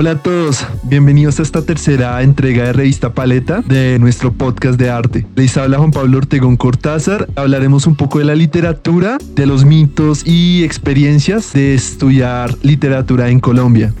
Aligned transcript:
Hola 0.00 0.12
a 0.12 0.22
todos, 0.22 0.64
bienvenidos 0.84 1.40
a 1.40 1.42
esta 1.42 1.62
tercera 1.62 2.22
entrega 2.22 2.62
de 2.62 2.72
Revista 2.72 3.14
Paleta 3.14 3.62
de 3.62 3.98
nuestro 3.98 4.32
podcast 4.32 4.78
de 4.78 4.90
arte. 4.90 5.26
Les 5.34 5.56
habla 5.56 5.78
Juan 5.78 5.90
Pablo 5.90 6.18
Ortegón 6.18 6.56
Cortázar. 6.56 7.28
Hablaremos 7.34 7.84
un 7.88 7.96
poco 7.96 8.20
de 8.20 8.24
la 8.24 8.36
literatura, 8.36 9.18
de 9.34 9.46
los 9.46 9.64
mitos 9.64 10.24
y 10.24 10.62
experiencias 10.62 11.52
de 11.52 11.74
estudiar 11.74 12.54
literatura 12.62 13.28
en 13.30 13.40
Colombia. 13.40 13.92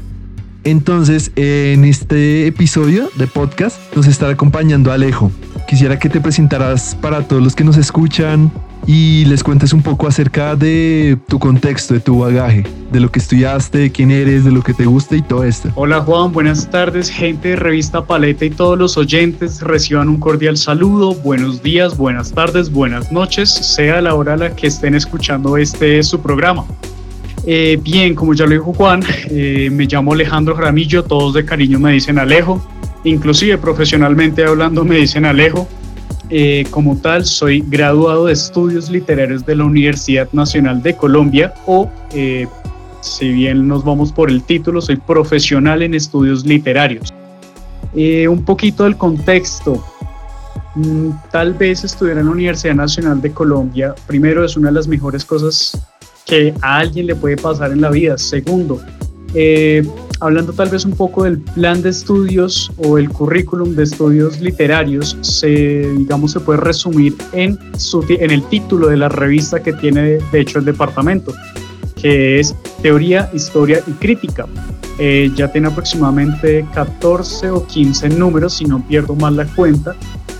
Entonces, 0.62 1.32
en 1.34 1.84
este 1.84 2.46
episodio 2.46 3.10
de 3.16 3.26
podcast 3.26 3.76
nos 3.96 4.06
estará 4.06 4.34
acompañando 4.34 4.92
Alejo. 4.92 5.32
Quisiera 5.66 5.98
que 5.98 6.08
te 6.08 6.20
presentaras 6.20 6.94
para 6.94 7.26
todos 7.26 7.42
los 7.42 7.56
que 7.56 7.64
nos 7.64 7.76
escuchan, 7.76 8.52
y 8.86 9.24
les 9.26 9.42
cuentes 9.42 9.72
un 9.72 9.82
poco 9.82 10.06
acerca 10.06 10.56
de 10.56 11.18
tu 11.28 11.38
contexto, 11.38 11.94
de 11.94 12.00
tu 12.00 12.20
bagaje, 12.20 12.64
de 12.90 13.00
lo 13.00 13.10
que 13.10 13.18
estudiaste, 13.18 13.78
de 13.78 13.92
quién 13.92 14.10
eres, 14.10 14.44
de 14.44 14.50
lo 14.50 14.62
que 14.62 14.72
te 14.74 14.86
gusta 14.86 15.16
y 15.16 15.22
todo 15.22 15.44
esto. 15.44 15.70
Hola 15.74 16.00
Juan, 16.00 16.32
buenas 16.32 16.70
tardes, 16.70 17.10
gente 17.10 17.48
de 17.48 17.56
Revista 17.56 18.04
Paleta 18.04 18.44
y 18.44 18.50
todos 18.50 18.78
los 18.78 18.96
oyentes 18.96 19.60
reciban 19.60 20.08
un 20.08 20.18
cordial 20.18 20.56
saludo, 20.56 21.14
buenos 21.14 21.62
días, 21.62 21.96
buenas 21.96 22.32
tardes, 22.32 22.70
buenas 22.70 23.12
noches, 23.12 23.50
sea 23.50 24.00
la 24.00 24.14
hora 24.14 24.34
a 24.34 24.36
la 24.36 24.56
que 24.56 24.68
estén 24.68 24.94
escuchando 24.94 25.56
este 25.56 26.02
su 26.02 26.20
programa. 26.20 26.64
Eh, 27.46 27.78
bien, 27.82 28.14
como 28.14 28.34
ya 28.34 28.44
lo 28.44 28.52
dijo 28.52 28.74
Juan, 28.74 29.02
eh, 29.30 29.70
me 29.72 29.86
llamo 29.86 30.12
Alejandro 30.12 30.54
Jaramillo, 30.54 31.04
todos 31.04 31.34
de 31.34 31.44
cariño 31.44 31.78
me 31.78 31.92
dicen 31.92 32.18
Alejo, 32.18 32.62
inclusive 33.04 33.58
profesionalmente 33.58 34.44
hablando 34.44 34.84
me 34.84 34.96
dicen 34.96 35.24
Alejo. 35.24 35.68
Eh, 36.30 36.66
como 36.70 36.96
tal, 36.98 37.24
soy 37.24 37.64
graduado 37.66 38.26
de 38.26 38.34
estudios 38.34 38.90
literarios 38.90 39.46
de 39.46 39.56
la 39.56 39.64
Universidad 39.64 40.28
Nacional 40.32 40.82
de 40.82 40.94
Colombia 40.94 41.54
o, 41.66 41.90
eh, 42.12 42.46
si 43.00 43.32
bien 43.32 43.66
nos 43.66 43.82
vamos 43.82 44.12
por 44.12 44.30
el 44.30 44.42
título, 44.42 44.82
soy 44.82 44.96
profesional 44.96 45.82
en 45.82 45.94
estudios 45.94 46.44
literarios. 46.44 47.14
Eh, 47.94 48.28
un 48.28 48.44
poquito 48.44 48.84
del 48.84 48.96
contexto. 48.96 49.82
Mm, 50.74 51.10
tal 51.32 51.54
vez 51.54 51.82
estudiar 51.84 52.18
en 52.18 52.26
la 52.26 52.32
Universidad 52.32 52.74
Nacional 52.74 53.22
de 53.22 53.32
Colombia, 53.32 53.94
primero, 54.06 54.44
es 54.44 54.54
una 54.54 54.68
de 54.68 54.74
las 54.74 54.86
mejores 54.86 55.24
cosas 55.24 55.80
que 56.26 56.52
a 56.60 56.78
alguien 56.78 57.06
le 57.06 57.14
puede 57.14 57.38
pasar 57.38 57.72
en 57.72 57.80
la 57.80 57.88
vida. 57.88 58.18
Segundo, 58.18 58.82
hablando 60.20 60.52
tal 60.52 60.68
vez 60.68 60.84
un 60.84 60.92
poco 60.92 61.24
del 61.24 61.38
plan 61.38 61.82
de 61.82 61.90
estudios 61.90 62.70
o 62.78 62.98
el 62.98 63.08
currículum 63.08 63.74
de 63.74 63.84
estudios 63.84 64.40
literarios, 64.40 65.16
se, 65.20 65.92
digamos, 65.96 66.32
se 66.32 66.40
puede 66.40 66.60
resumir 66.60 67.16
en, 67.32 67.58
su, 67.78 68.04
en 68.08 68.30
el 68.30 68.42
título 68.44 68.88
de 68.88 68.96
la 68.96 69.08
revista 69.08 69.62
que 69.62 69.72
tiene 69.72 70.18
de 70.32 70.40
hecho 70.40 70.58
el 70.58 70.64
departamento, 70.64 71.32
que 71.96 72.40
es 72.40 72.54
Teoría, 72.82 73.30
Historia 73.32 73.82
y 73.86 73.92
Crítica. 73.92 74.46
Eh, 75.00 75.30
ya 75.36 75.50
tiene 75.52 75.68
aproximadamente 75.68 76.66
14 76.74 77.50
o 77.50 77.64
15 77.64 78.08
números, 78.08 78.54
si 78.54 78.64
no 78.64 78.84
pierdo 78.86 79.14
mal 79.14 79.36
la 79.36 79.46
cuenta, 79.46 79.94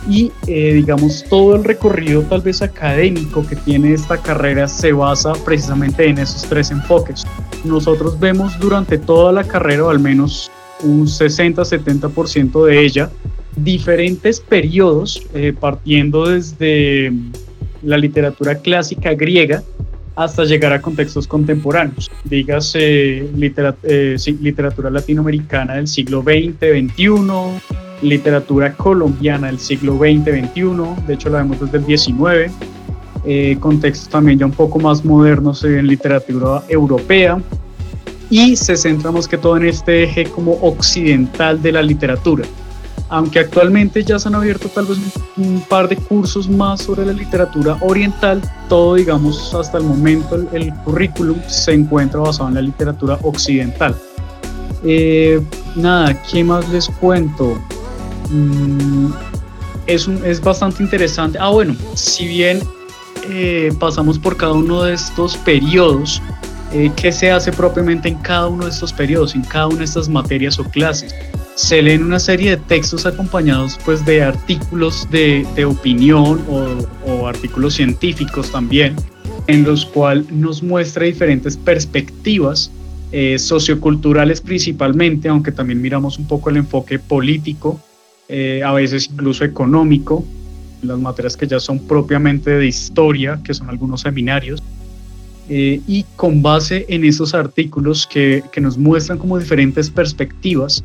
y 0.09 0.33
eh, 0.47 0.73
digamos 0.73 1.25
todo 1.29 1.55
el 1.55 1.65
recorrido 1.65 2.23
tal 2.23 2.41
vez 2.41 2.63
académico 2.63 3.47
que 3.47 3.57
tiene 3.57 3.93
esta 3.93 4.17
carrera 4.17 4.67
se 4.67 4.93
basa 4.93 5.35
precisamente 5.45 6.09
en 6.09 6.19
esos 6.19 6.43
tres 6.49 6.71
enfoques. 6.71 7.25
Nosotros 7.65 8.19
vemos 8.19 8.59
durante 8.59 8.97
toda 8.97 9.33
la 9.33 9.45
carrera, 9.45 9.85
o 9.85 9.91
al 9.91 9.99
menos 9.99 10.51
un 10.83 11.07
60-70% 11.07 12.65
de 12.65 12.81
ella, 12.81 13.11
diferentes 13.57 14.41
periodos, 14.41 15.23
eh, 15.35 15.53
partiendo 15.59 16.29
desde 16.29 17.13
la 17.83 17.99
literatura 17.99 18.55
clásica 18.57 19.15
griega 19.15 19.63
hasta 20.17 20.45
llegar 20.45 20.73
a 20.73 20.81
contextos 20.81 21.29
contemporáneos, 21.29 22.11
dígase 22.25 23.19
eh, 23.19 24.17
literatura 24.41 24.91
latinoamericana 24.91 25.75
del 25.75 25.87
siglo 25.87 26.23
XX, 26.23 26.59
XXI, 26.59 27.88
literatura 28.03 28.73
colombiana 28.75 29.49
del 29.49 29.59
siglo 29.59 29.99
XX-XXI, 29.99 31.07
de 31.07 31.15
hecho 31.15 31.29
la 31.31 31.39
vemos 31.39 31.61
desde 31.61 31.79
el 31.79 31.99
XIX, 31.99 32.53
eh, 33.25 33.57
contextos 33.61 34.09
también 34.09 34.39
ya 34.39 34.47
un 34.47 34.53
poco 34.53 34.79
más 34.79 35.05
modernos 35.05 35.65
en 35.65 35.87
literatura 35.87 36.63
europea 36.69 37.39
y 38.31 38.57
se 38.57 38.77
centra 38.77 39.11
más 39.11 39.27
que 39.27 39.39
todo 39.39 39.57
en 39.57 39.67
este 39.67 40.05
eje 40.05 40.25
como 40.25 40.53
occidental 40.63 41.61
de 41.61 41.73
la 41.73 41.83
literatura. 41.83 42.45
Aunque 43.11 43.39
actualmente 43.39 44.05
ya 44.05 44.19
se 44.19 44.29
han 44.29 44.35
abierto 44.35 44.69
tal 44.69 44.85
vez 44.85 44.99
un, 45.37 45.63
par 45.63 45.89
de 45.89 45.97
cursos 45.97 46.49
más 46.49 46.83
sobre 46.83 47.07
la 47.07 47.13
literatura 47.13 47.79
oriental, 47.81 48.43
todo 48.69 48.97
digamos 48.97 49.55
hasta 49.55 49.79
el 49.79 49.85
momento 49.85 50.37
el, 50.53 50.75
currículum 50.85 51.39
se 51.47 51.73
encuentra 51.73 52.21
basado 52.21 52.51
en 52.51 52.55
la 52.57 52.63
literatura 52.63 53.19
occidental. 53.23 53.97
Eh, 54.85 55.41
nada, 55.75 56.23
¿qué 56.31 56.45
más 56.45 56.69
les 56.69 56.89
cuento? 57.01 57.59
Mm, 58.31 59.11
es, 59.87 60.09
es 60.25 60.41
bastante 60.41 60.83
interesante. 60.83 61.39
Ah, 61.41 61.49
bueno, 61.49 61.75
si 61.95 62.27
bien 62.27 62.61
eh, 63.31 63.73
pasamos 63.79 64.19
por 64.19 64.37
cada 64.37 64.53
uno 64.53 64.83
de 64.83 64.95
estos 64.95 65.37
periodos, 65.39 66.23
eh, 66.73 66.91
¿qué 66.97 67.11
se 67.13 67.31
hace 67.31 67.51
propiamente 67.53 68.09
en 68.09 68.17
cada 68.17 68.49
uno 68.49 68.65
de 68.65 68.71
estos 68.71 68.93
periodos, 68.93 69.35
en 69.35 69.43
cada 69.43 69.69
una 69.69 69.79
de 69.79 69.85
estas 69.85 70.09
materias 70.09 70.59
o 70.59 70.65
clases? 70.65 71.15
Se 71.55 71.83
leen 71.83 72.05
una 72.05 72.21
serie 72.21 72.51
de 72.51 72.57
textos 72.57 73.05
acompañados 73.07 73.79
pues 73.85 74.05
de 74.05 74.23
artículos 74.23 75.09
de, 75.11 75.47
de 75.57 75.65
opinión 75.65 76.45
o, 76.49 77.11
o, 77.11 77.27
artículos 77.27 77.75
científicos 77.75 78.53
también, 78.53 78.95
en 79.49 79.65
los 79.65 79.85
cuales 79.85 80.31
nos 80.31 80.63
muestra 80.63 81.05
diferentes 81.05 81.57
perspectivas 81.57 82.71
eh, 83.11 83.39
socioculturales 83.39 84.41
principalmente, 84.41 85.29
aunque 85.29 85.51
también 85.51 85.81
miramos 85.81 86.19
un 86.19 86.29
poco 86.29 86.51
el 86.51 86.59
enfoque 86.59 86.99
político 86.99 87.81
eh, 88.29 88.63
a 88.63 88.73
veces 88.73 89.09
incluso 89.11 89.45
económico, 89.45 90.25
las 90.83 90.99
materias 90.99 91.37
que 91.37 91.47
ya 91.47 91.59
son 91.59 91.79
propiamente 91.81 92.51
de 92.51 92.67
historia, 92.67 93.41
que 93.43 93.55
son 93.55 93.71
algunos 93.71 94.03
seminarios, 94.03 94.63
eh, 95.49 95.81
y 95.87 96.05
con 96.17 96.43
base 96.43 96.85
en 96.91 97.05
esos 97.05 97.35
artículos 97.35 98.07
que, 98.07 98.45
que 98.53 98.61
nos 98.61 98.77
muestran 98.77 99.19
como 99.19 99.39
diferentes 99.39 99.89
perspectivas, 99.89 100.85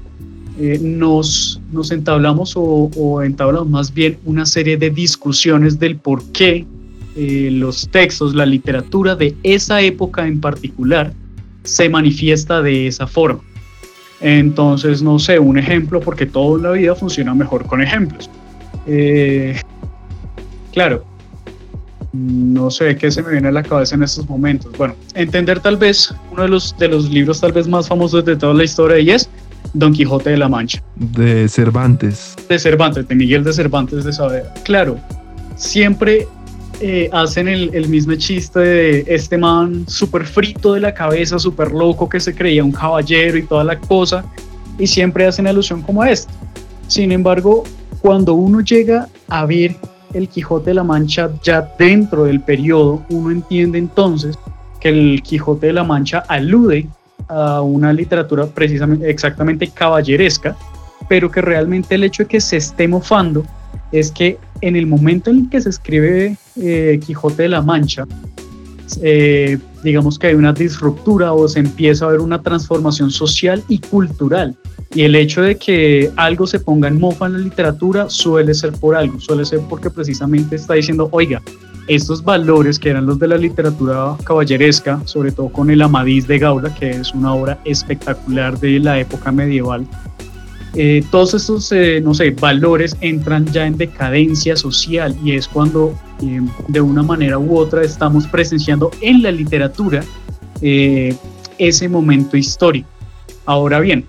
eh, 0.57 0.79
nos, 0.81 1.59
nos 1.73 1.91
entablamos 1.91 2.55
o, 2.55 2.89
o, 2.95 3.21
entablamos 3.23 3.69
más 3.69 3.93
bien 3.93 4.17
una 4.23 4.45
serie 4.45 4.77
de 4.77 4.89
discusiones 4.89 5.79
del 5.79 5.97
por 5.97 6.23
qué 6.31 6.65
los 7.15 7.87
textos, 7.89 8.33
la 8.33 8.47
literatura 8.47 9.15
de 9.15 9.35
esa 9.43 9.81
época 9.81 10.25
en 10.25 10.41
particular, 10.41 11.13
se 11.63 11.87
manifiesta 11.87 12.63
de 12.63 12.87
esa 12.87 13.05
forma. 13.05 13.43
Entonces, 14.23 15.01
no 15.01 15.19
sé, 15.19 15.37
un 15.37 15.57
ejemplo, 15.57 15.99
porque 15.99 16.25
toda 16.25 16.57
la 16.61 16.71
vida 16.71 16.95
funciona 16.95 17.35
mejor 17.35 17.65
con 17.67 17.81
ejemplos. 17.81 18.29
Eh, 18.87 19.59
claro, 20.71 21.03
no 22.13 22.71
sé 22.71 22.95
qué 22.95 23.11
se 23.11 23.21
me 23.21 23.31
viene 23.31 23.49
a 23.49 23.51
la 23.51 23.63
cabeza 23.63 23.95
en 23.95 24.03
estos 24.03 24.27
momentos. 24.29 24.71
Bueno, 24.77 24.95
entender 25.13 25.59
tal 25.59 25.75
vez 25.75 26.13
uno 26.31 26.43
de 26.43 26.47
los, 26.47 26.73
de 26.77 26.87
los 26.87 27.09
libros 27.09 27.41
tal 27.41 27.51
vez 27.51 27.67
más 27.67 27.89
famosos 27.89 28.23
de 28.23 28.37
toda 28.37 28.53
la 28.53 28.63
historia 28.63 28.97
y 28.99 29.09
es 29.09 29.29
Don 29.73 29.91
Quijote 29.91 30.29
de 30.29 30.37
la 30.37 30.47
Mancha. 30.47 30.81
De 30.95 31.49
Cervantes. 31.49 32.35
De 32.47 32.57
Cervantes, 32.57 33.05
de 33.05 33.15
Miguel 33.15 33.43
de 33.43 33.51
Cervantes 33.51 34.05
de 34.05 34.13
Saavedra. 34.13 34.53
Claro, 34.63 34.97
siempre 35.57 36.27
eh, 36.85 37.09
hacen 37.13 37.47
el, 37.47 37.87
mismo 37.87 38.13
chiste 38.15 38.59
de 38.59 39.05
este 39.07 39.37
man 39.37 39.85
súper 39.87 40.25
frito 40.25 40.73
de 40.73 40.81
la 40.81 40.93
cabeza, 40.93 41.39
súper 41.39 41.71
loco 41.71 42.09
que 42.09 42.19
se 42.19 42.35
creía 42.35 42.61
un 42.61 42.73
caballero 42.73 43.37
y 43.37 43.43
toda 43.43 43.63
la 43.63 43.79
cosa, 43.79 44.25
y 44.77 44.85
siempre 44.85 45.25
hacen 45.25 45.47
alusión 45.47 45.81
como 45.81 46.01
a 46.01 46.11
esto. 46.11 46.33
Sin 46.87 47.13
embargo, 47.13 47.63
cuando 48.01 48.33
uno 48.33 48.59
llega 48.59 49.07
a 49.29 49.45
ver 49.45 49.77
el 50.13 50.27
Quijote 50.27 50.71
de 50.71 50.73
la 50.73 50.83
Mancha 50.83 51.31
ya 51.41 51.61
dentro 51.79 52.25
del 52.25 52.41
periodo, 52.41 53.05
uno 53.09 53.31
entiende 53.31 53.77
entonces 53.77 54.37
que 54.81 54.89
el 54.89 55.23
Quijote 55.23 55.67
de 55.67 55.73
la 55.73 55.85
Mancha 55.85 56.25
alude 56.27 56.89
a 57.29 57.61
una 57.61 57.93
literatura 57.93 58.45
precisamente 58.47 59.09
exactamente 59.09 59.69
caballeresca, 59.69 60.57
pero 61.07 61.31
que 61.31 61.39
realmente 61.39 61.95
el 61.95 62.03
hecho 62.03 62.23
de 62.23 62.27
que 62.27 62.41
se 62.41 62.57
esté 62.57 62.89
mofando 62.89 63.45
es 63.93 64.11
que 64.11 64.37
en 64.59 64.75
el 64.75 64.85
momento 64.85 65.29
en 65.29 65.49
que 65.49 65.61
se 65.61 65.69
escribe 65.69 66.35
eh, 66.55 66.99
Quijote 67.05 67.43
de 67.43 67.49
la 67.49 67.61
Mancha, 67.61 68.05
eh, 69.01 69.57
digamos 69.83 70.19
que 70.19 70.27
hay 70.27 70.35
una 70.35 70.53
disruptura 70.53 71.33
o 71.33 71.47
se 71.47 71.59
empieza 71.59 72.05
a 72.05 72.09
ver 72.09 72.19
una 72.19 72.41
transformación 72.41 73.11
social 73.11 73.63
y 73.67 73.79
cultural. 73.79 74.55
Y 74.93 75.03
el 75.03 75.15
hecho 75.15 75.41
de 75.41 75.55
que 75.55 76.11
algo 76.15 76.45
se 76.45 76.59
ponga 76.59 76.87
en 76.87 76.99
mofa 76.99 77.25
en 77.25 77.33
la 77.33 77.39
literatura 77.39 78.09
suele 78.09 78.53
ser 78.53 78.73
por 78.73 78.95
algo, 78.95 79.19
suele 79.19 79.45
ser 79.45 79.61
porque 79.67 79.89
precisamente 79.89 80.55
está 80.55 80.75
diciendo, 80.75 81.09
oiga, 81.11 81.41
estos 81.87 82.23
valores 82.23 82.77
que 82.77 82.89
eran 82.91 83.07
los 83.07 83.17
de 83.19 83.27
la 83.27 83.37
literatura 83.37 84.15
caballeresca, 84.23 85.01
sobre 85.05 85.31
todo 85.31 85.49
con 85.49 85.69
el 85.71 85.81
Amadís 85.81 86.27
de 86.27 86.39
Gaula, 86.39 86.73
que 86.75 86.91
es 86.91 87.13
una 87.13 87.33
obra 87.33 87.59
espectacular 87.65 88.57
de 88.59 88.79
la 88.79 88.99
época 88.99 89.31
medieval, 89.31 89.85
eh, 90.75 91.03
todos 91.11 91.33
estos, 91.33 91.71
no 92.03 92.13
sé, 92.13 92.31
valores 92.31 92.95
entran 93.01 93.45
ya 93.47 93.65
en 93.65 93.77
decadencia 93.77 94.55
social 94.55 95.15
y 95.23 95.33
es 95.33 95.47
cuando 95.47 95.93
eh, 96.29 96.41
de 96.67 96.81
una 96.81 97.03
manera 97.03 97.37
u 97.37 97.57
otra 97.57 97.83
estamos 97.83 98.27
presenciando 98.27 98.91
en 99.01 99.21
la 99.21 99.31
literatura 99.31 100.03
ese 101.57 101.89
momento 101.89 102.37
histórico. 102.37 102.87
Ahora 103.45 103.81
bien, 103.81 104.05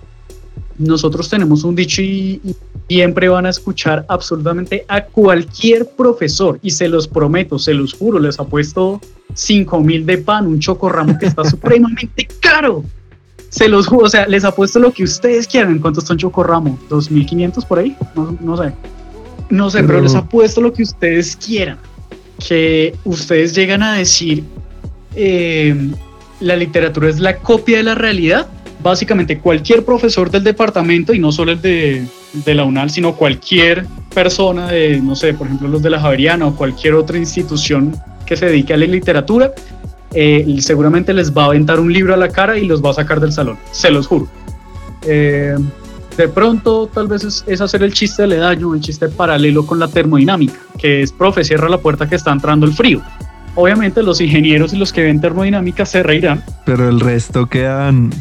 nosotros 0.77 1.29
tenemos 1.29 1.63
un 1.63 1.75
dicho 1.75 2.01
y, 2.01 2.41
siempre 2.87 3.27
van 3.29 3.47
a 3.47 3.49
escuchar 3.49 4.05
absolutamente 4.09 4.85
a 4.87 5.03
cualquier 5.03 5.89
profesor 5.89 6.59
y 6.61 6.69
se 6.69 6.87
los 6.87 7.07
prometo, 7.07 7.57
se 7.57 7.73
los 7.73 7.93
juro, 7.93 8.19
les 8.19 8.39
apuesto 8.39 9.01
5 9.33 9.81
mil 9.81 10.05
de 10.05 10.19
pan, 10.19 10.45
un 10.45 10.59
chocorramo 10.59 11.17
que 11.17 11.25
está 11.25 11.43
supremamente 11.49 12.27
caro. 12.39 12.83
Se 13.49 13.67
los 13.67 13.87
juro, 13.87 14.05
o 14.05 14.09
sea, 14.09 14.27
les 14.27 14.43
apuesto 14.43 14.77
lo 14.79 14.91
que 14.91 15.03
ustedes 15.03 15.47
quieran. 15.47 15.79
¿Cuánto 15.79 15.99
está 15.99 16.13
un 16.13 16.19
chocorramo? 16.19 16.77
¿2.500 16.89 17.65
por 17.65 17.79
ahí? 17.79 17.97
No, 18.13 18.37
no 18.39 18.57
sé. 18.57 18.73
No 19.49 19.69
sé, 19.69 19.83
pero 19.83 20.01
les 20.01 20.13
apuesto 20.13 20.61
lo 20.61 20.71
que 20.73 20.83
ustedes 20.83 21.35
quieran. 21.37 21.79
Que 22.39 22.95
ustedes 23.05 23.53
llegan 23.53 23.83
a 23.83 23.93
decir, 23.95 24.43
eh, 25.15 25.75
la 26.39 26.55
literatura 26.55 27.09
es 27.09 27.19
la 27.19 27.37
copia 27.37 27.77
de 27.77 27.83
la 27.83 27.95
realidad 27.95 28.47
básicamente 28.85 29.39
cualquier 29.39 29.83
profesor 29.83 30.29
del 30.29 30.43
departamento, 30.43 31.11
y 31.11 31.17
no 31.17 31.31
solo 31.31 31.53
el 31.53 31.61
de, 31.61 32.07
la 32.45 32.63
UNAL, 32.63 32.91
sino 32.91 33.15
cualquier 33.15 33.87
persona 34.13 34.67
de, 34.67 35.01
no 35.01 35.15
sé, 35.15 35.33
por 35.33 35.47
ejemplo, 35.47 35.67
los 35.67 35.81
de 35.81 35.89
la 35.89 35.99
Javeriana 35.99 36.45
o 36.45 36.55
cualquier 36.55 36.93
otra 36.93 37.17
institución 37.17 37.99
que 38.27 38.37
se 38.37 38.45
dedique 38.45 38.75
a 38.75 38.77
la 38.77 38.85
literatura, 38.85 39.53
eh, 40.13 40.45
seguramente 40.59 41.15
les 41.15 41.35
va 41.35 41.43
a 41.43 41.45
aventar 41.47 41.79
un 41.79 41.91
libro 41.91 42.13
a 42.13 42.17
la 42.17 42.29
cara 42.29 42.59
y 42.59 42.65
los 42.65 42.79
va 42.83 42.91
a 42.91 42.93
sacar 42.93 43.19
del 43.19 43.31
salón, 43.31 43.57
se 43.71 43.89
los 43.89 44.05
juro. 44.05 44.27
Eh, 45.07 45.55
de 46.17 46.27
pronto, 46.29 46.89
tal 46.93 47.07
vez 47.07 47.43
es, 47.45 47.61
hacer 47.61 47.83
el 47.83 47.93
chiste 47.93 48.25
del 48.25 48.39
daño, 48.39 48.73
el 48.73 48.81
chiste 48.81 49.09
paralelo 49.09 49.65
con 49.65 49.79
la 49.79 49.87
termodinámica, 49.87 50.55
que 50.77 51.01
es, 51.01 51.11
profe, 51.11 51.43
cierra 51.43 51.67
la 51.67 51.77
puerta 51.77 52.07
que 52.07 52.15
está 52.15 52.31
entrando 52.31 52.65
el 52.65 52.73
frío. 52.73 53.01
Obviamente 53.55 54.03
los 54.03 54.19
ingenieros 54.21 54.73
y 54.73 54.77
los 54.77 54.91
que 54.91 55.03
ven 55.03 55.19
termodinámica 55.19 55.85
se 55.85 56.03
reirán. 56.03 56.43
Pero 56.65 56.89
el 56.89 56.99
resto 56.99 57.47
quedan 57.47 58.11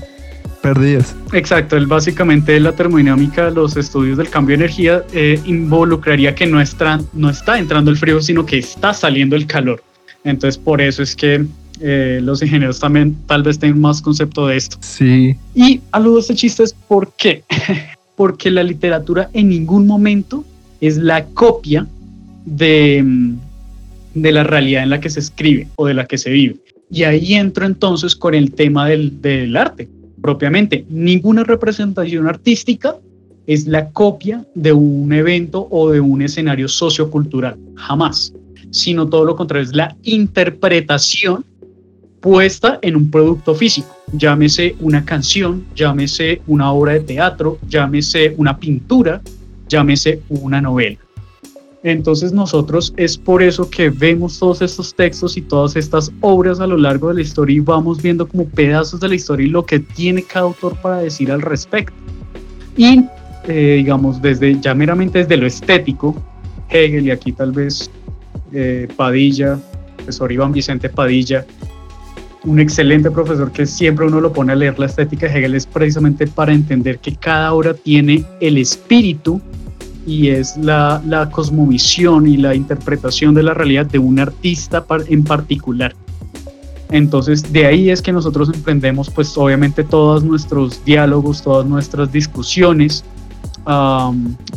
perdidas. 0.62 1.14
Exacto, 1.32 1.76
el, 1.76 1.86
básicamente 1.86 2.58
la 2.58 2.72
termodinámica, 2.72 3.50
los 3.50 3.76
estudios 3.76 4.16
del 4.16 4.30
cambio 4.30 4.56
de 4.56 4.64
energía 4.64 5.04
eh, 5.12 5.40
involucraría 5.44 6.34
que 6.34 6.46
no, 6.46 6.60
está, 6.60 7.00
no 7.12 7.30
está 7.30 7.58
entrando 7.58 7.90
el 7.90 7.96
frío, 7.96 8.20
sino 8.22 8.46
que 8.46 8.58
está 8.58 8.94
saliendo 8.94 9.36
el 9.36 9.46
calor. 9.46 9.82
Entonces, 10.24 10.56
por 10.56 10.80
eso 10.80 11.02
es 11.02 11.14
que 11.14 11.44
eh, 11.80 12.20
los 12.22 12.42
ingenieros 12.42 12.78
también 12.78 13.16
tal 13.26 13.42
vez 13.42 13.58
tengan 13.58 13.80
más 13.80 14.00
concepto 14.00 14.46
de 14.46 14.56
esto. 14.56 14.76
Sí. 14.80 15.36
Y 15.54 15.80
algo 15.90 16.14
de 16.14 16.20
este 16.20 16.34
chiste 16.34 16.62
es 16.62 16.72
por 16.72 17.12
qué. 17.16 17.44
Porque 18.16 18.50
la 18.50 18.62
literatura 18.62 19.28
en 19.32 19.48
ningún 19.48 19.86
momento 19.86 20.44
es 20.80 20.96
la 20.96 21.24
copia 21.26 21.86
de, 22.44 23.04
de 24.14 24.32
la 24.32 24.44
realidad 24.44 24.84
en 24.84 24.90
la 24.90 25.00
que 25.00 25.10
se 25.10 25.20
escribe 25.20 25.68
o 25.76 25.86
de 25.86 25.94
la 25.94 26.06
que 26.06 26.18
se 26.18 26.30
vive. 26.30 26.56
Y 26.90 27.02
ahí 27.02 27.34
entro 27.34 27.66
entonces 27.66 28.14
con 28.14 28.34
el 28.34 28.52
tema 28.52 28.86
del, 28.86 29.20
del 29.20 29.56
arte 29.56 29.88
propiamente. 30.24 30.86
Ninguna 30.88 31.44
representación 31.44 32.26
artística 32.26 32.96
es 33.46 33.66
la 33.66 33.90
copia 33.90 34.46
de 34.54 34.72
un 34.72 35.12
evento 35.12 35.68
o 35.70 35.90
de 35.90 36.00
un 36.00 36.22
escenario 36.22 36.68
sociocultural, 36.68 37.58
jamás, 37.74 38.32
sino 38.70 39.06
todo 39.06 39.24
lo 39.24 39.36
contrario, 39.36 39.68
es 39.68 39.74
la 39.74 39.96
interpretación 40.02 41.44
puesta 42.24 42.78
en 42.80 42.96
un 42.96 43.10
producto 43.10 43.54
físico, 43.54 43.94
llámese 44.14 44.74
una 44.80 45.04
canción, 45.04 45.62
llámese 45.76 46.40
una 46.46 46.72
obra 46.72 46.94
de 46.94 47.00
teatro, 47.00 47.58
llámese 47.68 48.32
una 48.38 48.58
pintura, 48.58 49.20
llámese 49.68 50.22
una 50.30 50.62
novela. 50.62 50.96
Entonces 51.82 52.32
nosotros 52.32 52.94
es 52.96 53.18
por 53.18 53.42
eso 53.42 53.68
que 53.68 53.90
vemos 53.90 54.38
todos 54.38 54.62
estos 54.62 54.94
textos 54.94 55.36
y 55.36 55.42
todas 55.42 55.76
estas 55.76 56.10
obras 56.22 56.60
a 56.60 56.66
lo 56.66 56.78
largo 56.78 57.08
de 57.08 57.16
la 57.16 57.20
historia 57.20 57.56
y 57.58 57.60
vamos 57.60 58.00
viendo 58.00 58.26
como 58.26 58.46
pedazos 58.46 59.00
de 59.00 59.08
la 59.10 59.16
historia 59.16 59.46
y 59.46 59.50
lo 59.50 59.66
que 59.66 59.80
tiene 59.80 60.22
cada 60.22 60.46
autor 60.46 60.80
para 60.80 61.00
decir 61.00 61.30
al 61.30 61.42
respecto. 61.42 61.92
Y 62.74 63.04
eh, 63.48 63.74
digamos, 63.76 64.22
desde 64.22 64.58
ya 64.58 64.74
meramente 64.74 65.18
desde 65.18 65.36
lo 65.36 65.46
estético, 65.46 66.16
Hegel 66.70 67.06
y 67.06 67.10
aquí 67.10 67.32
tal 67.32 67.52
vez 67.52 67.90
eh, 68.50 68.88
Padilla, 68.96 69.58
profesor 69.98 70.32
Iván 70.32 70.52
Vicente 70.52 70.88
Padilla, 70.88 71.44
un 72.44 72.60
excelente 72.60 73.10
profesor 73.10 73.50
que 73.50 73.66
siempre 73.66 74.06
uno 74.06 74.20
lo 74.20 74.32
pone 74.32 74.52
a 74.52 74.56
leer 74.56 74.78
la 74.78 74.86
estética 74.86 75.26
de 75.26 75.38
Hegel 75.38 75.54
es 75.54 75.66
precisamente 75.66 76.26
para 76.26 76.52
entender 76.52 76.98
que 76.98 77.14
cada 77.16 77.52
obra 77.52 77.74
tiene 77.74 78.24
el 78.40 78.58
espíritu 78.58 79.40
y 80.06 80.28
es 80.28 80.56
la, 80.58 81.28
cosmovisión 81.32 82.26
y 82.26 82.36
la 82.36 82.54
interpretación 82.54 83.34
de 83.34 83.42
la 83.42 83.54
realidad 83.54 83.86
de 83.86 83.98
un 83.98 84.18
artista 84.18 84.84
en 85.08 85.24
particular. 85.24 85.94
Entonces, 86.90 87.50
de 87.50 87.66
ahí 87.66 87.90
es 87.90 88.02
que 88.02 88.12
nosotros 88.12 88.50
emprendemos, 88.52 89.08
pues 89.08 89.36
obviamente 89.38 89.82
todos 89.82 90.22
nuestros 90.22 90.84
diálogos, 90.84 91.42
todas 91.42 91.66
nuestras 91.66 92.12
discusiones, 92.12 93.04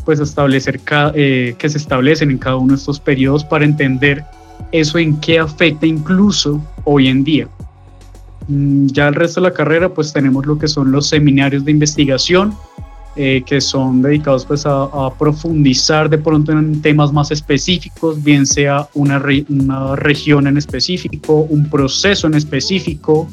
pues 0.03 0.19
establecer 0.19 0.81
eh, 1.15 1.55
que 1.57 1.69
se 1.69 1.77
establecen 1.77 2.29
en 2.29 2.37
cada 2.37 2.57
uno 2.57 2.73
de 2.73 2.79
estos 2.79 2.99
periodos 2.99 3.45
para 3.45 3.63
entender 3.63 4.25
eso 4.73 4.97
en 4.97 5.17
qué 5.21 5.39
afecta 5.39 5.85
incluso 5.85 6.61
hoy 6.83 7.07
en 7.07 7.23
día. 7.23 7.47
Mm, 8.47 8.87
ya 8.87 9.07
el 9.07 9.15
resto 9.15 9.41
de 9.41 9.49
la 9.49 9.53
carrera, 9.53 9.93
pues 9.93 10.13
tenemos 10.13 10.45
lo 10.45 10.57
que 10.57 10.67
son 10.67 10.91
los 10.91 11.07
seminarios 11.07 11.65
de 11.65 11.71
investigación, 11.71 12.53
eh, 13.15 13.43
que 13.45 13.59
son 13.59 14.01
dedicados 14.01 14.45
pues 14.45 14.63
a, 14.65 15.09
profundizar 15.17 16.09
de 16.09 16.19
pronto 16.19 16.51
en 16.51 16.81
temas 16.81 17.11
más 17.11 17.31
específicos, 17.31 18.23
bien 18.23 18.45
sea 18.45 18.87
una, 18.93 19.21
una 19.49 19.95
región 19.95 20.45
en 20.45 20.57
específico, 20.57 21.47
un 21.49 21.69
proceso 21.69 22.27
en 22.27 22.35
específico, 22.35 23.27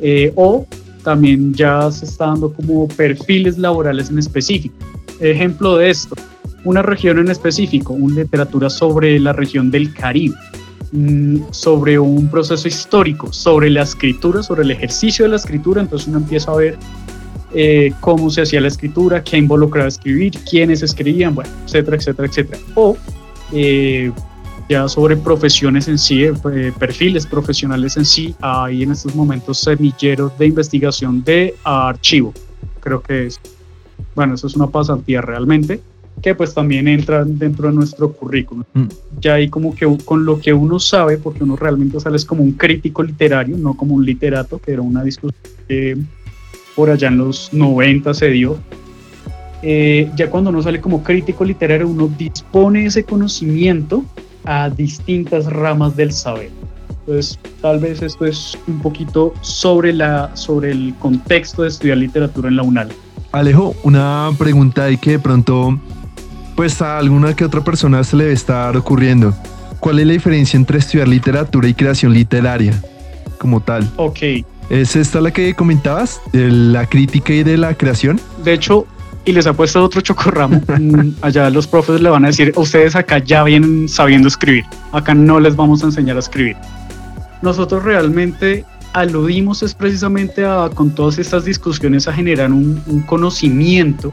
eh, 0.00 0.32
o 0.34 0.66
también 1.04 1.54
ya 1.54 1.90
se 1.90 2.04
está 2.04 2.26
dando 2.26 2.52
como 2.52 2.88
perfiles 2.88 3.56
laborales 3.58 4.10
en 4.10 4.18
específico. 4.18 4.74
Ejemplo 5.20 5.76
de 5.76 5.90
esto, 5.90 6.16
una 6.64 6.82
región 6.82 7.18
en 7.18 7.30
específico, 7.30 7.92
una 7.92 8.16
literatura 8.16 8.68
sobre 8.68 9.18
la 9.20 9.32
región 9.32 9.70
del 9.70 9.94
Caribe, 9.94 10.34
sobre 11.50 11.98
un 11.98 12.28
proceso 12.28 12.66
histórico, 12.66 13.32
sobre 13.32 13.70
la 13.70 13.82
escritura, 13.82 14.42
sobre 14.42 14.62
el 14.62 14.70
ejercicio 14.70 15.24
de 15.24 15.30
la 15.30 15.36
escritura, 15.36 15.82
entonces 15.82 16.08
uno 16.08 16.18
empieza 16.18 16.50
a 16.52 16.56
ver 16.56 16.78
eh, 17.54 17.92
cómo 18.00 18.30
se 18.30 18.42
hacía 18.42 18.60
la 18.60 18.68
escritura, 18.68 19.22
qué 19.22 19.38
involucraba 19.38 19.88
escribir, 19.88 20.32
quiénes 20.48 20.82
escribían, 20.82 21.34
bueno, 21.34 21.50
etcétera, 21.64 21.96
etcétera, 21.96 22.28
etcétera. 22.28 22.58
O 22.74 22.96
eh, 23.52 24.12
ya 24.68 24.86
sobre 24.86 25.16
profesiones 25.16 25.88
en 25.88 25.98
sí, 25.98 26.24
eh, 26.24 26.72
perfiles 26.78 27.26
profesionales 27.26 27.96
en 27.96 28.04
sí, 28.04 28.34
hay 28.40 28.82
en 28.82 28.92
estos 28.92 29.14
momentos 29.14 29.58
semilleros 29.58 30.36
de 30.38 30.46
investigación 30.46 31.24
de 31.24 31.54
archivo. 31.64 32.34
Creo 32.80 33.02
que 33.02 33.26
es, 33.26 33.40
bueno, 34.14 34.34
eso 34.34 34.46
es 34.46 34.54
una 34.54 34.66
pasantía 34.66 35.22
realmente, 35.22 35.80
que 36.20 36.34
pues 36.34 36.54
también 36.54 36.88
entra 36.88 37.24
dentro 37.24 37.68
de 37.68 37.74
nuestro 37.74 38.12
currículum. 38.12 38.64
Mm. 38.74 38.86
Ya 39.20 39.34
ahí 39.34 39.48
como 39.48 39.74
que 39.74 39.86
con 40.04 40.24
lo 40.24 40.40
que 40.40 40.52
uno 40.52 40.78
sabe, 40.78 41.18
porque 41.18 41.44
uno 41.44 41.56
realmente 41.56 42.00
sale 42.00 42.18
como 42.26 42.42
un 42.42 42.52
crítico 42.52 43.02
literario, 43.02 43.56
no 43.56 43.74
como 43.74 43.94
un 43.94 44.04
literato, 44.04 44.58
que 44.58 44.72
era 44.72 44.82
una 44.82 45.02
discusión 45.02 45.34
por 46.78 46.90
allá 46.90 47.08
en 47.08 47.18
los 47.18 47.52
90 47.52 48.14
se 48.14 48.28
dio. 48.28 48.56
Eh, 49.62 50.08
ya 50.14 50.30
cuando 50.30 50.50
uno 50.50 50.62
sale 50.62 50.80
como 50.80 51.02
crítico 51.02 51.44
literario, 51.44 51.88
uno 51.88 52.08
dispone 52.16 52.86
ese 52.86 53.02
conocimiento 53.02 54.04
a 54.44 54.70
distintas 54.70 55.46
ramas 55.46 55.96
del 55.96 56.12
saber. 56.12 56.50
Entonces, 57.00 57.36
tal 57.60 57.80
vez 57.80 58.00
esto 58.00 58.26
es 58.26 58.56
un 58.68 58.78
poquito 58.78 59.34
sobre, 59.40 59.92
la, 59.92 60.30
sobre 60.36 60.70
el 60.70 60.94
contexto 61.00 61.62
de 61.62 61.68
estudiar 61.68 61.98
literatura 61.98 62.48
en 62.48 62.54
la 62.54 62.62
UNAL. 62.62 62.90
Alejo, 63.32 63.74
una 63.82 64.30
pregunta 64.38 64.88
y 64.88 64.98
que 64.98 65.12
de 65.12 65.18
pronto, 65.18 65.80
pues 66.58 66.82
a 66.82 66.98
alguna 66.98 67.36
que 67.36 67.44
otra 67.44 67.62
persona 67.62 68.02
se 68.02 68.16
le 68.16 68.24
debe 68.24 68.34
estar 68.34 68.76
ocurriendo. 68.76 69.32
¿Cuál 69.78 70.00
es 70.00 70.06
la 70.08 70.14
diferencia 70.14 70.56
entre 70.56 70.80
estudiar 70.80 71.06
literatura 71.06 71.68
y 71.68 71.72
creación 71.72 72.12
literaria 72.12 72.74
como 73.38 73.60
tal? 73.60 73.88
Ok, 73.94 74.18
¿Es 74.68 74.96
esta 74.96 75.20
la 75.20 75.30
que 75.30 75.54
comentabas? 75.54 76.20
¿De 76.32 76.50
la 76.50 76.84
crítica 76.86 77.32
y 77.32 77.44
de 77.44 77.56
la 77.58 77.74
creación? 77.74 78.20
De 78.42 78.54
hecho, 78.54 78.88
y 79.24 79.30
les 79.30 79.46
ha 79.46 79.52
puesto 79.52 79.84
otro 79.84 80.00
chocorramo, 80.00 80.60
mm, 80.80 81.10
allá 81.22 81.48
los 81.48 81.68
profes 81.68 82.00
le 82.00 82.10
van 82.10 82.24
a 82.24 82.26
decir, 82.26 82.52
ustedes 82.56 82.96
acá 82.96 83.18
ya 83.18 83.44
vienen 83.44 83.88
sabiendo 83.88 84.26
escribir, 84.26 84.64
acá 84.90 85.14
no 85.14 85.38
les 85.38 85.54
vamos 85.54 85.84
a 85.84 85.86
enseñar 85.86 86.16
a 86.16 86.18
escribir. 86.18 86.56
Nosotros 87.40 87.84
realmente 87.84 88.64
aludimos 88.94 89.62
es 89.62 89.74
precisamente 89.74 90.44
a, 90.44 90.68
con 90.74 90.90
todas 90.90 91.20
estas 91.20 91.44
discusiones 91.44 92.08
a 92.08 92.12
generar 92.12 92.50
un, 92.50 92.82
conocimiento 93.06 94.12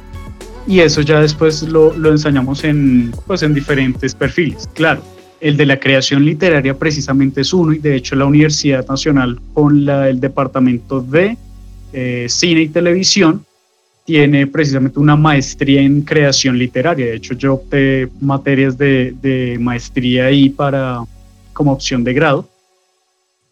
y 0.68 0.80
eso 0.80 1.02
ya 1.02 1.20
después 1.22 1.64
lo, 1.64 1.94
lo 1.94 2.12
enseñamos 2.12 2.64
en, 2.64 3.12
pues, 3.28 3.44
en 3.44 3.54
diferentes 3.54 4.16
perfiles. 4.16 4.68
Claro, 4.74 5.02
el 5.40 5.58
de 5.58 5.66
la 5.66 5.80
creación 5.80 6.26
literaria 6.26 6.78
precisamente 6.78 7.42
es 7.42 7.54
uno 7.54 7.74
y 7.74 7.80
de 7.80 7.96
hecho 7.96 8.16
la 8.16 8.26
Universidad 8.26 8.88
Nacional 8.88 9.40
con 9.54 9.86
la, 9.86 10.10
el 10.10 10.20
Departamento 10.20 11.02
de 11.02 11.38
eh, 11.94 12.26
Cine 12.30 12.62
y 12.64 12.68
Televisión 12.70 13.46
tiene 14.06 14.48
precisamente 14.48 15.00
una 15.00 15.16
maestría 15.16 15.82
en 15.82 16.02
creación 16.02 16.58
literaria. 16.58 17.08
De 17.08 17.16
hecho 17.16 17.34
yo 17.34 17.56
opté 17.56 18.08
materias 18.22 18.78
de, 18.78 19.58
maestría 19.60 20.26
ahí 20.26 20.50
para, 20.50 21.04
como 21.54 21.74
opción 21.74 22.04
de 22.04 22.14
grado. 22.14 22.48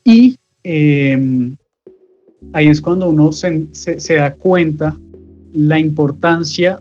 Y 0.04 0.38
em, 0.64 1.56
ahí 2.54 2.68
es 2.68 2.82
cuando 2.82 3.10
uno 3.10 3.32
se, 3.32 3.68
se, 3.72 4.16
da 4.16 4.34
cuenta 4.34 4.96
la 5.54 5.80
importancia 5.80 6.80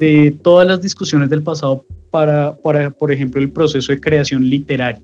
de 0.00 0.34
todas 0.42 0.66
las 0.66 0.80
discusiones 0.80 1.28
del 1.28 1.42
pasado 1.42 1.84
para, 2.10 2.56
para 2.56 2.90
por 2.90 3.12
ejemplo, 3.12 3.40
el 3.40 3.50
proceso 3.50 3.92
de 3.92 4.00
creación 4.00 4.48
literaria. 4.48 5.02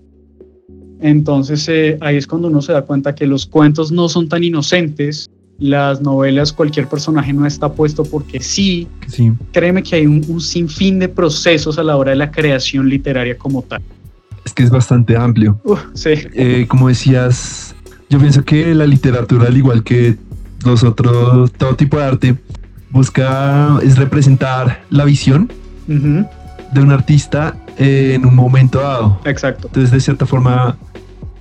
Entonces 1.01 1.69
eh, 1.69 1.99
ahí 2.01 2.17
es 2.17 2.27
cuando 2.27 2.49
uno 2.49 2.63
se 2.63 2.73
da 2.73 2.83
cuenta 2.83 3.15
que 3.15 3.27
los 3.27 3.47
cuentos 3.47 3.93
no 3.93 4.09
son 4.09 4.29
tan 4.29 4.43
inocentes, 4.43 5.31
las 5.59 6.01
novelas 6.01 6.53
cualquier 6.53 6.89
personaje 6.89 7.33
no 7.33 7.47
está 7.47 7.71
puesto 7.71 8.05
porque 8.05 8.41
sí. 8.41 8.89
sí. 9.07 9.33
Créeme 9.53 9.83
que 9.83 9.97
hay 9.97 10.07
un, 10.07 10.41
sinfín 10.41 10.99
de 10.99 11.09
procesos 11.09 11.79
a 11.79 11.83
la 11.83 11.97
hora 11.97 12.11
de 12.11 12.17
la 12.17 12.31
creación 12.31 12.89
literaria 12.89 13.37
como 13.37 13.63
tal. 13.63 13.83
Es 14.47 14.55
que 14.55 14.63
es 14.63 14.71
bastante 14.71 15.15
amplio. 15.15 15.61
sí. 15.93 16.11
Eh, 16.33 16.65
como 16.69 16.89
decías, 16.89 17.75
yo 18.09 18.19
pienso 18.19 18.45
que 18.45 18.75
la 18.75 18.87
literatura, 18.87 19.49
al 19.49 19.57
igual 19.57 19.83
que 19.83 20.17
los 20.65 20.83
otros, 20.85 21.53
todo 21.53 21.77
tipo 21.77 21.99
de 21.99 22.05
arte, 22.05 22.37
busca 22.97 23.79
es 23.83 23.99
representar 23.99 24.83
la 24.89 25.05
visión 25.05 25.53
de 25.87 26.81
un 26.81 26.91
artista 26.91 27.55
en 27.77 28.25
un 28.25 28.35
momento 28.35 28.81
dado. 28.81 29.21
Exacto. 29.25 29.69
Entonces, 29.69 29.91
de 29.91 30.01
cierta 30.01 30.25
forma, 30.25 30.77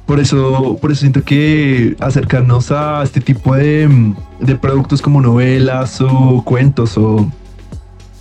por 0.06 0.20
eso, 0.20 0.78
por 0.82 0.92
eso 0.92 1.02
siento 1.02 1.24
que 1.24 1.96
acercarnos 2.00 2.72
a 2.72 3.02
este 3.04 3.22
tipo 3.22 3.56
de, 3.56 4.14
de 4.40 4.56
productos 4.56 5.02
como 5.02 5.22
novelas 5.22 6.02
o 6.02 6.44
cuentos 6.44 6.98
o, 6.98 7.32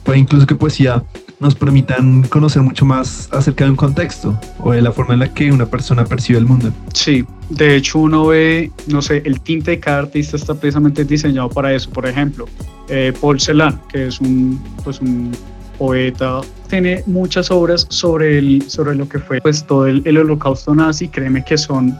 o 0.06 0.14
incluso 0.14 0.46
que 0.46 0.54
poesía 0.54 1.02
nos 1.40 1.54
permitan 1.54 2.22
conocer 2.28 2.62
mucho 2.62 2.84
más 2.84 3.28
acerca 3.32 3.64
de 3.64 3.70
un 3.70 3.76
contexto 3.76 4.38
o 4.60 4.72
de 4.72 4.80
la 4.80 4.92
forma 4.92 5.14
en 5.14 5.20
la 5.20 5.32
que 5.32 5.50
una 5.52 5.66
persona 5.66 6.04
percibe 6.04 6.38
el 6.38 6.46
mundo. 6.46 6.72
Sí, 6.92 7.24
de 7.50 7.76
hecho 7.76 7.98
uno 7.98 8.26
ve, 8.26 8.70
no 8.86 9.02
sé, 9.02 9.22
el 9.24 9.40
tinte 9.40 9.72
de 9.72 9.80
cada 9.80 9.98
artista 9.98 10.36
está 10.36 10.54
precisamente 10.54 11.04
diseñado 11.04 11.48
para 11.48 11.72
eso. 11.72 11.90
Por 11.90 12.06
ejemplo, 12.06 12.46
eh, 12.88 13.12
Paul 13.20 13.40
Celan, 13.40 13.80
que 13.88 14.06
es 14.06 14.20
un, 14.20 14.62
pues 14.82 15.00
un 15.00 15.32
poeta, 15.78 16.40
tiene 16.68 17.02
muchas 17.06 17.50
obras 17.50 17.86
sobre, 17.90 18.38
el, 18.38 18.62
sobre 18.68 18.94
lo 18.94 19.08
que 19.08 19.18
fue 19.18 19.40
pues, 19.40 19.64
todo 19.64 19.86
el, 19.86 20.02
el 20.04 20.18
holocausto 20.18 20.74
nazi. 20.74 21.08
Créeme 21.08 21.44
que 21.44 21.58
son 21.58 21.96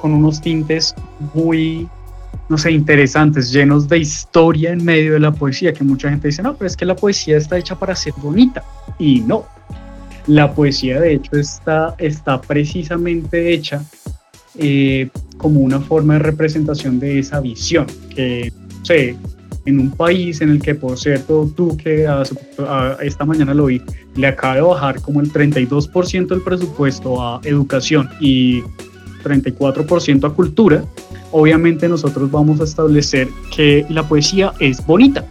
con 0.00 0.12
unos 0.12 0.40
tintes 0.40 0.94
muy 1.34 1.86
no 2.50 2.58
sé, 2.58 2.72
interesantes, 2.72 3.52
llenos 3.52 3.88
de 3.88 3.98
historia 3.98 4.72
en 4.72 4.84
medio 4.84 5.12
de 5.12 5.20
la 5.20 5.30
poesía, 5.30 5.72
que 5.72 5.84
mucha 5.84 6.10
gente 6.10 6.26
dice, 6.26 6.42
no, 6.42 6.54
pero 6.56 6.66
es 6.66 6.76
que 6.76 6.84
la 6.84 6.96
poesía 6.96 7.36
está 7.36 7.56
hecha 7.56 7.78
para 7.78 7.94
ser 7.94 8.12
bonita. 8.16 8.64
Y 8.98 9.20
no, 9.20 9.46
la 10.26 10.52
poesía 10.52 11.00
de 11.00 11.14
hecho 11.14 11.36
está, 11.36 11.94
está 11.98 12.40
precisamente 12.40 13.54
hecha 13.54 13.84
eh, 14.58 15.08
como 15.36 15.60
una 15.60 15.78
forma 15.78 16.14
de 16.14 16.18
representación 16.18 16.98
de 16.98 17.20
esa 17.20 17.40
visión, 17.40 17.86
que, 18.16 18.52
no 18.80 18.84
sé, 18.84 19.16
en 19.64 19.78
un 19.78 19.92
país 19.92 20.40
en 20.40 20.50
el 20.50 20.60
que, 20.60 20.74
por 20.74 20.98
cierto, 20.98 21.48
tú 21.54 21.76
que 21.76 22.08
esta 23.00 23.24
mañana 23.24 23.54
lo 23.54 23.66
vi, 23.66 23.80
le 24.16 24.26
acaba 24.26 24.56
de 24.56 24.62
bajar 24.62 25.00
como 25.00 25.20
el 25.20 25.32
32% 25.32 26.26
del 26.26 26.42
presupuesto 26.42 27.22
a 27.22 27.40
educación 27.44 28.08
y 28.20 28.62
34% 29.22 30.24
a 30.28 30.34
cultura, 30.34 30.84
obviamente 31.32 31.88
nosotros 31.88 32.30
vamos 32.30 32.60
a 32.60 32.64
establecer 32.64 33.28
que 33.54 33.86
la 33.88 34.06
poesía 34.06 34.52
es 34.58 34.84
bonita 34.84 35.24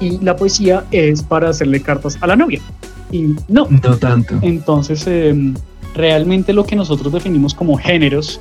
y 0.00 0.18
la 0.18 0.36
poesía 0.36 0.84
es 0.90 1.22
para 1.22 1.50
hacerle 1.50 1.80
cartas 1.80 2.18
a 2.20 2.26
la 2.26 2.36
novia. 2.36 2.60
Y 3.10 3.34
no. 3.48 3.68
No 3.68 3.96
tanto. 3.96 4.38
Entonces, 4.42 5.06
em, 5.06 5.54
realmente 5.94 6.52
lo 6.52 6.64
que 6.64 6.74
nosotros 6.74 7.12
definimos 7.12 7.54
como 7.54 7.76
géneros, 7.76 8.40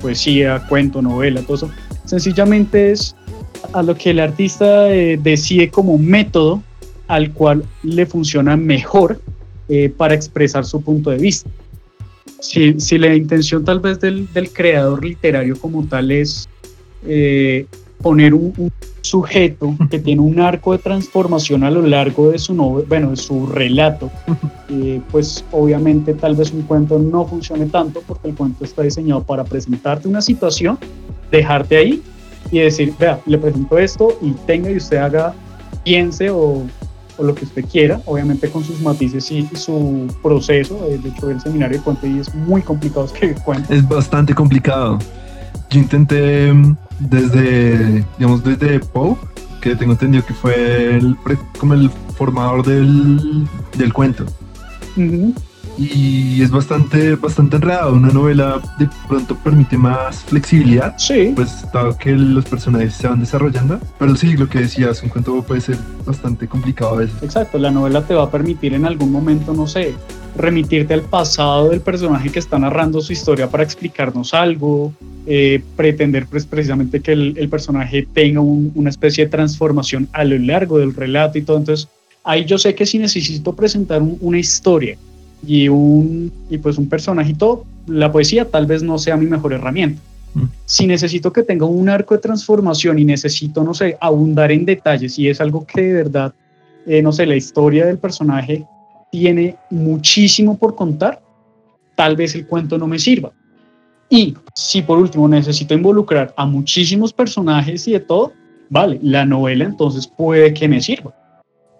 poesía, 0.00 0.66
cuento, 0.68 1.00
novela, 1.00 1.40
todo 1.42 1.54
eso, 1.54 1.70
sencillamente 2.04 2.92
es 2.92 3.14
a 3.72 3.82
lo 3.82 3.94
que 3.94 4.10
el 4.10 4.20
artista 4.20 4.92
eh, 4.92 5.18
decide 5.22 5.70
como 5.70 5.96
método 5.96 6.62
al 7.06 7.32
cual 7.32 7.64
le 7.84 8.04
funciona 8.06 8.56
mejor 8.56 9.20
eh, 9.68 9.88
para 9.96 10.14
expresar 10.14 10.64
su 10.64 10.82
punto 10.82 11.10
de 11.10 11.18
vista 11.18 11.48
si, 12.42 12.78
si 12.80 12.98
la 12.98 13.14
intención 13.14 13.64
tal 13.64 13.80
vez 13.80 14.00
del, 14.00 14.30
del, 14.32 14.50
creador 14.50 15.04
literario 15.04 15.56
como 15.58 15.86
tal 15.86 16.10
es 16.10 16.48
eh, 17.06 17.66
poner 18.02 18.34
un, 18.34 18.72
sujeto 19.02 19.76
que 19.90 19.98
tiene 19.98 20.22
un 20.22 20.40
arco 20.40 20.72
de 20.72 20.78
transformación 20.78 21.64
a 21.64 21.70
lo 21.70 21.82
largo 21.82 22.30
de 22.30 22.38
su 22.38 22.54
bueno, 22.54 23.10
de 23.10 23.16
su 23.16 23.46
relato, 23.46 24.10
eh, 24.70 25.00
pues 25.10 25.44
obviamente 25.52 26.14
tal 26.14 26.34
vez 26.36 26.52
un 26.52 26.62
cuento 26.62 26.98
no 26.98 27.26
funcione 27.26 27.66
tanto 27.66 28.02
porque 28.06 28.28
el 28.28 28.34
cuento 28.34 28.64
está 28.64 28.82
diseñado 28.82 29.22
para 29.22 29.44
presentarte 29.44 30.08
una 30.08 30.22
situación, 30.22 30.78
dejarte 31.30 31.76
ahí 31.76 32.02
y 32.50 32.58
decir, 32.58 32.92
vea, 32.98 33.20
le 33.26 33.38
presento 33.38 33.78
esto 33.78 34.18
y 34.20 34.32
tenga 34.46 34.70
y 34.70 34.76
usted 34.76 34.96
haga, 34.98 35.34
piense 35.84 36.30
o 36.30 36.62
o 37.22 37.26
lo 37.26 37.34
que 37.34 37.44
usted 37.44 37.64
quiera, 37.64 38.00
obviamente 38.06 38.50
con 38.50 38.64
sus 38.64 38.80
matices 38.80 39.30
y 39.30 39.48
su 39.54 40.12
proceso. 40.22 40.86
De 40.88 41.08
hecho, 41.08 41.30
el 41.30 41.40
seminario 41.40 41.80
de 41.80 42.20
es 42.20 42.34
muy 42.34 42.62
complicado 42.62 43.06
escribir 43.06 43.36
cuento. 43.44 43.72
Es 43.72 43.86
bastante 43.88 44.34
complicado. 44.34 44.98
Yo 45.70 45.80
intenté 45.80 46.52
mm, 46.52 46.76
desde, 46.98 48.04
digamos, 48.18 48.44
desde 48.44 48.80
Poe, 48.80 49.16
que 49.60 49.76
tengo 49.76 49.92
entendido 49.92 50.24
que 50.26 50.34
fue 50.34 50.96
el, 50.96 51.16
como 51.58 51.74
el 51.74 51.90
formador 52.16 52.66
del, 52.66 53.46
del 53.78 53.92
cuento 53.92 54.26
y 55.78 56.42
es 56.42 56.50
bastante, 56.50 57.14
bastante 57.14 57.56
enredado. 57.56 57.94
Una 57.94 58.10
novela 58.10 58.60
de 58.78 58.88
pronto 59.08 59.36
permite 59.36 59.76
más 59.76 60.22
flexibilidad, 60.24 60.94
sí. 60.98 61.32
pues 61.34 61.64
dado 61.72 61.96
que 61.96 62.12
los 62.12 62.44
personajes 62.44 62.94
se 62.94 63.08
van 63.08 63.20
desarrollando. 63.20 63.80
Pero 63.98 64.16
sí, 64.16 64.36
lo 64.36 64.48
que 64.48 64.60
decías, 64.60 65.02
un 65.02 65.08
cuento 65.08 65.42
puede 65.42 65.60
ser 65.60 65.76
bastante 66.04 66.46
complicado 66.46 66.94
a 66.94 66.96
veces. 66.98 67.22
Exacto, 67.22 67.58
la 67.58 67.70
novela 67.70 68.06
te 68.06 68.14
va 68.14 68.24
a 68.24 68.30
permitir 68.30 68.74
en 68.74 68.84
algún 68.84 69.10
momento, 69.10 69.52
no 69.54 69.66
sé, 69.66 69.94
remitirte 70.36 70.94
al 70.94 71.02
pasado 71.02 71.70
del 71.70 71.80
personaje 71.80 72.30
que 72.30 72.38
está 72.38 72.58
narrando 72.58 73.00
su 73.00 73.12
historia 73.12 73.48
para 73.50 73.62
explicarnos 73.62 74.34
algo, 74.34 74.92
eh, 75.26 75.62
pretender 75.76 76.26
pues, 76.26 76.46
precisamente 76.46 77.00
que 77.00 77.12
el, 77.12 77.48
personaje 77.48 78.06
tenga 78.12 78.40
una 78.40 78.90
especie 78.90 79.24
de 79.24 79.30
transformación 79.30 80.08
a 80.12 80.24
lo 80.24 80.38
largo 80.38 80.78
del 80.78 80.94
relato 80.94 81.38
y 81.38 81.42
todo. 81.42 81.58
Entonces, 81.58 81.88
ahí 82.24 82.44
yo 82.44 82.58
sé 82.58 82.74
que 82.74 82.86
si 82.86 82.98
necesito 82.98 83.54
presentar 83.54 84.02
una 84.02 84.38
historia 84.38 84.96
y 85.46 85.68
un, 85.68 86.32
y 86.48 86.58
pues 86.58 86.78
un 86.78 86.88
personajito, 86.88 87.64
la 87.86 88.12
poesía 88.12 88.48
tal 88.48 88.66
vez 88.66 88.82
no 88.82 88.98
sea 88.98 89.16
mi 89.16 89.26
mejor 89.26 89.52
herramienta. 89.52 90.00
Mm. 90.34 90.44
Si 90.64 90.86
necesito 90.86 91.32
que 91.32 91.42
tenga 91.42 91.66
un 91.66 91.88
arco 91.88 92.14
de 92.14 92.20
transformación 92.20 92.98
y 92.98 93.04
necesito, 93.04 93.64
no 93.64 93.74
sé, 93.74 93.96
abundar 94.00 94.52
en 94.52 94.64
detalles 94.64 95.18
y 95.18 95.28
es 95.28 95.40
algo 95.40 95.66
que 95.66 95.82
de 95.82 95.92
verdad, 95.92 96.32
eh, 96.86 97.02
no 97.02 97.12
sé, 97.12 97.26
la 97.26 97.36
historia 97.36 97.86
del 97.86 97.98
personaje 97.98 98.64
tiene 99.10 99.56
muchísimo 99.70 100.56
por 100.56 100.74
contar, 100.74 101.20
tal 101.96 102.16
vez 102.16 102.34
el 102.34 102.46
cuento 102.46 102.78
no 102.78 102.86
me 102.86 102.98
sirva. 102.98 103.32
Y 104.08 104.34
si 104.54 104.82
por 104.82 104.98
último 104.98 105.26
necesito 105.26 105.74
involucrar 105.74 106.32
a 106.36 106.46
muchísimos 106.46 107.12
personajes 107.12 107.88
y 107.88 107.92
de 107.92 108.00
todo, 108.00 108.32
vale, 108.68 108.98
la 109.02 109.24
novela 109.24 109.64
entonces 109.64 110.06
puede 110.06 110.52
que 110.54 110.68
me 110.68 110.80
sirva 110.80 111.14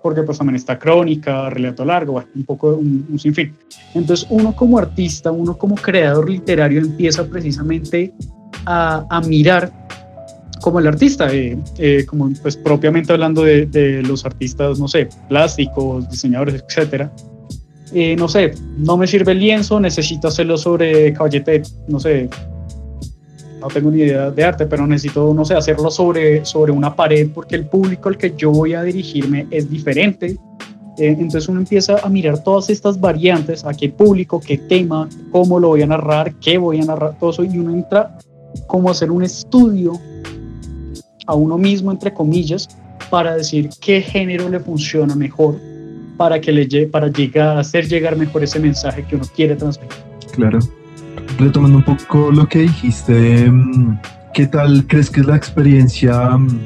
porque 0.02 0.23
pues 0.23 0.38
también 0.38 0.56
está 0.56 0.78
crónica, 0.78 1.49
relato 1.50 1.85
largo, 1.85 2.23
un 2.35 2.44
poco 2.44 2.75
un, 2.75 3.06
un, 3.11 3.18
sinfín. 3.18 3.54
Entonces 3.94 4.26
uno 4.30 4.54
como 4.54 4.78
artista, 4.78 5.30
uno 5.30 5.56
como 5.56 5.75
creador 5.76 6.28
literario 6.28 6.80
empieza 6.80 7.25
precisamente 7.25 8.12
a, 8.66 9.06
a 9.09 9.21
mirar 9.21 9.73
como 10.62 10.78
el 10.78 10.87
artista, 10.87 11.30
eh, 11.35 11.59
eh, 11.76 12.06
como 12.06 12.30
pues 12.40 12.56
propiamente 12.56 13.12
hablando 13.12 13.42
de, 13.42 13.66
de, 13.66 14.02
los 14.02 14.25
artistas, 14.25 14.78
no 14.78 14.88
sé, 14.88 15.09
plásticos, 15.28 16.09
diseñadores, 16.09 16.64
etcétera. 16.66 17.12
Eh, 17.92 18.16
no 18.16 18.26
sé, 18.26 18.54
no 18.78 18.97
me 18.97 19.06
sirve 19.06 19.32
el 19.32 19.40
lienzo, 19.40 19.78
necesito 19.78 20.28
hacerlo 20.28 20.56
sobre 20.56 21.12
caballete, 21.12 21.62
no 21.88 22.00
sé, 22.00 22.30
no 23.62 23.69
tengo 23.69 23.90
ni 23.90 24.02
idea 24.02 24.31
de 24.31 24.45
arte, 24.45 24.66
pero 24.66 24.87
necesito, 24.87 25.33
no 25.33 25.45
sé, 25.45 25.54
hacerlo 25.54 25.90
sobre, 25.90 26.45
sobre 26.45 26.73
una 26.73 26.95
pared 26.95 27.28
porque 27.33 27.54
el 27.54 27.66
público 27.66 28.09
al 28.09 28.19
que 28.19 28.35
yo 28.37 28.50
voy 28.50 28.75
a 28.75 28.83
dirigirme 28.83 29.47
es 29.50 29.71
diferente. 29.71 30.37
Eh, 30.99 31.16
entonces 31.19 31.49
uno 31.49 31.61
empieza 31.61 31.99
a 32.02 32.09
mirar 32.09 32.42
todas 32.42 32.69
estas 32.69 33.00
variantes, 33.00 33.64
a 33.64 33.73
qué 33.73 33.88
público, 33.88 34.40
qué 34.40 34.59
tema, 34.59 35.09
cómo 35.31 35.59
lo 35.59 35.69
voy 35.69 35.83
a 35.83 35.87
narrar, 35.87 36.35
qué 36.35 36.59
voy 36.59 36.81
a 36.81 36.85
narrar, 36.85 37.16
todo 37.19 37.31
eso, 37.31 37.45
y 37.45 37.57
uno 37.57 37.73
entra 37.73 38.19
como 38.66 38.88
a 38.88 38.90
hacer 38.90 39.11
un 39.11 39.23
estudio 39.23 39.92
a 41.26 41.35
uno 41.35 41.57
mismo, 41.57 41.90
entre 41.90 42.12
comillas, 42.12 42.69
para 43.11 43.37
decir 43.37 43.71
qué 43.81 44.02
género 44.02 44.49
le 44.49 44.61
funciona 44.61 45.14
mejor 45.14 45.57
para 46.19 46.40
que 46.40 46.52
le 46.52 46.87
para 46.88 47.09
llegar 47.09 47.59
hacer 47.59 47.88
llegar 47.88 48.16
mejor 48.16 48.45
ese 48.45 48.59
mensaje 48.61 49.04
que 49.04 49.16
uno 49.16 49.25
quiere 49.35 49.57
transmitir. 49.57 49.99
Claro 50.33 50.59
retomando 51.38 51.78
un 51.78 51.84
poco 51.84 52.30
lo 52.30 52.48
que 52.48 52.60
dijiste, 52.60 53.50
mm, 53.50 53.98
¿qué 54.34 54.46
tal 54.46 54.86
crees 54.86 55.10
que 55.10 55.20
es 55.20 55.26
la 55.26 55.36
experiencia 55.36 56.36
mm, 56.36 56.60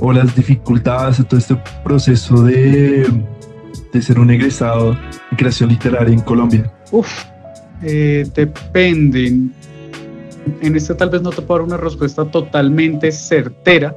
o 0.00 0.12
las 0.12 0.34
dificultades 0.34 1.18
de 1.18 1.24
todo 1.24 1.38
este 1.38 1.56
proceso 1.84 2.42
de, 2.42 3.06
de 3.92 4.02
ser 4.02 4.18
un 4.18 4.30
egresado 4.30 4.96
en 5.30 5.36
creación 5.36 5.70
literaria 5.70 6.14
en 6.14 6.20
Colombia? 6.20 6.72
Uf, 6.90 7.24
eh, 7.82 8.26
dependen. 8.34 9.52
En 10.60 10.74
este 10.74 10.94
tal 10.94 11.10
vez 11.10 11.22
no 11.22 11.30
te 11.30 11.42
puedo 11.42 11.60
dar 11.60 11.68
una 11.68 11.76
respuesta 11.76 12.24
totalmente 12.24 13.12
certera, 13.12 13.94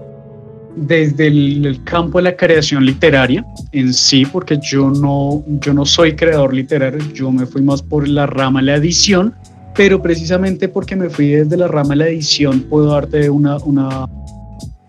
desde 0.76 1.28
el, 1.28 1.82
campo 1.84 2.20
de 2.20 2.26
la 2.26 2.36
creación 2.36 2.86
literaria 2.86 3.46
en 3.72 3.94
sí, 3.94 4.26
porque 4.26 4.60
yo 4.62 4.90
no, 4.90 5.44
yo 5.62 5.74
no 5.74 5.86
soy 5.86 6.16
creador 6.16 6.54
literario, 6.54 7.00
yo 7.14 7.32
me 7.32 7.46
fui 7.46 7.62
más 7.62 7.82
por 7.82 8.08
la 8.08 8.26
rama 8.26 8.60
de 8.60 8.66
la 8.68 8.76
edición, 8.76 9.34
pero 9.76 10.02
precisamente 10.02 10.68
porque 10.68 10.96
me 10.96 11.10
fui 11.10 11.28
desde 11.28 11.58
la 11.58 11.68
rama 11.68 11.90
de 11.90 11.96
la 11.98 12.08
edición 12.08 12.62
puedo 12.62 12.88
darte 12.88 13.30
una, 13.30 13.58
una, 13.58 14.08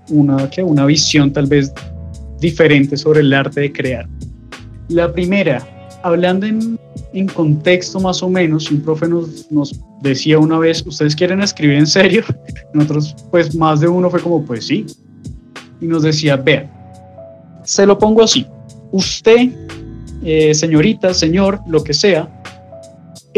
una, 0.08 0.50
¿qué? 0.50 0.62
una 0.62 0.86
visión 0.86 1.32
tal 1.32 1.46
vez 1.46 1.72
diferente 2.40 2.96
sobre 2.96 3.20
el 3.20 3.32
arte 3.32 3.60
de 3.60 3.72
crear. 3.72 4.08
La 4.88 5.12
primera, 5.12 5.66
hablando 6.02 6.46
en, 6.46 6.78
en 7.12 7.26
contexto 7.28 7.98
más 8.00 8.22
o 8.22 8.28
menos, 8.28 8.70
un 8.70 8.80
profe 8.80 9.08
nos, 9.08 9.50
nos 9.50 9.80
decía 10.02 10.38
una 10.38 10.58
vez, 10.58 10.84
¿ustedes 10.86 11.16
quieren 11.16 11.42
escribir 11.42 11.78
en 11.78 11.86
serio? 11.86 12.22
Nosotros, 12.74 13.16
pues 13.30 13.54
más 13.54 13.80
de 13.80 13.88
uno 13.88 14.10
fue 14.10 14.20
como, 14.20 14.44
pues 14.44 14.66
sí. 14.66 14.86
Y 15.80 15.86
nos 15.86 16.02
decía, 16.02 16.36
vean, 16.36 16.70
se 17.64 17.86
lo 17.86 17.98
pongo 17.98 18.22
así, 18.22 18.46
usted, 18.92 19.50
eh, 20.22 20.54
señorita, 20.54 21.12
señor, 21.12 21.60
lo 21.66 21.82
que 21.82 21.92
sea, 21.92 22.28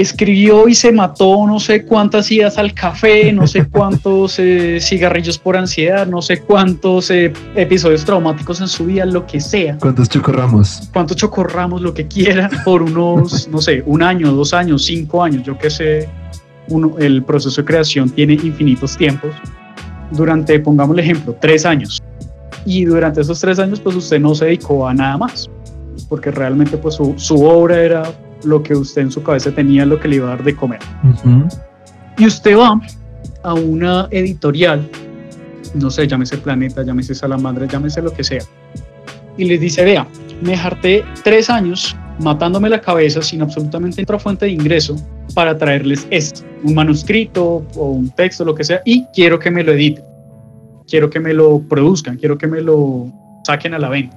escribió 0.01 0.69
y 0.69 0.77
se 0.77 0.93
mató 0.93 1.45
no 1.45 1.59
sé 1.59 1.85
cuántas 1.85 2.31
idas 2.31 2.57
al 2.57 2.73
café, 2.73 3.33
no 3.33 3.49
sé 3.49 3.67
cuántos 3.71 4.39
eh, 4.39 4.79
cigarrillos 4.81 5.39
por 5.39 5.57
ansiedad, 5.57 6.07
no 6.07 6.23
sé 6.23 6.41
cuántos 6.41 7.11
eh, 7.11 7.33
episodios 7.57 8.05
traumáticos 8.05 8.61
en 8.61 8.69
su 8.69 8.87
vida, 8.87 9.05
lo 9.05 9.27
que 9.27 9.41
sea. 9.41 9.77
¿Cuántos 9.79 10.09
chocorramos? 10.09 10.89
¿Cuántos 10.93 11.17
chocorramos? 11.17 11.83
Lo 11.83 11.93
que 11.93 12.07
quiera, 12.07 12.49
por 12.65 12.83
unos, 12.83 13.49
no 13.51 13.61
sé, 13.61 13.83
un 13.87 14.03
año, 14.03 14.31
dos 14.33 14.55
años, 14.55 14.85
cinco 14.85 15.23
años, 15.23 15.43
yo 15.43 15.59
qué 15.59 15.69
sé. 15.69 16.09
Uno, 16.69 16.97
el 16.99 17.25
proceso 17.25 17.63
de 17.63 17.67
creación 17.67 18.11
tiene 18.11 18.35
infinitos 18.35 18.97
tiempos. 18.97 19.35
Durante, 20.13 20.61
pongamos 20.61 20.97
el 20.97 21.03
ejemplo, 21.03 21.35
tres 21.41 21.67
años. 21.67 22.01
Y 22.69 22.85
durante 22.85 23.23
esos 23.23 23.41
tres 23.41 23.59
años, 23.59 23.81
pues 23.81 23.97
usted 23.97 24.21
no 24.21 24.35
se 24.35 24.45
dedicó 24.45 24.87
a 24.87 24.93
nada 24.93 25.17
más, 25.17 25.49
porque 26.07 26.31
realmente 26.31 26.77
pues 26.77 26.97
su, 26.97 27.15
su 27.17 27.43
obra 27.43 27.81
era 27.83 28.03
lo 28.45 28.63
que 28.63 28.75
usted 28.75 29.01
en 29.01 29.11
su 29.11 29.23
cabeza 29.23 29.51
tenía, 29.51 29.87
lo 29.87 29.99
que 29.99 30.07
le 30.07 30.17
iba 30.17 30.27
a 30.27 30.37
dar 30.37 30.45
de 30.45 30.55
comer. 30.55 30.79
Y 32.19 32.27
usted 32.27 32.59
va 32.59 32.79
a 33.43 33.55
una 33.55 34.07
editorial, 34.11 34.87
no 35.77 35.91
sé, 35.91 36.07
llámese 36.07 36.37
Planeta, 36.37 36.83
llámese 36.83 37.15
Salamandra, 37.15 37.65
llámese 37.65 38.03
lo 38.03 38.13
que 38.13 38.23
sea, 38.23 38.43
y 39.39 39.45
les 39.45 39.61
dice, 39.61 39.83
vea, 39.83 40.07
me 40.43 40.55
harté 40.55 41.07
tres 41.25 41.49
años 41.49 41.97
matándome 42.21 42.69
la 42.69 42.83
cabeza 42.83 43.23
sin 43.23 43.41
absolutamente 43.41 44.03
otra 44.03 44.19
fuente 44.19 44.45
de 44.45 44.53
ingreso 44.53 44.95
para 45.33 45.57
traerles 45.57 46.07
esto, 46.11 46.43
un 46.65 46.75
manuscrito 46.75 47.65
o 47.77 47.93
un 47.93 48.11
texto, 48.11 48.45
lo 48.45 48.55
que 48.55 48.65
sea, 48.65 48.83
y 48.85 49.07
quiero 49.15 49.39
que 49.39 49.51
me 49.51 49.65
lo 49.65 49.73
editen, 49.73 50.05
quiero 50.89 51.11
que 51.11 51.21
me 51.21 51.35
lo 51.35 51.61
produzcan, 51.61 52.17
quiero 52.17 52.39
que 52.39 52.47
me 52.47 52.61
lo 52.61 53.13
saquen 53.45 53.75
a 53.75 53.79
la 53.79 53.89
venta. 53.89 54.17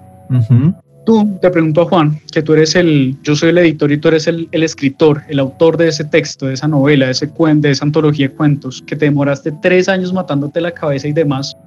Tú, 1.05 1.37
te 1.41 1.49
pregunto 1.49 1.81
a 1.81 1.85
Juan, 1.85 2.19
que 2.31 2.43
tú 2.43 2.53
eres 2.53 2.75
el, 2.75 3.17
yo 3.23 3.35
soy 3.35 3.49
el 3.49 3.57
editor 3.57 3.91
y 3.91 3.97
tú 3.97 4.09
eres 4.09 4.27
el, 4.27 4.47
el 4.51 4.63
escritor, 4.63 5.23
el 5.29 5.39
autor 5.39 5.75
de 5.75 5.87
ese 5.87 6.05
texto, 6.05 6.45
de 6.45 6.53
esa 6.53 6.67
novela, 6.67 7.07
de, 7.07 7.11
ese 7.11 7.29
cuen, 7.29 7.59
de 7.59 7.71
esa 7.71 7.85
antología 7.85 8.27
de 8.27 8.35
cuentos, 8.35 8.83
que 8.85 8.95
te 8.95 9.05
demoraste 9.05 9.51
tres 9.63 9.89
años 9.89 10.13
matándote 10.13 10.61
la 10.61 10.71
cabeza 10.71 11.07
y 11.07 11.13
demás. 11.13 11.57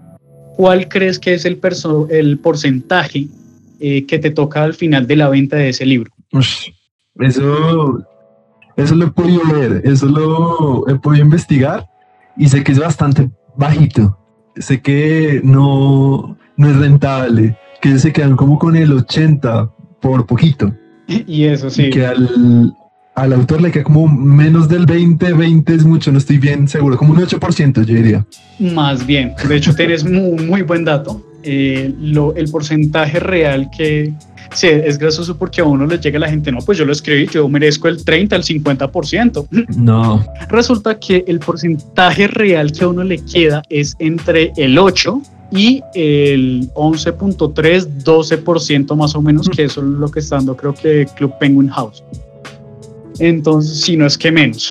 ¿Cuál 0.56 0.88
crees 0.88 1.18
que 1.18 1.34
es 1.34 1.44
el, 1.44 1.60
el 2.10 2.38
porcentaje 2.38 3.26
eh, 3.80 4.06
que 4.06 4.18
te 4.20 4.30
toca 4.30 4.62
al 4.62 4.74
final 4.74 5.06
de 5.08 5.16
la 5.16 5.28
venta 5.28 5.56
de 5.56 5.70
ese 5.70 5.84
libro? 5.84 6.12
Eso, 7.18 8.06
eso 8.76 8.94
lo 8.94 9.06
he 9.06 9.10
podido 9.10 9.42
leer, 9.52 9.82
eso 9.84 10.06
lo 10.06 10.86
he 10.88 10.94
podido 10.94 11.24
investigar 11.24 11.84
y 12.36 12.48
sé 12.48 12.62
que 12.62 12.70
es 12.70 12.78
bastante 12.78 13.30
bajito. 13.56 14.16
Sé 14.56 14.80
que 14.80 15.40
no, 15.42 16.36
no 16.56 16.70
es 16.70 16.76
rentable 16.76 17.56
que 17.80 17.98
se 17.98 18.12
quedan 18.12 18.36
como 18.36 18.58
con 18.58 18.76
el 18.76 18.92
80 18.92 19.70
por 20.00 20.26
poquito. 20.26 20.74
Y 21.06 21.44
eso 21.44 21.68
sí. 21.68 21.90
que 21.90 22.06
al, 22.06 22.74
al, 23.14 23.32
autor 23.34 23.60
le 23.60 23.70
queda 23.70 23.84
como 23.84 24.08
menos 24.08 24.68
del 24.68 24.86
20, 24.86 25.34
20 25.34 25.74
es 25.74 25.84
mucho, 25.84 26.10
no 26.10 26.18
estoy 26.18 26.38
bien 26.38 26.66
seguro, 26.66 26.96
como 26.96 27.12
un 27.12 27.18
8% 27.18 27.84
yo 27.84 27.94
diría. 27.94 28.26
Más 28.58 29.04
bien, 29.06 29.34
de 29.46 29.56
hecho 29.56 29.74
tienes 29.74 30.04
muy, 30.04 30.46
muy 30.46 30.62
buen 30.62 30.84
dato. 30.84 31.22
Eh, 31.46 31.92
lo, 32.00 32.34
el 32.34 32.50
porcentaje 32.50 33.20
real 33.20 33.68
que 33.76 34.12
sí, 34.54 34.68
es 34.68 34.96
gracioso 34.98 35.36
porque 35.36 35.60
a 35.60 35.64
uno 35.64 35.86
le 35.86 35.98
llega 35.98 36.16
a 36.16 36.20
la 36.20 36.30
gente, 36.30 36.50
no, 36.50 36.58
pues 36.60 36.78
yo 36.78 36.84
lo 36.84 36.92
escribí, 36.92 37.26
yo 37.26 37.48
merezco 37.48 37.88
el 37.88 38.02
30, 38.02 38.36
el 38.36 38.42
50%. 38.42 39.46
No. 39.76 40.24
Resulta 40.48 40.98
que 40.98 41.24
el 41.26 41.38
porcentaje 41.40 42.28
real 42.28 42.72
que 42.72 42.84
a 42.84 42.88
uno 42.88 43.04
le 43.04 43.18
queda 43.18 43.62
es 43.68 43.94
entre 43.98 44.52
el 44.56 44.78
8 44.78 45.20
y 45.50 45.82
el 45.94 46.70
11.3, 46.74 48.02
12% 48.04 48.96
más 48.96 49.14
o 49.14 49.22
menos, 49.22 49.48
que 49.48 49.64
eso 49.64 49.80
es 49.80 49.86
lo 49.86 50.10
que 50.10 50.20
está 50.20 50.36
dando 50.36 50.56
creo 50.56 50.74
que 50.74 51.06
Club 51.16 51.32
Penguin 51.38 51.68
House. 51.68 52.02
Entonces, 53.18 53.80
si 53.80 53.96
no 53.96 54.06
es 54.06 54.18
que 54.18 54.32
menos. 54.32 54.70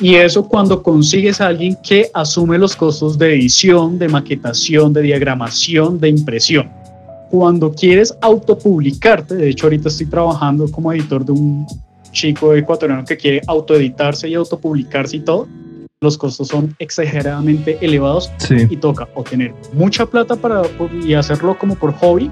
Y 0.00 0.14
eso 0.14 0.46
cuando 0.46 0.82
consigues 0.82 1.40
a 1.40 1.48
alguien 1.48 1.76
que 1.82 2.08
asume 2.14 2.56
los 2.56 2.76
costos 2.76 3.18
de 3.18 3.34
edición, 3.34 3.98
de 3.98 4.08
maquetación, 4.08 4.92
de 4.92 5.02
diagramación, 5.02 5.98
de 5.98 6.08
impresión. 6.08 6.70
Cuando 7.30 7.72
quieres 7.72 8.16
autopublicarte, 8.20 9.34
de 9.34 9.50
hecho 9.50 9.66
ahorita 9.66 9.88
estoy 9.88 10.06
trabajando 10.06 10.70
como 10.70 10.92
editor 10.92 11.24
de 11.24 11.32
un 11.32 11.66
chico 12.12 12.54
ecuatoriano 12.54 13.04
que 13.04 13.16
quiere 13.16 13.40
autoeditarse 13.46 14.28
y 14.28 14.34
autopublicarse 14.34 15.16
y 15.16 15.20
todo, 15.20 15.48
los 16.00 16.16
costos 16.16 16.46
son 16.46 16.74
exageradamente 16.78 17.76
elevados 17.80 18.30
y 18.70 18.76
toca 18.76 19.08
o 19.16 19.24
tener 19.24 19.52
mucha 19.72 20.06
plata 20.06 20.36
para 20.36 20.62
y 21.04 21.14
hacerlo 21.14 21.58
como 21.58 21.74
por 21.74 21.92
hobby 21.94 22.30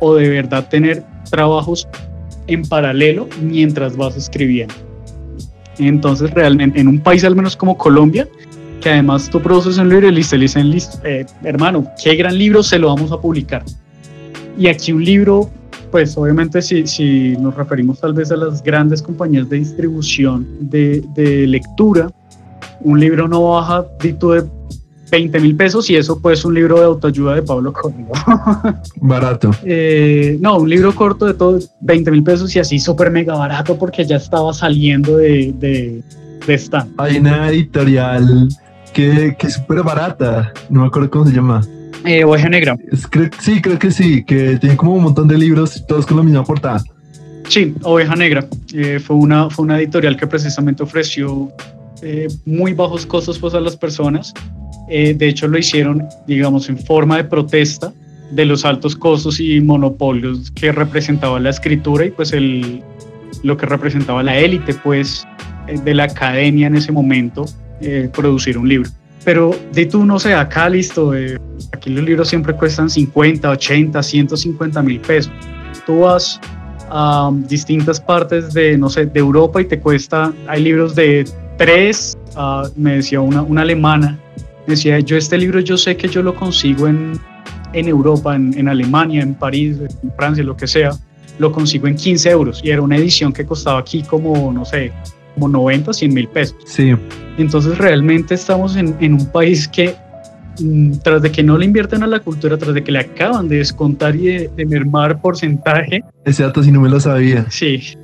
o 0.00 0.16
de 0.16 0.28
verdad 0.28 0.68
tener 0.68 1.04
trabajos 1.30 1.86
en 2.48 2.62
paralelo 2.62 3.28
mientras 3.40 3.96
vas 3.96 4.16
escribiendo. 4.16 4.74
Entonces 5.78 6.30
realmente 6.30 6.80
en 6.80 6.88
un 6.88 7.00
país 7.00 7.24
al 7.24 7.34
menos 7.34 7.56
como 7.56 7.76
Colombia, 7.76 8.28
que 8.80 8.90
además 8.90 9.30
tú 9.30 9.40
produces 9.40 9.78
un 9.78 9.88
libro 9.88 10.08
y 10.08 10.12
listo, 10.12 10.36
le 10.36 10.42
dicen, 10.42 10.70
listo, 10.70 10.98
eh, 11.04 11.24
hermano, 11.42 11.86
qué 12.02 12.14
gran 12.16 12.36
libro 12.36 12.62
se 12.62 12.78
lo 12.78 12.88
vamos 12.88 13.12
a 13.12 13.20
publicar. 13.20 13.64
Y 14.58 14.66
aquí 14.68 14.92
un 14.92 15.04
libro, 15.04 15.50
pues 15.90 16.16
obviamente 16.16 16.60
si, 16.62 16.86
si 16.86 17.36
nos 17.38 17.54
referimos 17.54 18.00
tal 18.00 18.12
vez 18.12 18.30
a 18.30 18.36
las 18.36 18.62
grandes 18.62 19.02
compañías 19.02 19.48
de 19.48 19.56
distribución 19.58 20.46
de, 20.60 21.02
de 21.14 21.46
lectura, 21.46 22.10
un 22.80 23.00
libro 23.00 23.26
no 23.26 23.50
baja 23.50 23.86
dito 24.00 24.32
de 24.32 24.44
20 25.10 25.40
mil 25.40 25.56
pesos 25.56 25.88
y 25.90 25.96
eso 25.96 26.20
pues 26.20 26.44
un 26.44 26.54
libro 26.54 26.78
de 26.78 26.84
autoayuda 26.84 27.34
de 27.34 27.42
Pablo 27.42 27.72
Coelho. 27.72 28.08
Barato. 29.00 29.50
Eh, 29.64 30.38
no, 30.40 30.58
un 30.58 30.68
libro 30.68 30.94
corto 30.94 31.26
de 31.26 31.34
todo 31.34 31.58
20 31.80 32.10
mil 32.10 32.22
pesos 32.22 32.54
y 32.56 32.58
así 32.58 32.78
súper 32.78 33.10
mega 33.10 33.34
barato 33.34 33.78
porque 33.78 34.04
ya 34.04 34.16
estaba 34.16 34.52
saliendo 34.52 35.16
de, 35.18 35.52
de, 35.58 36.02
de 36.46 36.54
stand. 36.54 36.94
Hay 36.98 37.18
una 37.18 37.48
editorial 37.50 38.48
que, 38.92 39.36
que 39.38 39.46
es 39.46 39.54
súper 39.54 39.82
barata, 39.82 40.52
no 40.70 40.82
me 40.82 40.86
acuerdo 40.86 41.10
cómo 41.10 41.26
se 41.26 41.32
llama. 41.32 41.62
Eh, 42.04 42.22
Oveja 42.22 42.48
Negra. 42.48 42.76
sí, 43.40 43.62
creo 43.62 43.78
que 43.78 43.90
sí, 43.90 44.24
que 44.24 44.58
tiene 44.58 44.76
como 44.76 44.94
un 44.94 45.04
montón 45.04 45.26
de 45.26 45.38
libros, 45.38 45.84
todos 45.86 46.04
con 46.06 46.18
la 46.18 46.22
misma 46.22 46.44
portada. 46.44 46.82
Sí, 47.48 47.74
Oveja 47.82 48.14
Negra. 48.14 48.46
Eh, 48.74 48.98
fue, 48.98 49.16
una, 49.16 49.48
fue 49.48 49.64
una 49.64 49.78
editorial 49.78 50.16
que 50.16 50.26
precisamente 50.26 50.82
ofreció 50.82 51.50
eh, 52.02 52.28
muy 52.44 52.74
bajos 52.74 53.06
costos 53.06 53.38
pues, 53.38 53.54
a 53.54 53.60
las 53.60 53.76
personas. 53.76 54.34
Eh, 54.88 55.14
de 55.14 55.28
hecho, 55.28 55.48
lo 55.48 55.58
hicieron, 55.58 56.06
digamos, 56.26 56.68
en 56.68 56.78
forma 56.78 57.16
de 57.16 57.24
protesta 57.24 57.92
de 58.30 58.44
los 58.44 58.64
altos 58.64 58.96
costos 58.96 59.38
y 59.38 59.60
monopolios 59.60 60.50
que 60.50 60.72
representaba 60.72 61.38
la 61.38 61.50
escritura 61.50 62.06
y 62.06 62.10
pues 62.10 62.32
el, 62.32 62.82
lo 63.42 63.56
que 63.56 63.66
representaba 63.66 64.22
la 64.22 64.38
élite 64.38 64.74
pues 64.74 65.26
eh, 65.68 65.78
de 65.78 65.94
la 65.94 66.04
academia 66.04 66.66
en 66.66 66.76
ese 66.76 66.92
momento, 66.92 67.44
producir 68.14 68.56
un 68.56 68.66
libro. 68.66 68.88
Pero 69.26 69.54
de 69.72 69.84
tú, 69.84 70.06
no 70.06 70.18
sé, 70.18 70.32
acá 70.32 70.70
listo, 70.70 71.12
aquí 71.72 71.90
los 71.90 72.02
libros 72.02 72.28
siempre 72.28 72.54
cuestan 72.54 72.88
50, 72.88 73.50
80, 73.50 74.02
150 74.02 74.82
mil 74.82 75.00
pesos. 75.00 75.32
Tú 75.84 76.00
vas 76.00 76.40
a 76.90 77.30
distintas 77.48 78.00
partes 78.00 78.52
de, 78.54 78.78
no 78.78 78.88
sé, 78.88 79.06
de 79.06 79.20
Europa 79.20 79.60
y 79.60 79.64
te 79.64 79.78
cuesta, 79.80 80.32
hay 80.46 80.62
libros 80.62 80.94
de 80.94 81.24
tres, 81.56 82.16
ah, 82.36 82.68
me 82.76 82.96
decía 82.96 83.20
una, 83.20 83.42
una 83.42 83.62
alemana, 83.62 84.18
decía, 84.66 84.98
yo 85.00 85.16
este 85.16 85.38
libro 85.38 85.60
yo 85.60 85.76
sé 85.76 85.96
que 85.96 86.08
yo 86.08 86.22
lo 86.22 86.34
consigo 86.34 86.88
en, 86.88 87.18
en 87.72 87.88
Europa, 87.88 88.34
en, 88.34 88.56
en, 88.58 88.68
Alemania, 88.68 89.22
en 89.22 89.34
París, 89.34 89.78
en 89.80 90.12
Francia, 90.16 90.42
lo 90.44 90.56
que 90.56 90.66
sea, 90.66 90.92
lo 91.38 91.52
consigo 91.52 91.86
en 91.86 91.96
15 91.96 92.30
euros 92.30 92.60
y 92.62 92.70
era 92.70 92.82
una 92.82 92.96
edición 92.96 93.32
que 93.32 93.44
costaba 93.44 93.78
aquí 93.80 94.02
como, 94.02 94.52
no 94.52 94.64
sé, 94.64 94.92
como 95.34 95.48
90, 95.48 95.92
100 95.92 96.14
mil 96.14 96.28
pesos. 96.28 96.56
Sí. 96.64 96.94
Entonces 97.38 97.76
realmente 97.78 98.34
estamos 98.34 98.76
en, 98.76 98.96
en 99.00 99.14
un 99.14 99.26
país 99.26 99.66
que 99.66 99.94
mm, 100.60 100.98
tras 101.02 101.22
de 101.22 101.32
que 101.32 101.42
no 101.42 101.58
le 101.58 101.64
invierten 101.64 102.02
a 102.02 102.06
la 102.06 102.20
cultura, 102.20 102.56
tras 102.56 102.74
de 102.74 102.84
que 102.84 102.92
le 102.92 103.00
acaban 103.00 103.48
de 103.48 103.56
descontar 103.56 104.14
y 104.14 104.26
de, 104.26 104.50
de 104.56 104.66
mermar 104.66 105.20
porcentaje. 105.20 106.02
Ese 106.24 106.44
dato 106.44 106.62
sí 106.62 106.70
no 106.70 106.80
me 106.80 106.88
lo 106.88 107.00
sabía. 107.00 107.46
Sí, 107.50 107.96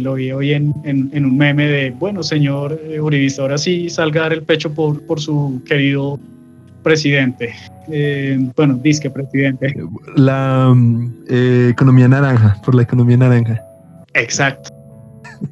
lo 0.00 0.14
vi 0.14 0.32
hoy 0.32 0.52
en, 0.52 0.74
en, 0.84 1.24
un 1.24 1.36
meme 1.36 1.66
de, 1.66 1.90
bueno, 1.90 2.22
señor 2.22 2.80
eh, 2.84 3.00
Uribista, 3.00 3.42
ahora 3.42 3.58
sí 3.58 3.88
salga 3.90 4.26
el 4.28 4.42
pecho 4.42 4.72
por, 4.72 5.04
por 5.06 5.20
su 5.20 5.62
querido 5.66 6.18
presidente. 6.82 7.54
Eh, 7.88 8.38
bueno, 8.56 8.74
disque 8.74 9.10
presidente. 9.10 9.74
La 10.16 10.74
eh, 11.28 11.68
economía 11.70 12.08
naranja, 12.08 12.60
por 12.64 12.74
la 12.74 12.82
economía 12.82 13.16
naranja. 13.16 13.60
Exacto. 14.14 14.70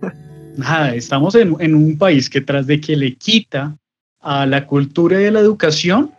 Nada, 0.57 0.94
estamos 0.94 1.35
en, 1.35 1.57
en, 1.61 1.74
un 1.74 1.96
país 1.96 2.29
que 2.29 2.40
tras 2.40 2.66
de 2.66 2.81
que 2.81 2.96
le 2.96 3.14
quita 3.16 3.76
a 4.20 4.46
la 4.46 4.66
cultura 4.66 5.20
y 5.20 5.26
a 5.26 5.31
la 5.31 5.40
educación, 5.40 6.11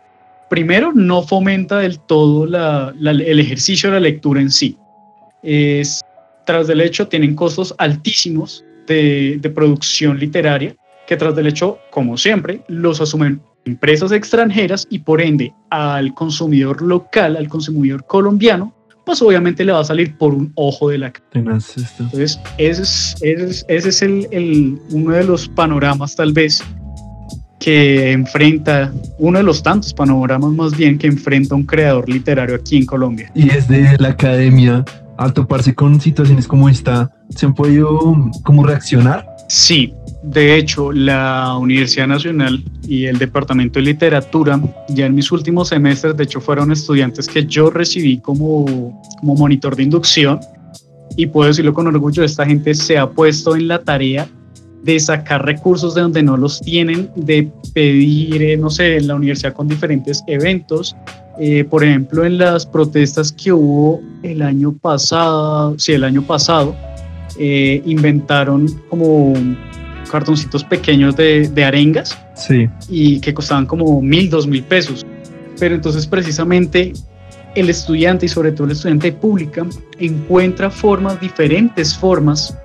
primero 0.50 0.92
no 0.92 1.22
fomenta 1.22 1.78
del 1.78 1.98
todo 2.00 2.46
la, 2.46 2.92
el 3.00 3.40
ejercicio 3.40 3.90
de 3.90 3.94
la 3.94 4.00
lectura 4.00 4.40
en 4.40 4.50
sí. 4.50 4.76
Es, 5.42 6.02
tras 6.52 6.66
del 6.66 6.82
hecho, 6.82 7.08
tienen 7.08 7.34
costos 7.34 7.74
altísimos 7.78 8.62
de, 8.86 9.38
de 9.40 9.48
producción 9.48 10.18
literaria, 10.18 10.76
que 11.06 11.16
tras 11.16 11.34
del 11.34 11.46
hecho, 11.46 11.78
como 11.90 12.18
siempre, 12.18 12.60
los 12.68 13.00
asumen 13.00 13.40
empresas 13.64 14.12
extranjeras 14.12 14.86
y 14.90 14.98
por 14.98 15.22
ende 15.22 15.54
al 15.70 16.12
consumidor 16.12 16.82
local, 16.82 17.38
al 17.38 17.48
consumidor 17.48 18.04
colombiano, 18.06 18.74
pues 19.06 19.22
obviamente 19.22 19.64
le 19.64 19.72
va 19.72 19.80
a 19.80 19.84
salir 19.84 20.14
por 20.18 20.34
un 20.34 20.52
ojo 20.54 20.90
de 20.90 20.98
la 20.98 21.10
cara. 21.10 21.26
Entonces, 21.32 22.38
ese 22.58 22.82
es, 22.82 23.16
ese 23.22 23.88
es, 23.88 24.02
el, 24.02 24.28
el, 24.30 24.78
uno 24.90 25.14
de 25.14 25.24
los 25.24 25.48
panoramas 25.48 26.14
tal 26.14 26.34
vez 26.34 26.62
que 27.60 28.12
enfrenta, 28.12 28.92
uno 29.18 29.38
de 29.38 29.44
los 29.44 29.62
tantos 29.62 29.94
panoramas 29.94 30.50
más 30.50 30.76
bien 30.76 30.98
que 30.98 31.06
enfrenta 31.06 31.54
un 31.54 31.64
creador 31.64 32.08
literario 32.10 32.56
aquí 32.56 32.76
en 32.76 32.84
Colombia. 32.84 33.30
Y 33.34 33.46
desde 33.46 33.96
la 33.98 34.08
academia, 34.08 34.84
al 35.22 35.32
toparse 35.32 35.74
con 35.74 36.00
situaciones 36.00 36.46
como 36.46 36.68
esta, 36.68 37.10
¿se 37.30 37.46
han 37.46 37.54
podido 37.54 38.16
como 38.44 38.64
reaccionar? 38.64 39.26
Sí, 39.48 39.92
de 40.22 40.56
hecho, 40.56 40.92
la 40.92 41.56
Universidad 41.58 42.06
Nacional 42.06 42.64
y 42.86 43.06
el 43.06 43.18
Departamento 43.18 43.78
de 43.78 43.86
Literatura, 43.86 44.60
ya 44.88 45.06
en 45.06 45.14
mis 45.14 45.32
últimos 45.32 45.68
semestres, 45.68 46.16
de 46.16 46.24
hecho, 46.24 46.40
fueron 46.40 46.70
estudiantes 46.70 47.26
que 47.26 47.44
yo 47.44 47.70
recibí 47.70 48.18
como, 48.18 49.02
como 49.20 49.34
monitor 49.34 49.76
de 49.76 49.82
inducción. 49.82 50.40
Y 51.16 51.26
puedo 51.26 51.48
decirlo 51.48 51.74
con 51.74 51.86
orgullo, 51.88 52.22
esta 52.22 52.46
gente 52.46 52.72
se 52.74 52.96
ha 52.96 53.10
puesto 53.10 53.54
en 53.56 53.68
la 53.68 53.80
tarea 53.80 54.28
de 54.82 54.98
sacar 54.98 55.44
recursos 55.44 55.94
de 55.94 56.00
donde 56.00 56.22
no 56.22 56.36
los 56.36 56.60
tienen, 56.60 57.10
de 57.14 57.50
pedir, 57.74 58.42
eh, 58.42 58.56
no 58.56 58.70
sé, 58.70 58.96
en 58.96 59.08
la 59.08 59.14
universidad 59.14 59.52
con 59.52 59.68
diferentes 59.68 60.22
eventos. 60.26 60.96
Eh, 61.38 61.64
por 61.64 61.82
ejemplo, 61.82 62.24
en 62.24 62.38
las 62.38 62.66
protestas 62.66 63.32
que 63.32 63.52
hubo 63.52 64.00
el 64.22 64.42
año 64.42 64.72
pasado, 64.72 65.78
sí, 65.78 65.92
el 65.92 66.04
año 66.04 66.22
pasado, 66.22 66.74
eh, 67.38 67.82
inventaron 67.86 68.68
como 68.88 69.32
cartoncitos 70.10 70.62
pequeños 70.62 71.16
de, 71.16 71.48
de 71.48 71.64
arengas 71.64 72.18
sí. 72.34 72.68
y 72.88 73.18
que 73.20 73.32
costaban 73.32 73.64
como 73.64 74.02
mil, 74.02 74.28
dos 74.28 74.46
mil 74.46 74.62
pesos. 74.62 75.06
Pero 75.58 75.74
entonces 75.74 76.06
precisamente 76.06 76.92
el 77.54 77.70
estudiante 77.70 78.26
y 78.26 78.28
sobre 78.28 78.52
todo 78.52 78.66
el 78.66 78.72
estudiante 78.72 79.12
pública 79.12 79.66
encuentra 79.98 80.70
formas, 80.70 81.18
diferentes 81.20 81.94
formas 81.94 82.56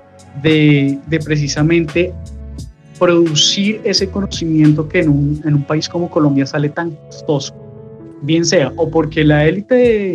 de, 0.42 0.98
de 1.06 1.18
precisamente 1.20 2.12
producir 2.98 3.80
ese 3.84 4.10
conocimiento 4.10 4.88
que 4.88 5.00
en 5.00 5.08
un, 5.08 5.42
en 5.44 5.54
un 5.54 5.62
país 5.62 5.88
como 5.88 6.10
Colombia 6.10 6.44
sale 6.46 6.68
tan 6.68 6.90
costoso. 6.90 7.54
Bien 8.22 8.44
sea 8.44 8.72
o 8.76 8.90
porque 8.90 9.24
la 9.24 9.46
élite 9.46 10.14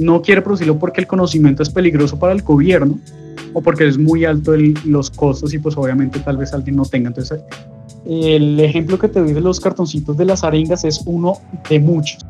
no 0.00 0.22
quiere 0.22 0.42
producirlo 0.42 0.78
porque 0.78 1.00
el 1.00 1.06
conocimiento 1.06 1.62
es 1.62 1.70
peligroso 1.70 2.18
para 2.18 2.32
el 2.32 2.42
gobierno, 2.42 2.98
o 3.56 3.62
porque 3.62 3.86
es 3.86 3.96
muy 3.96 4.26
alto 4.26 4.52
los 4.84 5.10
costos 5.10 5.54
y 5.54 5.58
pues 5.58 5.78
obviamente 5.78 6.20
tal 6.20 6.36
vez 6.36 6.52
alguien 6.52 6.76
no 6.76 6.84
tenga. 6.84 7.08
Entonces, 7.08 7.40
el 8.04 8.60
ejemplo 8.60 8.98
que 8.98 9.08
te 9.08 9.18
doy 9.18 9.32
de 9.32 9.40
los 9.40 9.60
cartoncitos 9.60 10.14
de 10.16 10.26
las 10.26 10.44
arengas 10.44 10.84
es 10.84 11.02
uno 11.06 11.38
de 11.70 11.80
muchos. 11.80 12.24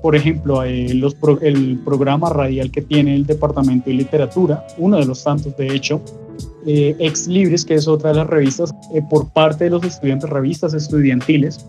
Por 0.00 0.14
ejemplo, 0.14 0.62
los 0.94 1.16
el 1.42 1.80
programa 1.84 2.30
radial 2.30 2.70
que 2.70 2.82
tiene 2.82 3.16
el 3.16 3.26
Departamento 3.26 3.90
de 3.90 3.96
Literatura, 3.96 4.64
uno 4.78 4.98
de 4.98 5.06
los 5.06 5.24
tantos 5.24 5.56
de 5.56 5.74
hecho, 5.74 6.00
eh, 6.64 6.94
Ex 7.00 7.26
Libris, 7.26 7.64
que 7.64 7.74
es 7.74 7.88
otra 7.88 8.10
de 8.10 8.16
las 8.18 8.28
revistas 8.28 8.72
eh, 8.94 9.02
por 9.10 9.28
parte 9.32 9.64
de 9.64 9.70
los 9.70 9.82
estudiantes, 9.82 10.30
revistas 10.30 10.72
estudiantiles, 10.72 11.66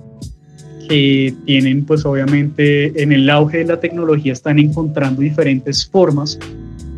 que 0.91 1.33
tienen 1.45 1.85
pues 1.85 2.03
obviamente 2.03 3.01
en 3.01 3.13
el 3.13 3.29
auge 3.29 3.59
de 3.59 3.63
la 3.63 3.79
tecnología 3.79 4.33
están 4.33 4.59
encontrando 4.59 5.21
diferentes 5.21 5.85
formas 5.85 6.37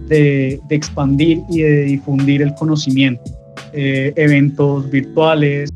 de, 0.08 0.60
expandir 0.72 1.42
y 1.48 1.62
de 1.62 1.84
difundir 1.84 2.42
el 2.42 2.56
conocimiento. 2.56 3.22
Eh, 3.72 4.12
eventos 4.16 4.90
virtuales, 4.90 5.70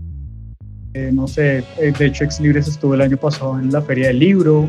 eh, 0.96 1.12
no 1.14 1.28
sé, 1.28 1.64
eh, 1.80 1.94
de 1.96 2.06
hecho 2.08 2.24
Ex 2.24 2.40
Libres 2.40 2.68
estuvo 2.68 2.96
el 2.96 3.02
año 3.02 3.18
pasado 3.18 3.60
en 3.60 3.72
la 3.72 3.84
Feria 3.84 4.08
del 4.08 4.18
Libro. 4.18 4.68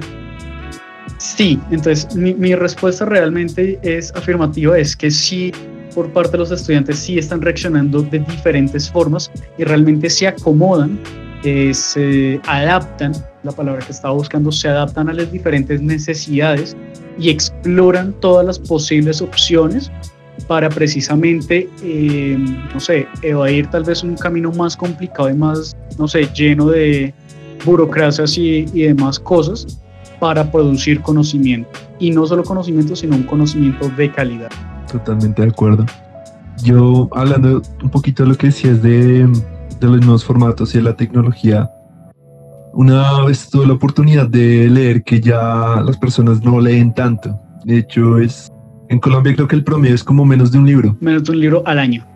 Sí, 1.16 1.58
entonces 1.70 2.14
mi, 2.14 2.34
mi 2.34 2.54
respuesta 2.54 3.06
realmente 3.06 3.78
es 3.82 4.14
afirmativa, 4.14 4.78
es 4.78 4.94
que 4.94 5.10
sí, 5.10 5.52
por 5.94 6.12
parte 6.12 6.32
de 6.32 6.38
los 6.38 6.50
estudiantes 6.50 6.98
sí 6.98 7.16
están 7.16 7.40
reaccionando 7.40 8.02
de 8.02 8.18
diferentes 8.18 8.90
formas 8.90 9.30
y 9.56 9.64
realmente 9.64 10.10
se 10.10 10.28
acomodan, 10.28 11.00
se 11.72 12.40
adaptan, 12.44 13.12
la 13.50 13.56
palabra 13.56 13.84
que 13.84 13.92
estaba 13.92 14.14
buscando, 14.14 14.52
se 14.52 14.68
adaptan 14.68 15.08
a 15.08 15.12
las 15.12 15.30
diferentes 15.32 15.80
necesidades 15.80 16.76
y 17.18 17.30
exploran 17.30 18.12
todas 18.20 18.46
las 18.46 18.58
posibles 18.58 19.20
opciones 19.20 19.90
para 20.46 20.68
precisamente, 20.68 21.68
eh, 21.82 22.38
no 22.72 22.80
sé, 22.80 23.06
evadir 23.22 23.66
tal 23.68 23.84
vez 23.84 24.02
un 24.02 24.16
camino 24.16 24.52
más 24.52 24.76
complicado 24.76 25.28
y 25.28 25.34
más, 25.34 25.76
no 25.98 26.06
sé, 26.06 26.28
lleno 26.34 26.68
de 26.68 27.12
burocracias 27.64 28.38
y, 28.38 28.66
y 28.72 28.82
demás 28.82 29.18
cosas 29.18 29.80
para 30.20 30.50
producir 30.50 31.00
conocimiento. 31.00 31.70
Y 31.98 32.10
no 32.10 32.26
solo 32.26 32.44
conocimiento, 32.44 32.94
sino 32.94 33.16
un 33.16 33.24
conocimiento 33.24 33.88
de 33.96 34.12
calidad. 34.12 34.50
Totalmente 34.90 35.42
de 35.42 35.48
acuerdo. 35.48 35.86
Yo, 36.62 37.08
hablando 37.12 37.62
un 37.82 37.90
poquito 37.90 38.22
de 38.22 38.30
lo 38.30 38.36
que 38.36 38.48
decías 38.48 38.82
de, 38.82 39.26
de 39.80 39.86
los 39.86 40.00
nuevos 40.00 40.24
formatos 40.24 40.74
y 40.74 40.78
de 40.78 40.84
la 40.84 40.96
tecnología, 40.96 41.70
una 42.78 43.24
vez 43.24 43.50
tuve 43.50 43.66
la 43.66 43.72
oportunidad 43.72 44.28
de 44.28 44.70
leer 44.70 45.02
que 45.02 45.20
ya 45.20 45.82
las 45.84 45.98
personas 45.98 46.44
no 46.44 46.60
leen 46.60 46.94
tanto. 46.94 47.36
De 47.64 47.78
hecho, 47.78 48.18
es 48.18 48.52
en 48.88 49.00
Colombia 49.00 49.34
creo 49.34 49.48
que 49.48 49.56
el 49.56 49.64
promedio 49.64 49.96
es 49.96 50.04
como 50.04 50.24
menos 50.24 50.52
de 50.52 50.58
un 50.58 50.66
libro. 50.66 50.96
Menos 51.00 51.24
de 51.24 51.32
un 51.32 51.40
libro 51.40 51.64
al 51.66 51.80
año. 51.80 52.06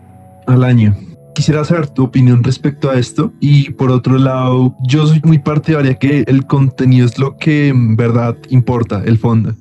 Al 0.47 0.63
año. 0.63 0.95
Quisiera 1.35 1.65
saber 1.65 1.87
tu 1.89 2.03
opinión 2.03 2.45
respecto 2.45 2.89
a 2.89 2.97
esto 2.97 3.33
y 3.41 3.71
por 3.71 3.91
otro 3.91 4.17
lado, 4.17 4.73
yo 4.87 5.05
soy 5.05 5.19
muy 5.25 5.37
partidaria 5.37 5.95
que 5.95 6.23
el 6.27 6.45
contenido 6.45 7.07
es 7.07 7.19
lo 7.19 7.35
que 7.35 7.67
en 7.67 7.97
verdad 7.97 8.37
importa, 8.49 9.03
el 9.03 9.17
fondo, 9.17 9.53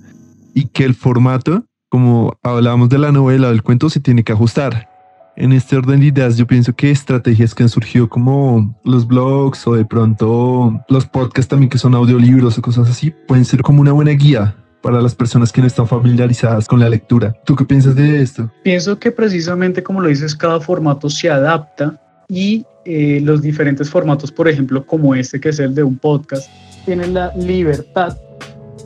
y 0.54 0.66
que 0.66 0.84
el 0.84 0.94
formato, 0.94 1.64
como 1.88 2.38
hablábamos 2.44 2.90
de 2.90 2.98
la 2.98 3.10
novela 3.10 3.48
o 3.48 3.50
del 3.50 3.64
cuento, 3.64 3.90
se 3.90 3.98
tiene 3.98 4.22
que 4.22 4.34
ajustar 4.34 4.91
en 5.36 5.52
este 5.52 5.76
orden 5.76 6.00
de 6.00 6.06
ideas, 6.06 6.36
yo 6.36 6.46
pienso 6.46 6.74
que 6.74 6.90
estrategias 6.90 7.54
que 7.54 7.62
han 7.62 7.68
surgido 7.68 8.08
como 8.08 8.74
los 8.84 9.06
blogs 9.06 9.66
o 9.66 9.74
de 9.74 9.84
pronto 9.84 10.84
los 10.88 11.06
podcasts 11.06 11.48
también 11.48 11.70
que 11.70 11.78
son 11.78 11.94
audiolibros 11.94 12.58
o 12.58 12.62
cosas 12.62 12.90
así, 12.90 13.12
pueden 13.26 13.44
ser 13.44 13.62
como 13.62 13.80
una 13.80 13.92
buena 13.92 14.12
guía 14.12 14.54
para 14.82 15.00
las 15.00 15.14
personas 15.14 15.52
que 15.52 15.60
no 15.60 15.66
están 15.66 15.86
familiarizadas 15.86 16.66
con 16.66 16.80
la 16.80 16.88
lectura. 16.88 17.34
¿Tú 17.44 17.54
qué 17.54 17.64
piensas 17.64 17.94
de 17.94 18.20
esto? 18.20 18.50
Pienso 18.64 18.98
que 18.98 19.10
precisamente 19.10 19.82
como 19.82 20.00
lo 20.00 20.08
dices, 20.08 20.34
cada 20.34 20.60
formato 20.60 21.08
se 21.08 21.30
adapta 21.30 22.00
y 22.28 22.66
eh, 22.84 23.20
los 23.22 23.40
diferentes 23.42 23.88
formatos, 23.88 24.32
por 24.32 24.48
ejemplo, 24.48 24.84
como 24.84 25.14
este 25.14 25.40
que 25.40 25.50
es 25.50 25.58
el 25.60 25.74
de 25.74 25.84
un 25.84 25.96
podcast, 25.96 26.50
tienen 26.84 27.14
la 27.14 27.32
libertad 27.36 28.16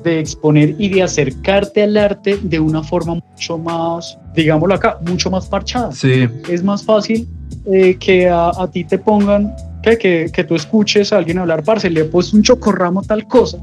de 0.05 0.21
exponer 0.21 0.75
y 0.79 0.89
de 0.89 1.03
acercarte 1.03 1.83
al 1.83 1.97
arte 1.97 2.39
de 2.43 2.61
una 2.61 2.83
forma 2.83 3.15
mucho 3.15 3.59
más, 3.59 4.19
digámoslo 4.35 4.75
acá, 4.75 4.99
mucho 5.07 5.31
más 5.31 5.47
parchada. 5.47 5.93
Sí. 5.93 6.29
Es 6.49 6.63
más 6.63 6.85
fácil 6.85 7.29
eh, 7.67 7.97
que 7.99 8.29
a, 8.29 8.69
ti 8.73 8.85
te 8.85 8.99
pongan, 8.99 9.55
que, 9.83 9.99
que, 9.99 10.31
que, 10.33 10.45
tú 10.45 10.55
escuches 10.55 11.13
a 11.13 11.19
alguien 11.19 11.39
hablar, 11.39 11.63
parce, 11.65 11.91
le 11.91 12.01
he 12.01 12.05
puesto 12.05 12.37
un 12.37 12.43
chocorramo 12.43 13.03
tal 13.03 13.27
cosa, 13.27 13.59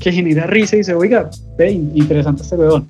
que 0.00 0.12
genera 0.12 0.46
risa 0.46 0.76
y 0.76 0.78
dice, 0.80 0.94
oiga, 0.94 1.30
ve, 1.56 1.72
interesante 1.72 2.42
este 2.42 2.56
bedón. 2.56 2.86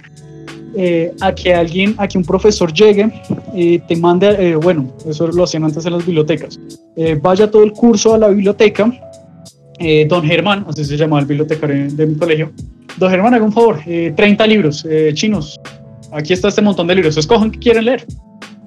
Eh, 0.79 1.15
a 1.21 1.35
que 1.35 1.55
alguien, 1.55 1.95
a 1.97 2.07
que 2.07 2.19
un 2.19 2.25
profesor 2.25 2.71
llegue 2.73 3.11
y 3.55 3.79
te 3.79 3.97
mande, 3.97 4.51
eh, 4.51 4.57
bueno, 4.57 4.93
eso 5.09 5.27
lo 5.29 5.45
hacían 5.45 5.65
antes 5.65 5.87
en 5.87 5.93
las 5.93 6.05
bibliotecas, 6.05 6.59
vaya 7.23 7.51
todo 7.51 7.63
el 7.63 7.73
curso 7.73 8.15
a 8.15 8.19
la 8.19 8.29
biblioteca, 8.29 8.93
don 10.09 10.25
Germán, 10.25 10.65
así 10.69 10.85
se 10.85 10.97
llamaba 10.97 11.21
el 11.21 11.27
bibliotecario 11.27 11.91
de 11.91 12.07
mi 12.07 12.15
colegio, 12.17 12.53
Don 12.97 13.11
Germán, 13.11 13.35
haga 13.35 13.45
un 13.45 13.53
favor, 13.53 13.79
30 13.85 14.45
eh, 14.45 14.49
libros 14.49 14.87
eh, 14.89 15.11
chinos. 15.13 15.61
Aquí 16.13 16.33
está 16.33 16.49
este 16.49 16.63
montón 16.63 16.87
de 16.87 16.95
libros, 16.95 17.17
escojan 17.17 17.51
que 17.51 17.59
quieren 17.59 17.85
leer. 17.85 18.07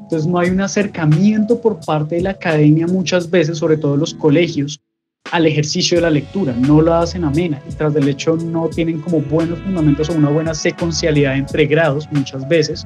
Entonces 0.03 0.27
no 0.27 0.37
hay 0.39 0.49
un 0.49 0.61
acercamiento 0.61 1.59
por 1.59 1.79
parte 1.83 2.15
de 2.15 2.21
la 2.21 2.31
academia 2.31 2.85
muchas 2.85 3.29
veces, 3.29 3.57
sobre 3.57 3.77
todo 3.77 3.97
los 3.97 4.13
colegios, 4.13 4.79
al 5.31 5.47
ejercicio 5.47 5.97
de 5.97 6.01
la 6.01 6.09
lectura. 6.11 6.53
No 6.53 6.81
lo 6.81 6.93
hacen 6.93 7.23
amena 7.23 7.59
y 7.67 7.73
tras 7.73 7.93
del 7.93 8.07
hecho 8.07 8.35
no 8.35 8.67
tienen 8.67 9.01
como 9.01 9.19
buenos 9.19 9.57
fundamentos 9.59 10.09
o 10.09 10.13
una 10.13 10.29
buena 10.29 10.53
secuencialidad 10.53 11.35
entre 11.35 11.65
grados 11.65 12.07
muchas 12.11 12.47
veces 12.47 12.83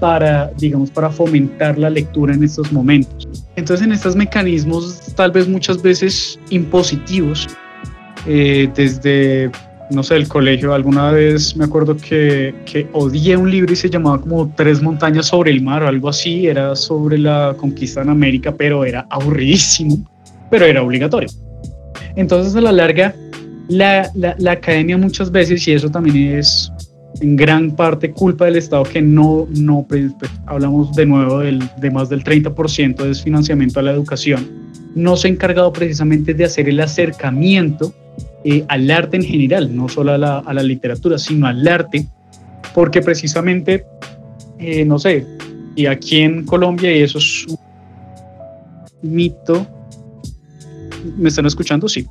para, 0.00 0.50
digamos, 0.58 0.90
para 0.90 1.10
fomentar 1.10 1.78
la 1.78 1.90
lectura 1.90 2.34
en 2.34 2.44
estos 2.44 2.72
momentos. 2.72 3.28
Entonces 3.56 3.86
en 3.86 3.92
estos 3.92 4.16
mecanismos 4.16 5.00
tal 5.14 5.30
vez 5.30 5.48
muchas 5.48 5.80
veces 5.82 6.38
impositivos 6.50 7.48
eh, 8.26 8.68
desde, 8.74 9.50
no 9.90 10.02
sé, 10.02 10.16
el 10.16 10.28
colegio. 10.28 10.74
Alguna 10.74 11.10
vez 11.10 11.56
me 11.56 11.64
acuerdo 11.64 11.96
que, 11.96 12.54
que 12.66 12.86
odié 12.92 13.36
un 13.36 13.50
libro 13.50 13.72
y 13.72 13.76
se 13.76 13.88
llamaba 13.88 14.20
como 14.20 14.52
Tres 14.56 14.82
montañas 14.82 15.26
sobre 15.26 15.50
el 15.50 15.62
mar 15.62 15.82
o 15.82 15.88
algo 15.88 16.08
así. 16.08 16.46
Era 16.46 16.74
sobre 16.74 17.18
la 17.18 17.54
conquista 17.56 18.02
en 18.02 18.08
América, 18.10 18.54
pero 18.56 18.84
era 18.84 19.06
aburridísimo, 19.10 19.98
pero 20.50 20.64
era 20.64 20.82
obligatorio. 20.82 21.28
Entonces, 22.16 22.54
a 22.56 22.60
la 22.60 22.72
larga, 22.72 23.14
la, 23.68 24.10
la, 24.14 24.34
la 24.38 24.52
academia 24.52 24.96
muchas 24.96 25.30
veces, 25.30 25.66
y 25.66 25.72
eso 25.72 25.88
también 25.88 26.38
es 26.38 26.70
en 27.20 27.36
gran 27.36 27.70
parte 27.70 28.10
culpa 28.10 28.46
del 28.46 28.56
Estado 28.56 28.82
que 28.84 29.00
no, 29.00 29.46
no 29.50 29.84
pues, 29.88 30.12
pues, 30.18 30.30
hablamos 30.46 30.94
de 30.94 31.06
nuevo 31.06 31.40
del, 31.40 31.62
de 31.78 31.90
más 31.90 32.08
del 32.08 32.24
30% 32.24 32.96
de 32.96 33.08
desfinanciamiento 33.08 33.80
a 33.80 33.82
la 33.82 33.92
educación, 33.92 34.48
no 34.94 35.16
se 35.16 35.28
ha 35.28 35.30
encargado 35.30 35.72
precisamente 35.72 36.34
de 36.34 36.44
hacer 36.44 36.68
el 36.68 36.80
acercamiento 36.80 37.94
eh, 38.44 38.64
al 38.68 38.90
arte 38.90 39.16
en 39.16 39.24
general, 39.24 39.74
no 39.74 39.88
solo 39.88 40.12
a 40.12 40.18
la, 40.18 40.38
a 40.38 40.54
la, 40.54 40.62
literatura, 40.62 41.18
sino 41.18 41.46
al 41.46 41.66
arte, 41.66 42.06
porque 42.74 43.00
precisamente, 43.00 43.86
eh, 44.58 44.84
no 44.84 44.98
sé, 44.98 45.26
y 45.76 45.86
aquí 45.86 46.20
en 46.20 46.44
Colombia, 46.44 46.94
y 46.94 47.02
eso 47.02 47.18
es 47.18 47.46
un 47.48 47.58
mito, 49.02 49.66
¿me 51.16 51.28
están 51.28 51.46
escuchando? 51.46 51.88
Sí. 51.88 52.06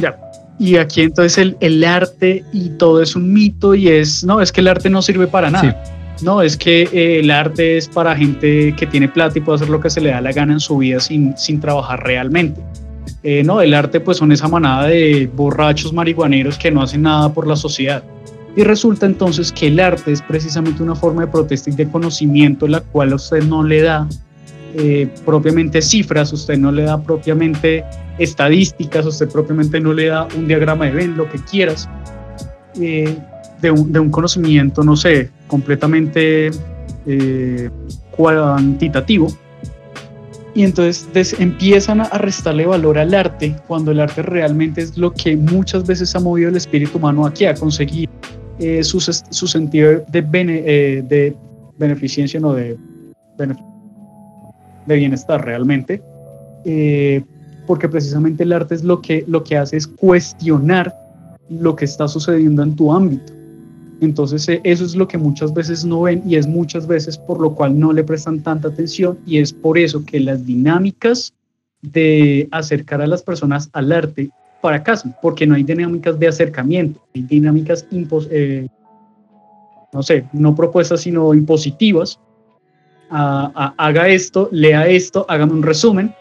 Ya, 0.00 0.18
y 0.58 0.76
aquí 0.76 1.02
entonces 1.02 1.38
el, 1.38 1.56
el, 1.60 1.82
arte 1.84 2.44
y 2.52 2.70
todo 2.70 3.02
es 3.02 3.16
un 3.16 3.32
mito 3.32 3.74
y 3.74 3.88
es, 3.88 4.22
no, 4.24 4.40
es 4.40 4.52
que 4.52 4.60
el 4.60 4.68
arte 4.68 4.90
no 4.90 5.02
sirve 5.02 5.26
para 5.26 5.50
nada. 5.50 5.82
No, 6.22 6.40
es 6.40 6.56
que 6.56 6.82
eh, 6.92 7.18
el 7.18 7.30
arte 7.30 7.76
es 7.76 7.88
para 7.88 8.16
gente 8.16 8.74
que 8.76 8.86
tiene 8.86 9.08
plata 9.08 9.38
y 9.38 9.40
puede 9.40 9.56
hacer 9.56 9.68
lo 9.68 9.80
que 9.80 9.90
se 9.90 10.00
le 10.00 10.10
da 10.10 10.20
la 10.20 10.32
gana 10.32 10.52
en 10.52 10.60
su 10.60 10.78
vida 10.78 11.00
sin, 11.00 11.36
sin 11.36 11.60
trabajar 11.60 12.02
realmente. 12.04 12.60
Eh, 13.24 13.42
no, 13.44 13.60
el 13.60 13.74
arte 13.74 13.98
pues 14.00 14.18
son 14.18 14.30
esa 14.30 14.48
manada 14.48 14.86
de 14.86 15.28
borrachos 15.34 15.92
marihuaneros 15.92 16.58
que 16.58 16.70
no 16.70 16.82
hacen 16.82 17.02
nada 17.02 17.32
por 17.32 17.46
la 17.46 17.56
sociedad. 17.56 18.04
Y 18.54 18.62
resulta 18.64 19.06
entonces 19.06 19.50
que 19.50 19.68
el 19.68 19.80
arte 19.80 20.12
es 20.12 20.22
precisamente 20.22 20.82
una 20.82 20.94
forma 20.94 21.22
de 21.22 21.28
protesta 21.28 21.70
y 21.70 21.74
de 21.74 21.88
conocimiento 21.88 22.68
la 22.68 22.80
cual 22.80 23.14
usted 23.14 23.42
no 23.44 23.64
le 23.64 23.80
da 23.80 24.08
eh, 24.74 25.08
propiamente 25.24 25.82
cifras, 25.82 26.32
usted 26.32 26.56
no 26.56 26.72
le 26.72 26.84
da 26.84 27.02
propiamente 27.02 27.84
estadísticas, 28.18 29.04
usted 29.04 29.28
propiamente 29.28 29.78
no 29.80 29.92
le 29.92 30.06
da 30.06 30.26
un 30.36 30.48
diagrama 30.48 30.86
de 30.86 30.92
Venn, 30.92 31.16
lo 31.16 31.28
que 31.28 31.38
quieras, 31.38 31.88
eh, 32.80 33.14
de, 33.60 33.70
un, 33.70 33.92
de, 33.92 34.00
un, 34.00 34.10
conocimiento, 34.10 34.82
no 34.82 34.96
sé, 34.96 35.30
completamente 35.46 36.50
eh, 37.06 37.70
cuantitativo. 38.12 39.28
Y 40.54 40.64
entonces 40.64 41.34
empiezan 41.38 42.00
a 42.00 42.08
restarle 42.18 42.66
valor 42.66 42.98
al 42.98 43.14
arte 43.14 43.56
cuando 43.66 43.90
el 43.90 44.00
arte 44.00 44.22
realmente 44.22 44.82
es 44.82 44.96
lo 44.96 45.12
que 45.12 45.36
muchas 45.36 45.86
veces 45.86 46.14
ha 46.14 46.20
movido 46.20 46.48
el 46.48 46.56
espíritu 46.56 46.98
humano 46.98 47.26
aquí 47.26 47.44
a 47.44 47.54
conseguir 47.54 48.08
eh, 48.58 48.82
su, 48.84 49.00
su, 49.00 49.46
sentido 49.46 50.04
de, 50.08 50.20
bene, 50.20 50.62
de 50.62 51.36
beneficencia, 51.78 52.38
no 52.38 52.52
de 52.52 52.76
beneficio 53.38 53.71
de 54.86 54.96
bienestar 54.96 55.44
realmente, 55.44 56.02
eh, 56.64 57.22
porque 57.66 57.88
precisamente 57.88 58.42
el 58.42 58.52
arte 58.52 58.74
es 58.74 58.84
lo 58.84 59.00
que, 59.00 59.24
lo 59.26 59.44
que 59.44 59.56
hace 59.56 59.76
es 59.76 59.86
cuestionar 59.86 60.94
lo 61.48 61.76
que 61.76 61.84
está 61.84 62.08
sucediendo 62.08 62.62
en 62.62 62.74
tu 62.74 62.92
ámbito. 62.92 63.32
Entonces 64.00 64.48
eh, 64.48 64.60
eso 64.64 64.84
es 64.84 64.96
lo 64.96 65.06
que 65.06 65.18
muchas 65.18 65.54
veces 65.54 65.84
no 65.84 66.02
ven 66.02 66.22
y 66.26 66.36
es 66.36 66.46
muchas 66.46 66.86
veces 66.86 67.16
por 67.16 67.40
lo 67.40 67.54
cual 67.54 67.78
no 67.78 67.92
le 67.92 68.02
prestan 68.02 68.42
tanta 68.42 68.68
atención 68.68 69.18
y 69.26 69.38
es 69.38 69.52
por 69.52 69.78
eso 69.78 70.04
que 70.04 70.18
las 70.18 70.44
dinámicas 70.44 71.32
de 71.82 72.48
acercar 72.50 73.00
a 73.00 73.06
las 73.06 73.22
personas 73.22 73.68
al 73.72 73.92
arte 73.92 74.30
fracasan, 74.60 75.14
porque 75.20 75.46
no 75.46 75.54
hay 75.54 75.64
dinámicas 75.64 76.18
de 76.18 76.28
acercamiento, 76.28 77.00
hay 77.14 77.22
dinámicas, 77.22 77.84
eh, 78.30 78.68
no 79.92 80.02
sé, 80.02 80.24
no 80.32 80.54
propuestas, 80.54 81.00
sino 81.00 81.34
impositivas, 81.34 82.18
haga 83.12 84.08
esto, 84.08 84.48
lea 84.52 84.86
esto, 84.86 85.26
hágame 85.28 85.52
un 85.52 85.62
resumen 85.62 86.14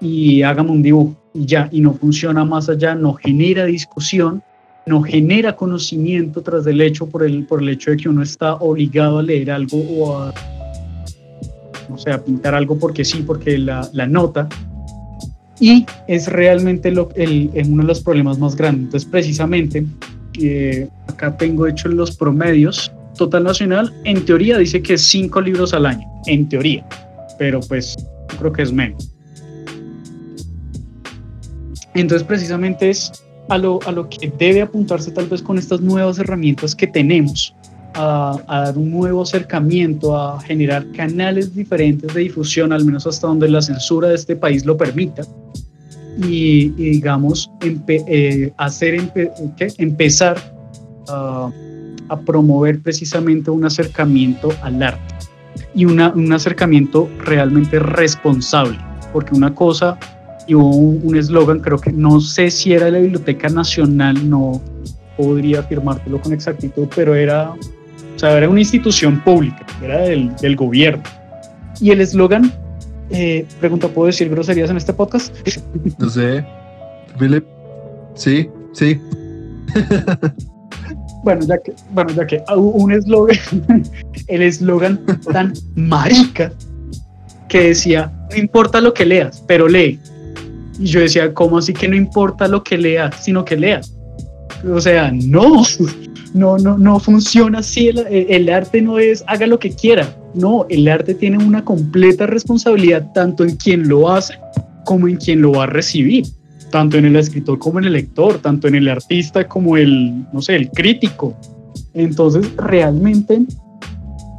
y 0.00 0.42
hágame 0.42 0.70
un 0.70 0.82
dibujo 0.82 1.16
y 1.34 1.44
ya, 1.44 1.68
y 1.70 1.80
no 1.80 1.92
funciona 1.94 2.44
más 2.44 2.68
allá, 2.68 2.94
no 2.94 3.14
genera 3.14 3.66
discusión, 3.66 4.42
no 4.86 5.02
genera 5.02 5.54
conocimiento 5.54 6.42
tras 6.42 6.64
del 6.64 6.80
hecho 6.80 7.06
por 7.06 7.22
el, 7.22 7.44
por 7.44 7.62
el 7.62 7.68
hecho 7.68 7.90
de 7.90 7.98
que 7.98 8.08
uno 8.08 8.22
está 8.22 8.54
obligado 8.54 9.18
a 9.18 9.22
leer 9.22 9.50
algo 9.50 9.78
o 9.78 10.18
a, 10.18 10.34
no 11.88 11.98
sé, 11.98 12.10
a 12.10 12.24
pintar 12.24 12.54
algo 12.54 12.78
porque 12.78 13.04
sí, 13.04 13.22
porque 13.26 13.58
la, 13.58 13.88
la 13.92 14.06
nota. 14.06 14.48
Y 15.60 15.84
es 16.06 16.28
realmente 16.28 16.90
lo, 16.90 17.10
el, 17.16 17.50
uno 17.68 17.82
de 17.82 17.88
los 17.88 18.00
problemas 18.00 18.38
más 18.38 18.56
grandes. 18.56 18.84
Entonces, 18.84 19.08
precisamente, 19.10 19.84
eh, 20.40 20.88
acá 21.08 21.36
tengo 21.36 21.66
hecho 21.66 21.88
los 21.88 22.16
promedios 22.16 22.92
total 23.18 23.44
nacional, 23.44 23.92
en 24.04 24.24
teoría 24.24 24.56
dice 24.56 24.80
que 24.80 24.94
es 24.94 25.02
cinco 25.02 25.42
libros 25.42 25.74
al 25.74 25.84
año, 25.84 26.08
en 26.26 26.48
teoría, 26.48 26.86
pero 27.38 27.60
pues 27.60 27.94
creo 28.38 28.52
que 28.52 28.62
es 28.62 28.72
menos. 28.72 29.12
Entonces 31.94 32.26
precisamente 32.26 32.88
es 32.90 33.12
a 33.48 33.58
lo, 33.58 33.80
a 33.86 33.92
lo 33.92 34.08
que 34.08 34.32
debe 34.38 34.62
apuntarse 34.62 35.10
tal 35.10 35.26
vez 35.26 35.42
con 35.42 35.58
estas 35.58 35.80
nuevas 35.80 36.18
herramientas 36.18 36.74
que 36.74 36.86
tenemos, 36.86 37.54
a, 37.94 38.40
dar 38.48 38.78
un 38.78 38.90
nuevo 38.90 39.22
acercamiento, 39.22 40.16
a 40.16 40.40
generar 40.40 40.90
canales 40.92 41.54
diferentes 41.54 42.14
de 42.14 42.20
difusión, 42.20 42.72
al 42.72 42.84
menos 42.84 43.06
hasta 43.06 43.26
donde 43.26 43.48
la 43.48 43.60
censura 43.60 44.08
de 44.08 44.14
este 44.14 44.36
país 44.36 44.64
lo 44.64 44.76
permita, 44.76 45.22
y, 46.22 46.72
y 46.76 46.90
digamos, 46.90 47.50
eh, 47.62 48.52
hacer 48.56 49.10
empezar 49.78 50.36
a 51.08 51.50
a 52.08 52.18
promover 52.20 52.80
precisamente 52.80 53.50
un 53.50 53.64
acercamiento 53.64 54.50
al 54.62 54.82
arte 54.82 55.14
y 55.74 55.84
una, 55.84 56.10
un 56.10 56.32
acercamiento 56.32 57.08
realmente 57.24 57.78
responsable, 57.78 58.78
porque 59.12 59.34
una 59.34 59.54
cosa, 59.54 59.98
y 60.46 60.54
hubo 60.54 60.68
un 60.68 61.16
eslogan, 61.16 61.60
creo 61.60 61.78
que 61.78 61.92
no 61.92 62.20
sé 62.20 62.50
si 62.50 62.72
era 62.72 62.90
la 62.90 62.98
Biblioteca 62.98 63.48
Nacional, 63.48 64.28
no 64.28 64.60
podría 65.16 65.60
afirmártelo 65.60 66.20
con 66.20 66.32
exactitud, 66.32 66.88
pero 66.94 67.14
era, 67.14 67.50
o 67.50 68.18
sea, 68.18 68.36
era 68.36 68.48
una 68.48 68.60
institución 68.60 69.22
pública, 69.22 69.66
era 69.82 69.98
del, 69.98 70.34
del 70.36 70.56
gobierno. 70.56 71.02
Y 71.80 71.90
el 71.90 72.00
eslogan, 72.00 72.52
eh, 73.10 73.46
pregunta, 73.60 73.88
¿puedo 73.88 74.06
decir 74.06 74.28
groserías 74.28 74.70
en 74.70 74.76
este 74.76 74.92
podcast? 74.92 75.34
No 75.98 76.08
sé, 76.08 76.44
Philip. 77.18 77.44
Sí, 78.14 78.48
sí. 78.72 79.00
bueno, 81.22 81.44
ya 81.46 81.58
que, 81.58 81.74
bueno, 81.92 82.10
ya 82.10 82.26
que 82.26 82.42
un 82.56 82.92
eslogan, 82.92 83.36
el 84.28 84.42
eslogan 84.42 85.04
tan 85.32 85.52
marica 85.74 86.52
que 87.48 87.68
decía, 87.68 88.12
no 88.30 88.36
importa 88.36 88.80
lo 88.80 88.92
que 88.92 89.06
leas, 89.06 89.42
pero 89.46 89.68
lee. 89.68 89.98
Y 90.78 90.86
yo 90.86 91.00
decía, 91.00 91.32
¿cómo 91.34 91.58
así 91.58 91.72
que 91.72 91.88
no 91.88 91.96
importa 91.96 92.46
lo 92.46 92.62
que 92.62 92.78
leas, 92.78 93.24
sino 93.24 93.44
que 93.44 93.56
leas? 93.56 93.94
O 94.70 94.80
sea, 94.80 95.10
no, 95.12 95.64
no, 96.34 96.58
no, 96.58 96.78
no 96.78 97.00
funciona 97.00 97.60
así. 97.60 97.88
El, 97.88 98.06
el 98.08 98.48
arte 98.50 98.82
no 98.82 98.98
es 98.98 99.24
haga 99.26 99.46
lo 99.46 99.58
que 99.58 99.70
quiera. 99.70 100.14
No, 100.34 100.66
el 100.68 100.86
arte 100.88 101.14
tiene 101.14 101.38
una 101.38 101.64
completa 101.64 102.26
responsabilidad 102.26 103.10
tanto 103.12 103.44
en 103.44 103.56
quien 103.56 103.88
lo 103.88 104.10
hace 104.10 104.34
como 104.84 105.08
en 105.08 105.16
quien 105.16 105.42
lo 105.42 105.52
va 105.52 105.64
a 105.64 105.66
recibir 105.66 106.24
tanto 106.70 106.96
en 106.98 107.06
el 107.06 107.16
escritor 107.16 107.58
como 107.58 107.78
en 107.78 107.86
el 107.86 107.92
lector, 107.94 108.38
tanto 108.38 108.68
en 108.68 108.74
el 108.74 108.88
artista 108.88 109.46
como 109.46 109.76
el, 109.76 110.26
no 110.32 110.42
sé, 110.42 110.56
el 110.56 110.70
crítico. 110.70 111.36
Entonces, 111.94 112.54
realmente 112.56 113.42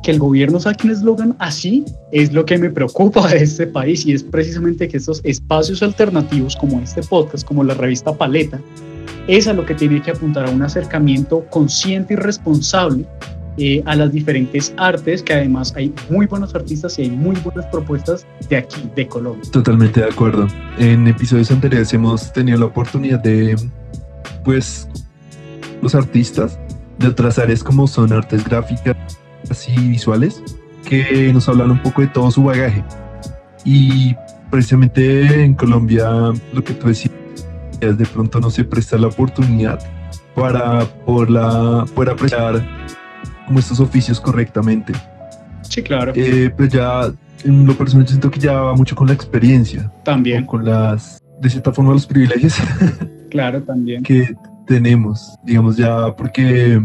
que 0.04 0.12
el 0.12 0.20
gobierno 0.20 0.60
saque 0.60 0.88
un 0.88 0.94
eslogan 0.94 1.36
así 1.39 1.84
es 2.12 2.32
lo 2.32 2.46
que 2.46 2.58
me 2.58 2.70
preocupa 2.70 3.28
de 3.28 3.38
este 3.38 3.68
país 3.68 4.06
y 4.06 4.13
es 4.13 4.24
precisamente 4.24 4.88
que 4.88 4.98
estos 4.98 5.22
espacios 5.24 5.84
alternativos 5.84 6.56
como 6.56 6.80
este 6.80 7.02
podcast, 7.04 7.46
como 7.46 7.63
la 7.63 7.74
revista 7.74 8.13
Paleta, 8.13 8.60
es 9.28 9.48
a 9.48 9.54
lo 9.54 9.65
que 9.65 9.76
tiene 9.76 10.02
que 10.02 10.12
apuntar 10.12 10.48
a 10.48 10.52
un 10.52 10.62
acercamiento 10.62 11.46
consciente 11.50 12.13
y 12.13 12.18
responsable 12.18 13.06
eh, 13.62 13.84
a 13.86 13.93
las 13.93 14.13
diferentes 14.13 14.74
artes, 14.78 15.22
que 15.22 15.34
además 15.34 15.74
hay 15.76 15.93
muy 16.10 16.28
buenos 16.28 16.56
artistas 16.56 16.98
y 16.98 17.02
hay 17.02 17.10
muy 17.10 17.36
buenas 17.41 17.65
propuestas 17.65 18.26
de 18.50 18.56
aquí, 18.56 18.89
de 18.95 19.06
Colombia. 19.06 19.43
Totalmente 19.52 20.00
de 20.00 20.08
acuerdo. 20.08 20.48
En 20.78 21.06
episodios 21.10 21.52
anteriores 21.52 21.93
hemos 21.93 22.32
tenido 22.32 22.58
la 22.58 22.67
oportunidad 22.67 23.19
de, 23.19 23.58
pues, 24.45 24.88
los 25.82 25.93
artistas 25.93 26.58
de 27.00 27.08
otras 27.08 27.38
áreas 27.38 27.62
como 27.62 27.86
son 27.86 28.13
artes 28.13 28.45
gráficas 28.45 28.95
y 29.67 29.89
visuales, 29.89 30.41
que 30.88 31.30
nos 31.34 31.50
hablan 31.50 31.72
un 31.72 31.84
poco 31.84 32.00
de 32.00 32.08
todo 32.08 32.32
su 32.32 32.43
bagaje. 32.43 32.82
Y 33.65 34.15
precisamente 34.50 35.43
en 35.43 35.54
Colombia, 35.54 36.10
lo 36.54 36.63
que 36.63 36.74
tú 36.74 36.88
decías, 36.88 37.12
de 37.82 38.06
pronto 38.06 38.39
no 38.39 38.50
se 38.50 38.63
presta 38.63 38.98
la 38.98 39.08
oportunidad 39.08 39.80
para 40.34 40.86
por 41.06 41.30
la, 41.30 41.86
poder 41.93 42.12
apreciar 42.12 42.79
como 43.50 43.58
estos 43.58 43.80
oficios 43.80 44.22
correctamente. 44.22 44.94
Sí, 45.64 45.82
claro. 45.82 46.14
Eh, 46.16 46.54
pues 46.56 46.70
ya, 46.72 47.12
en 47.44 47.66
lo 47.66 47.74
personal, 47.76 48.08
siento 48.08 48.30
que 48.30 48.40
ya 48.40 48.54
va 48.54 48.76
mucho 48.76 48.96
con 48.96 49.08
la 49.08 49.14
experiencia. 49.14 49.92
También. 50.06 50.46
Con 50.46 50.64
las, 50.64 51.20
de 51.42 51.50
cierta 51.50 51.74
forma, 51.74 51.92
los 51.92 52.06
privilegios. 52.06 52.56
Claro, 53.30 53.62
también. 53.62 54.02
Que 54.02 54.36
tenemos, 54.66 55.38
digamos 55.44 55.78
ya, 55.78 56.16
porque 56.16 56.82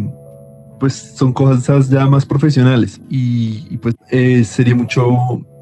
pues 0.78 0.92
son 0.92 1.32
cosas 1.32 1.88
ya 1.88 2.06
más 2.06 2.26
profesionales 2.26 3.00
y, 3.08 3.78
pues 3.78 3.94
eh, 4.10 4.44
sería 4.44 4.74
mucho 4.74 5.10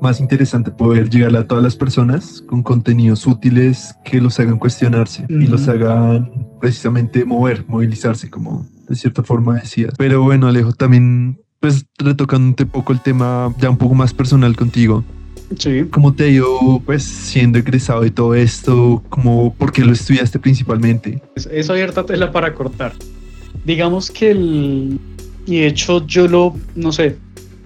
más 0.01 0.19
interesante 0.19 0.73
poder 0.73 1.09
llegar 1.09 1.37
a 1.37 1.47
todas 1.47 1.63
las 1.63 1.77
personas 1.77 2.43
con 2.49 2.65
contenidos 2.65 3.29
útiles 3.29 3.95
que 4.05 4.21
los 4.21 4.41
hagan 4.41 4.59
cuestionarse 4.59 5.25
y 5.29 5.47
los 5.47 5.69
hagan 5.69 6.49
precisamente 6.61 7.25
mover, 7.25 7.65
movilizarse, 7.69 8.29
como 8.29 8.67
de 8.93 8.97
cierta 8.97 9.23
forma 9.23 9.55
decía. 9.55 9.89
Pero 9.97 10.23
bueno, 10.23 10.49
Alejo, 10.49 10.73
también 10.73 11.39
pues 11.61 11.87
retocándote 11.99 12.65
un 12.65 12.71
poco 12.71 12.93
el 12.93 13.01
tema 13.01 13.55
ya 13.59 13.71
un 13.71 13.79
poco 13.79 13.95
más 13.95 14.13
personal 14.13 14.55
contigo. 14.55 15.03
Sí. 15.59 15.85
¿Cómo 15.91 16.15
te 16.15 16.25
ha 16.25 16.29
ido 16.29 16.83
pues 16.85 17.03
siendo 17.03 17.59
egresado 17.59 18.03
de 18.03 18.11
todo 18.11 18.35
esto? 18.35 19.03
¿Cómo, 19.09 19.55
¿Por 19.55 19.73
qué 19.73 19.83
lo 19.83 19.93
estudiaste 19.93 20.39
principalmente? 20.39 21.23
Eso 21.35 21.73
abierta 21.73 22.05
tela 22.05 22.31
para 22.33 22.55
cortar. 22.55 22.93
Digamos 23.65 24.11
que 24.11 24.31
el... 24.31 24.99
Y 25.47 25.61
de 25.61 25.67
hecho 25.69 26.07
yo 26.07 26.29
lo, 26.29 26.55
no 26.75 26.93
sé, 26.93 27.17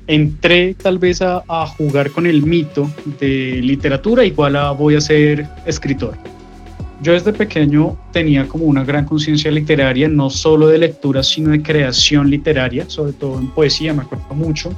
entré 0.07 0.75
tal 0.75 0.99
vez 0.99 1.21
a, 1.23 1.43
a 1.49 1.67
jugar 1.67 2.11
con 2.11 2.27
el 2.27 2.43
mito 2.43 2.91
de 3.21 3.61
literatura 3.63 4.25
igual 4.25 4.57
a 4.57 4.71
voy 4.71 4.95
a 4.95 5.01
ser 5.01 5.49
escritor. 5.67 6.17
Yo 7.03 7.13
desde 7.13 7.33
pequeño 7.33 7.97
tenía 8.13 8.49
como 8.49 8.65
una 8.65 8.85
gran 8.85 9.05
conciencia 9.05 9.51
literaria, 9.51 10.09
no 10.09 10.31
solo 10.31 10.69
de 10.69 10.79
lectura, 10.79 11.23
sino 11.23 11.51
de 11.51 11.63
creación 11.63 12.31
literaria, 12.31 12.89
sobre 12.89 13.13
todo 13.13 13.39
en 13.39 13.49
poesía, 13.49 13.93
me 13.93 14.03
acuerdo 14.03 14.35
mucho 14.35 14.71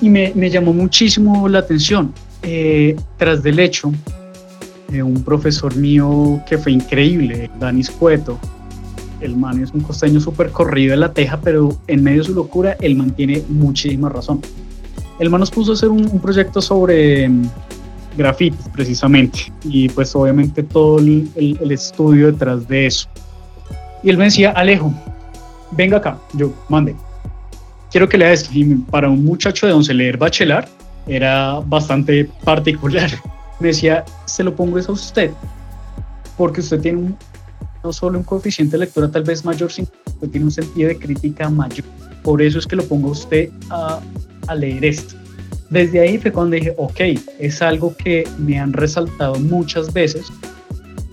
y 0.00 0.10
me, 0.10 0.50
llamó 0.50 0.72
muchísimo 0.72 1.48
la 1.48 1.60
atención. 1.60 2.12
Eh, 2.42 2.94
tras 3.16 3.42
del 3.42 3.58
hecho, 3.58 3.90
eh, 4.92 5.02
un 5.02 5.24
profesor 5.24 5.74
mío 5.76 6.42
que 6.46 6.58
fue 6.58 6.72
increíble, 6.72 7.50
Danis 7.58 7.90
Cueto, 7.90 8.38
el 9.20 9.36
man 9.36 9.62
es 9.62 9.70
un 9.72 9.80
costeño 9.80 10.20
súper 10.20 10.50
corrido 10.50 10.90
de 10.90 10.98
la 10.98 11.12
teja, 11.12 11.40
pero 11.40 11.78
en 11.86 12.02
medio 12.02 12.18
de 12.18 12.24
su 12.24 12.34
locura, 12.34 12.76
el 12.80 12.96
man 12.96 13.12
tiene 13.12 13.42
muchísima 13.48 14.10
razón. 14.10 14.42
El 15.18 15.30
man 15.30 15.40
nos 15.40 15.50
puso 15.50 15.70
a 15.70 15.74
hacer 15.74 15.88
un, 15.88 16.20
proyecto 16.20 16.60
sobre 16.60 17.30
grafitis, 18.16 18.68
precisamente, 18.72 19.52
y 19.64 19.88
pues 19.88 20.14
obviamente 20.14 20.62
todo 20.62 20.98
el, 20.98 21.30
estudio 21.70 22.32
detrás 22.32 22.66
de 22.68 22.86
eso. 22.86 23.08
Y 24.02 24.10
él 24.10 24.18
me 24.18 24.24
decía, 24.24 24.50
Alejo, 24.50 24.92
venga 25.72 25.96
acá, 25.96 26.18
yo 26.34 26.52
mande 26.68 26.94
quiero 27.94 28.08
que 28.08 28.18
lea 28.18 28.32
esto. 28.32 28.50
Y 28.52 28.64
para 28.90 29.08
un 29.08 29.24
muchacho 29.24 29.68
de 29.68 29.72
11 29.72 29.94
leer 29.94 30.16
bachelor 30.18 30.64
era 31.06 31.60
bastante 31.60 32.24
particular. 32.42 33.08
Me 33.60 33.68
decía, 33.68 34.04
se 34.24 34.42
lo 34.42 34.52
pongo 34.56 34.80
eso 34.80 34.90
a 34.90 34.94
usted, 34.94 35.30
porque 36.36 36.60
usted 36.60 36.80
tiene 36.80 36.98
un, 36.98 37.16
no 37.84 37.92
solo 37.92 38.18
un 38.18 38.24
coeficiente 38.24 38.72
de 38.72 38.80
lectura 38.80 39.08
tal 39.08 39.22
vez 39.22 39.44
mayor, 39.44 39.70
sino 39.70 39.86
que 40.20 40.26
tiene 40.26 40.46
un 40.46 40.50
sentido 40.50 40.88
de 40.88 40.98
crítica 40.98 41.48
mayor. 41.48 41.84
Por 42.24 42.42
eso 42.42 42.58
es 42.58 42.66
que 42.66 42.74
lo 42.74 42.84
pongo 42.84 43.10
a 43.10 43.12
usted 43.12 43.50
a, 43.70 44.00
a 44.48 44.54
leer 44.56 44.84
esto. 44.84 45.14
Desde 45.70 46.00
ahí 46.00 46.18
fue 46.18 46.30
cuando 46.30 46.56
dije, 46.56 46.74
ok, 46.76 47.00
es 47.38 47.62
algo 47.62 47.96
que 47.96 48.28
me 48.38 48.58
han 48.58 48.72
resaltado 48.72 49.34
muchas 49.36 49.92
veces, 49.92 50.26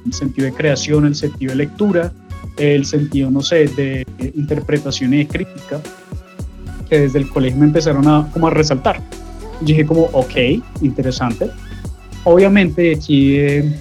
el 0.05 0.13
sentido 0.13 0.45
de 0.45 0.53
creación, 0.53 1.05
el 1.05 1.15
sentido 1.15 1.51
de 1.51 1.57
lectura, 1.57 2.11
el 2.57 2.85
sentido, 2.85 3.31
no 3.31 3.41
sé, 3.41 3.67
de 3.67 4.05
interpretación 4.35 5.13
y 5.13 5.19
de 5.19 5.27
crítica, 5.27 5.81
que 6.89 6.99
desde 6.99 7.19
el 7.19 7.29
colegio 7.29 7.59
me 7.59 7.65
empezaron 7.67 8.07
a, 8.07 8.29
como 8.31 8.47
a 8.47 8.49
resaltar. 8.49 9.01
dije 9.61 9.85
como, 9.85 10.03
ok, 10.11 10.35
interesante. 10.81 11.49
Obviamente 12.23 12.93
aquí 12.95 13.37
eh, 13.37 13.79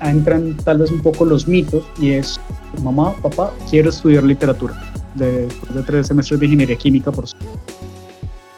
entran 0.00 0.56
tal 0.58 0.78
vez 0.78 0.90
un 0.90 1.00
poco 1.00 1.24
los 1.24 1.48
mitos 1.48 1.84
y 2.00 2.10
es, 2.12 2.40
mamá, 2.82 3.14
papá, 3.20 3.52
quiero 3.68 3.90
estudiar 3.90 4.22
literatura 4.22 4.74
de, 5.16 5.48
de 5.48 5.82
tres 5.84 6.06
semestres 6.06 6.38
de 6.40 6.46
ingeniería 6.46 6.76
química 6.76 7.10
por 7.10 7.24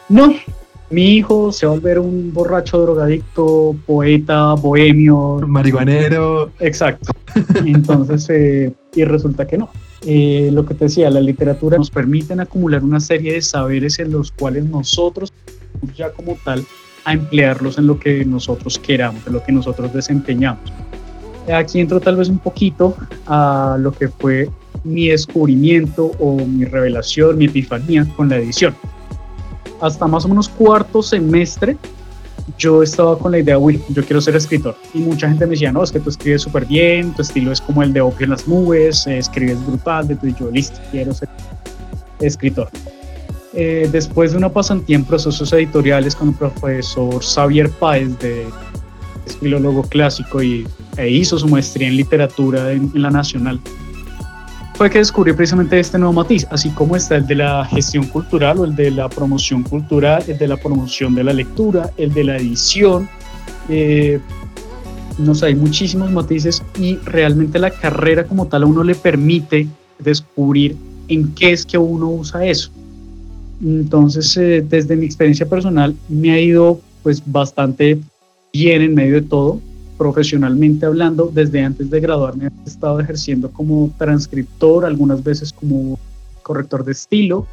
No, 0.07 0.33
mi 0.91 1.15
hijo 1.15 1.51
se 1.51 1.65
va 1.65 1.71
a 1.71 1.75
volver 1.75 1.99
un 1.99 2.33
borracho 2.33 2.79
drogadicto, 2.79 3.75
poeta, 3.85 4.53
bohemio. 4.53 5.39
Marihuanero. 5.47 6.51
Exacto. 6.59 7.11
Entonces, 7.65 8.29
eh, 8.29 8.73
y 8.93 9.03
resulta 9.05 9.47
que 9.47 9.57
no. 9.57 9.69
Eh, 10.05 10.49
lo 10.51 10.65
que 10.65 10.73
te 10.73 10.85
decía, 10.85 11.09
la 11.09 11.21
literatura 11.21 11.77
nos 11.77 11.89
permite 11.89 12.33
acumular 12.33 12.83
una 12.83 12.99
serie 12.99 13.33
de 13.33 13.41
saberes 13.41 13.99
en 13.99 14.11
los 14.11 14.31
cuales 14.31 14.65
nosotros 14.65 15.31
ya 15.95 16.11
como 16.11 16.37
tal 16.43 16.65
a 17.05 17.13
emplearlos 17.13 17.77
en 17.77 17.87
lo 17.87 17.99
que 17.99 18.25
nosotros 18.25 18.77
queramos, 18.77 19.25
en 19.25 19.33
lo 19.33 19.43
que 19.43 19.51
nosotros 19.51 19.93
desempeñamos. 19.93 20.71
Aquí 21.51 21.79
entro 21.79 21.99
tal 21.99 22.17
vez 22.17 22.29
un 22.29 22.39
poquito 22.39 22.95
a 23.27 23.77
lo 23.79 23.91
que 23.91 24.07
fue 24.09 24.49
mi 24.83 25.07
descubrimiento 25.07 26.11
o 26.19 26.37
mi 26.45 26.65
revelación, 26.65 27.37
mi 27.37 27.45
epifanía 27.45 28.05
con 28.15 28.29
la 28.29 28.37
edición. 28.37 28.75
Hasta 29.81 30.07
más 30.07 30.25
o 30.25 30.29
menos 30.29 30.47
cuarto 30.47 31.01
semestre 31.01 31.77
yo 32.57 32.83
estaba 32.83 33.17
con 33.17 33.31
la 33.31 33.39
idea, 33.39 33.57
uy, 33.57 33.81
yo 33.89 34.03
quiero 34.03 34.21
ser 34.21 34.35
escritor. 34.35 34.75
Y 34.93 34.99
mucha 34.99 35.27
gente 35.27 35.45
me 35.45 35.51
decía, 35.51 35.71
no, 35.71 35.83
es 35.83 35.91
que 35.91 35.99
tú 35.99 36.09
escribes 36.09 36.41
súper 36.43 36.65
bien, 36.65 37.13
tu 37.13 37.21
estilo 37.21 37.51
es 37.51 37.61
como 37.61 37.83
el 37.83 37.93
de 37.93 38.01
Opio 38.01 38.25
en 38.25 38.31
las 38.31 38.47
nubes, 38.47 39.07
eh, 39.07 39.17
escribes 39.17 39.63
brutal, 39.65 40.07
de 40.07 40.17
yo, 40.39 40.49
listo, 40.51 40.79
quiero 40.91 41.13
ser 41.13 41.29
escritor. 42.19 42.69
Eh, 43.53 43.89
después 43.91 44.31
de 44.31 44.37
una 44.37 44.49
pasantía 44.49 44.95
en 44.95 45.03
procesos 45.03 45.51
editoriales 45.53 46.15
con 46.15 46.29
el 46.29 46.35
profesor 46.35 47.21
Xavier 47.21 47.69
Páez, 47.69 48.17
de, 48.19 48.45
es 49.25 49.37
filólogo 49.37 49.83
clásico 49.83 50.41
y, 50.41 50.67
e 50.97 51.09
hizo 51.09 51.37
su 51.37 51.47
maestría 51.47 51.87
en 51.87 51.97
literatura 51.97 52.71
en 52.71 52.91
la 52.93 53.09
Nacional, 53.09 53.59
fue 54.81 54.89
que 54.89 54.97
descubrí 54.97 55.31
precisamente 55.33 55.79
este 55.79 55.99
nuevo 55.99 56.11
matiz, 56.11 56.47
así 56.49 56.71
como 56.71 56.95
está 56.95 57.15
el 57.15 57.27
de 57.27 57.35
la 57.35 57.63
gestión 57.65 58.07
cultural 58.07 58.57
o 58.57 58.65
el 58.65 58.75
de 58.75 58.89
la 58.89 59.09
promoción 59.09 59.61
cultural, 59.61 60.23
el 60.27 60.39
de 60.39 60.47
la 60.47 60.57
promoción 60.57 61.13
de 61.13 61.23
la 61.23 61.33
lectura, 61.33 61.91
el 61.97 62.11
de 62.11 62.23
la 62.23 62.37
edición. 62.37 63.07
Eh, 63.69 64.19
hay 65.43 65.53
muchísimos 65.53 66.09
matices 66.09 66.63
y 66.79 66.95
realmente 66.95 67.59
la 67.59 67.69
carrera 67.69 68.23
como 68.23 68.47
tal 68.47 68.63
a 68.63 68.65
uno 68.65 68.83
le 68.83 68.95
permite 68.95 69.67
descubrir 69.99 70.75
en 71.09 71.31
qué 71.35 71.51
es 71.51 71.63
que 71.63 71.77
uno 71.77 72.09
usa 72.09 72.43
eso. 72.43 72.71
Entonces, 73.63 74.35
eh, 74.37 74.65
desde 74.67 74.95
mi 74.95 75.05
experiencia 75.05 75.47
personal, 75.47 75.95
me 76.09 76.31
ha 76.31 76.41
ido 76.41 76.81
pues 77.03 77.21
bastante 77.23 77.99
bien 78.51 78.81
en 78.81 78.95
medio 78.95 79.13
de 79.13 79.21
todo 79.21 79.61
profesionalmente 80.01 80.87
hablando, 80.87 81.29
desde 81.31 81.61
antes 81.61 81.91
de 81.91 81.99
graduarme 81.99 82.47
he 82.47 82.67
estado 82.67 82.99
ejerciendo 82.99 83.51
como 83.51 83.93
transcriptor, 83.99 84.83
algunas 84.83 85.23
veces 85.23 85.53
como 85.53 85.99
corrector 86.41 86.83
de 86.83 86.93
estilo, 86.93 87.45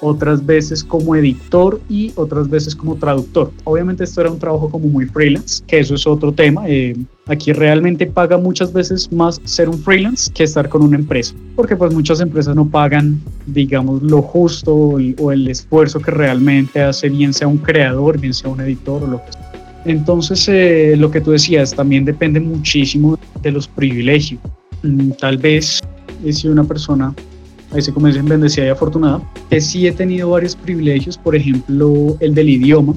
otras 0.00 0.46
veces 0.46 0.84
como 0.84 1.16
editor 1.16 1.80
y 1.88 2.12
otras 2.14 2.48
veces 2.48 2.76
como 2.76 2.94
traductor. 2.94 3.50
Obviamente 3.64 4.04
esto 4.04 4.20
era 4.20 4.30
un 4.30 4.38
trabajo 4.38 4.70
como 4.70 4.86
muy 4.86 5.06
freelance, 5.06 5.64
que 5.66 5.80
eso 5.80 5.96
es 5.96 6.06
otro 6.06 6.30
tema. 6.30 6.68
Eh, 6.68 6.96
aquí 7.26 7.52
realmente 7.52 8.06
paga 8.06 8.38
muchas 8.38 8.72
veces 8.72 9.10
más 9.10 9.40
ser 9.42 9.68
un 9.68 9.78
freelance 9.80 10.30
que 10.32 10.44
estar 10.44 10.68
con 10.68 10.82
una 10.82 10.96
empresa, 10.96 11.34
porque 11.56 11.74
pues 11.74 11.92
muchas 11.92 12.20
empresas 12.20 12.54
no 12.54 12.64
pagan, 12.64 13.20
digamos, 13.46 14.04
lo 14.04 14.22
justo 14.22 14.72
o 14.72 14.98
el, 15.00 15.16
o 15.18 15.32
el 15.32 15.48
esfuerzo 15.48 15.98
que 15.98 16.12
realmente 16.12 16.80
hace 16.80 17.08
bien 17.08 17.34
sea 17.34 17.48
un 17.48 17.58
creador, 17.58 18.20
bien 18.20 18.34
sea 18.34 18.50
un 18.50 18.60
editor 18.60 19.02
o 19.02 19.06
lo 19.08 19.24
que 19.24 19.32
sea. 19.32 19.47
Entonces, 19.88 20.46
eh, 20.48 20.96
lo 20.98 21.10
que 21.10 21.18
tú 21.22 21.30
decías 21.30 21.74
también 21.74 22.04
depende 22.04 22.38
muchísimo 22.40 23.18
de 23.40 23.50
los 23.50 23.66
privilegios. 23.66 24.38
Mm, 24.82 25.12
tal 25.12 25.38
vez 25.38 25.80
he 26.22 26.30
sido 26.30 26.52
una 26.52 26.64
persona, 26.64 27.14
ahí 27.72 27.80
se 27.80 27.90
como 27.90 28.06
dicen, 28.06 28.26
bendecida 28.26 28.66
y 28.66 28.68
afortunada, 28.68 29.22
que 29.48 29.62
sí 29.62 29.86
he 29.86 29.92
tenido 29.92 30.28
varios 30.28 30.54
privilegios, 30.54 31.16
por 31.16 31.34
ejemplo, 31.34 32.18
el 32.20 32.34
del 32.34 32.50
idioma. 32.50 32.94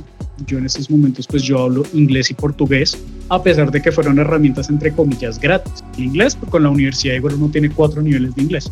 Yo 0.48 0.58
en 0.58 0.66
estos 0.66 0.92
momentos, 0.92 1.28
pues 1.28 1.44
yo 1.44 1.60
hablo 1.60 1.84
inglés 1.94 2.30
y 2.30 2.34
portugués, 2.34 3.02
a 3.30 3.42
pesar 3.42 3.72
de 3.72 3.82
que 3.82 3.90
fueron 3.90 4.20
herramientas 4.20 4.70
entre 4.70 4.92
comillas 4.92 5.40
gratis. 5.40 5.86
El 5.98 6.06
inglés, 6.06 6.36
porque 6.36 6.52
con 6.52 6.64
la 6.64 6.72
universidad 6.72 7.16
igual 7.16 7.36
uno 7.36 7.48
tiene 7.48 7.70
cuatro 7.70 8.02
niveles 8.02 8.36
de 8.36 8.42
inglés. 8.42 8.70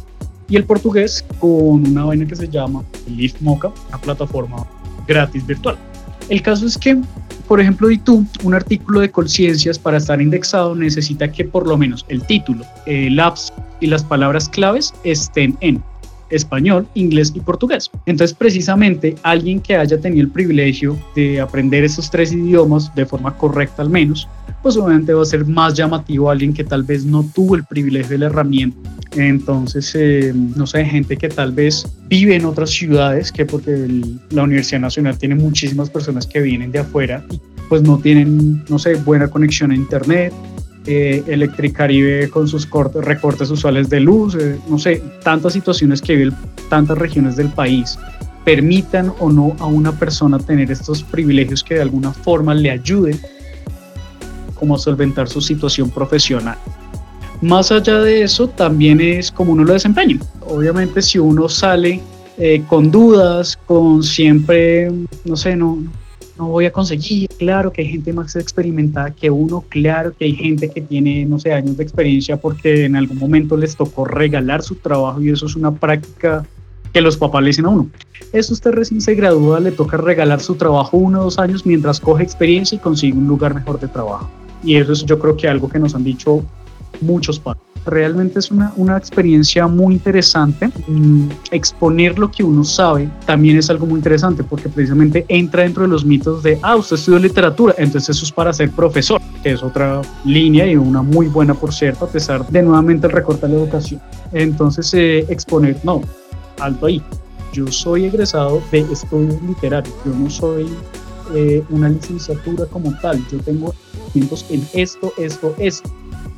Y 0.50 0.58
el 0.58 0.66
portugués 0.66 1.24
con 1.40 1.88
una 1.88 2.04
vaina 2.04 2.28
que 2.28 2.36
se 2.36 2.50
llama 2.50 2.84
Lift 3.08 3.40
Mocha, 3.40 3.70
una 3.88 3.98
plataforma 3.98 4.68
gratis 5.08 5.48
virtual. 5.48 5.78
El 6.30 6.42
caso 6.42 6.66
es 6.66 6.78
que 6.78 6.98
por 7.50 7.60
ejemplo, 7.60 7.90
tú 8.04 8.24
un 8.44 8.54
artículo 8.54 9.00
de 9.00 9.10
conciencias 9.10 9.80
para 9.80 9.98
estar 9.98 10.22
indexado 10.22 10.76
necesita 10.76 11.32
que 11.32 11.44
por 11.44 11.68
lo 11.68 11.78
menos 11.78 12.06
el 12.08 12.22
título, 12.22 12.64
el 12.86 13.20
apps 13.20 13.52
y 13.80 13.88
las 13.88 14.04
palabras 14.04 14.48
claves 14.48 14.94
estén 15.04 15.58
en 15.62 15.84
español, 16.30 16.88
inglés 16.94 17.32
y 17.36 17.40
portugués. 17.40 17.90
Entonces, 18.06 18.36
precisamente, 18.36 19.16
alguien 19.24 19.60
que 19.60 19.76
haya 19.76 20.00
tenido 20.00 20.24
el 20.24 20.32
privilegio 20.32 20.98
de 21.16 21.40
aprender 21.40 21.84
esos 21.84 22.10
tres 22.10 22.32
idiomas 22.32 22.94
de 22.96 23.06
forma 23.06 23.36
correcta 23.36 23.82
al 23.82 23.90
menos, 23.90 24.28
pues 24.62 24.78
obviamente 24.78 25.14
va 25.14 25.22
a 25.22 25.26
ser 25.26 25.46
más 25.46 25.74
llamativo 25.74 26.30
a 26.30 26.34
alguien 26.34 26.54
que 26.54 26.64
tal 26.64 26.84
vez 26.84 27.06
no 27.06 27.24
tuvo 27.34 27.56
el 27.56 27.64
privilegio 27.64 28.12
de 28.12 28.18
la 28.20 28.26
herramienta. 28.28 28.78
Entonces, 29.16 29.96
eh, 29.96 30.34
no 30.34 30.68
sé, 30.68 30.86
gente 30.86 31.18
que 31.18 31.30
tal 31.30 31.52
vez 31.52 31.88
vive 32.08 32.36
en 32.36 32.46
otras 32.46 32.70
ciudades, 32.70 33.32
que 33.32 33.46
porque 33.46 34.02
la 34.30 34.44
Universidad 34.44 34.82
Nacional 34.82 35.18
tiene 35.18 35.36
muchísimas 35.36 35.90
personas 35.90 36.28
que 36.28 36.42
vienen 36.42 36.72
de 36.72 36.80
afuera 36.80 37.26
y 37.32 37.42
pues 37.70 37.82
no 37.82 37.98
tienen, 38.00 38.64
no 38.68 38.80
sé, 38.80 38.96
buena 38.96 39.28
conexión 39.28 39.72
a 39.72 39.76
Internet 39.76 40.34
eh, 40.86 41.24
Electricaribe 41.28 42.30
con 42.30 42.48
sus 42.48 42.66
cortes, 42.66 43.04
recortes 43.04 43.50
usuales 43.50 43.90
de 43.90 44.00
luz, 44.00 44.36
eh, 44.36 44.60
no 44.70 44.80
sé, 44.80 45.04
tantas 45.24 45.54
situaciones 45.54 46.02
que 46.02 46.16
viven 46.16 46.36
tantas 46.70 46.98
regiones 46.98 47.36
del 47.36 47.50
país 47.50 47.98
permitan 48.44 49.14
o 49.20 49.32
no 49.32 49.56
a 49.60 49.66
una 49.66 49.92
persona 49.92 50.40
tener 50.40 50.72
estos 50.72 51.04
privilegios 51.04 51.64
que 51.64 51.76
de 51.76 51.82
alguna 51.82 52.14
forma 52.14 52.56
le 52.56 52.72
ayuden 52.72 53.20
como 54.56 54.76
a 54.76 54.80
solventar 54.80 55.28
su 55.28 55.42
situación 55.42 55.90
profesional. 55.90 56.58
Más 57.42 57.72
allá 57.72 58.02
de 58.02 58.24
eso, 58.24 58.48
también 58.48 59.00
es 59.00 59.32
como 59.32 59.54
uno 59.54 59.64
lo 59.64 59.74
desempeña. 59.74 60.18
Obviamente 60.42 61.02
si 61.02 61.20
uno 61.20 61.48
sale 61.48 62.02
eh, 62.38 62.64
con 62.68 62.92
dudas, 62.92 63.58
con 63.66 64.04
siempre, 64.04 64.92
no 65.26 65.36
sé, 65.36 65.56
no, 65.56 65.78
no 66.40 66.48
voy 66.48 66.66
a 66.66 66.72
conseguir. 66.72 67.30
Claro 67.38 67.72
que 67.72 67.82
hay 67.82 67.90
gente 67.90 68.14
más 68.14 68.36
experimentada 68.38 69.12
que 69.12 69.30
uno, 69.30 69.64
claro 69.68 70.14
que 70.18 70.26
hay 70.26 70.34
gente 70.34 70.70
que 70.70 70.82
tiene, 70.82 71.26
no 71.26 71.38
sé, 71.38 71.54
años 71.54 71.76
de 71.76 71.84
experiencia 71.84 72.38
porque 72.38 72.86
en 72.86 72.96
algún 72.96 73.18
momento 73.18 73.58
les 73.58 73.76
tocó 73.76 74.06
regalar 74.06 74.64
su 74.64 74.76
trabajo 74.76 75.22
y 75.22 75.30
eso 75.30 75.46
es 75.46 75.56
una 75.56 75.72
práctica 75.72 76.46
que 76.94 77.02
los 77.02 77.18
papás 77.18 77.44
le 77.44 77.48
dicen 77.48 77.66
a 77.66 77.70
uno. 77.70 77.90
Eso 78.32 78.54
usted 78.54 78.72
recién 78.72 79.02
se 79.02 79.16
gradúa, 79.16 79.60
le 79.60 79.72
toca 79.72 79.98
regalar 79.98 80.40
su 80.40 80.56
trabajo 80.56 80.98
uno 80.98 81.20
o 81.20 81.24
dos 81.26 81.38
años 81.40 81.66
mientras 81.66 82.00
coge 82.00 82.24
experiencia 82.24 82.78
y 82.78 82.80
consigue 82.80 83.18
un 83.18 83.28
lugar 83.28 83.54
mejor 83.54 83.80
de 83.80 83.90
trabajo. 83.90 84.30
Y 84.64 84.76
eso 84.78 84.94
es 84.94 85.06
yo 85.06 85.20
creo 85.20 85.36
que 85.36 85.48
algo 85.48 85.70
que 85.70 85.78
nos 85.78 85.94
han 85.94 86.06
dicho 86.06 86.44
muchos 87.02 87.38
padres 87.40 87.69
realmente 87.90 88.40
es 88.40 88.52
una, 88.52 88.74
una 88.76 88.98
experiencia 88.98 89.68
muy 89.68 89.96
interesante. 89.96 90.70
Mm, 90.88 91.30
exponer 91.52 92.18
lo 92.18 92.32
que 92.32 92.44
uno 92.44 92.64
sabe 92.64 93.10
también 93.26 93.58
es 93.58 93.70
algo 93.70 93.86
muy 93.86 93.98
interesante 93.98 94.44
porque 94.44 94.70
precisamente 94.70 95.26
entra 95.28 95.64
dentro 95.64 95.84
de 95.84 95.90
los 95.90 96.06
mitos 96.06 96.44
de, 96.44 96.60
ah, 96.62 96.76
usted 96.76 96.96
estudió 96.96 97.20
literatura, 97.20 97.76
entonces 97.78 98.16
eso 98.16 98.26
es 98.26 98.32
para 98.32 98.54
ser 98.54 98.72
profesor, 98.72 99.22
que 99.44 99.52
es 99.52 99.64
otra 99.64 100.02
línea 100.26 100.66
y 100.68 100.76
una 100.76 101.02
muy 101.02 101.28
buena, 101.28 101.54
por 101.54 101.74
cierto, 101.74 102.06
a 102.06 102.10
pesar 102.10 102.48
de 102.48 102.62
nuevamente 102.62 103.08
el 103.08 103.14
recorte 103.14 103.48
de 103.48 103.54
la 103.54 103.60
educación. 103.60 104.02
Entonces, 104.32 104.94
eh, 104.94 105.26
exponer, 105.30 105.78
no, 105.84 106.02
alto 106.60 106.86
ahí. 106.86 107.02
Yo 107.54 107.68
soy 107.68 108.06
egresado 108.06 108.62
de 108.72 108.80
estudios 108.80 109.42
literarios, 109.42 109.94
yo 110.06 110.14
no 110.14 110.30
soy 110.30 110.68
eh, 111.34 111.64
una 111.70 111.90
licenciatura 111.90 112.66
como 112.66 112.94
tal, 113.00 113.24
yo 113.32 113.40
tengo 113.40 113.74
en 114.16 114.68
esto, 114.74 115.14
esto, 115.18 115.56
esto 115.60 115.90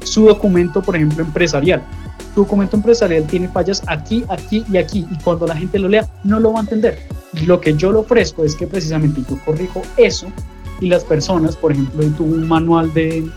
su 0.03 0.25
documento, 0.25 0.81
por 0.81 0.95
ejemplo, 0.95 1.23
empresarial. 1.23 1.81
Su 2.33 2.41
documento 2.41 2.77
empresarial 2.77 3.25
tiene 3.27 3.47
fallas 3.49 3.83
aquí, 3.87 4.23
aquí 4.29 4.63
y 4.71 4.77
aquí, 4.77 5.05
y 5.09 5.23
cuando 5.23 5.47
la 5.47 5.55
gente 5.55 5.79
lo 5.79 5.89
lea 5.89 6.07
no 6.23 6.39
lo 6.39 6.53
va 6.53 6.59
a 6.59 6.63
entender. 6.63 6.99
Lo 7.45 7.59
que 7.59 7.75
yo 7.75 7.91
le 7.91 7.99
ofrezco 7.99 8.43
es 8.43 8.55
que 8.55 8.67
precisamente 8.67 9.21
yo 9.29 9.37
corrijo 9.45 9.81
eso 9.97 10.27
y 10.79 10.87
las 10.87 11.03
personas, 11.03 11.55
por 11.55 11.71
ejemplo, 11.71 12.05
tuvo 12.17 12.33
un 12.33 12.47
manual 12.47 12.93
de, 12.93 13.27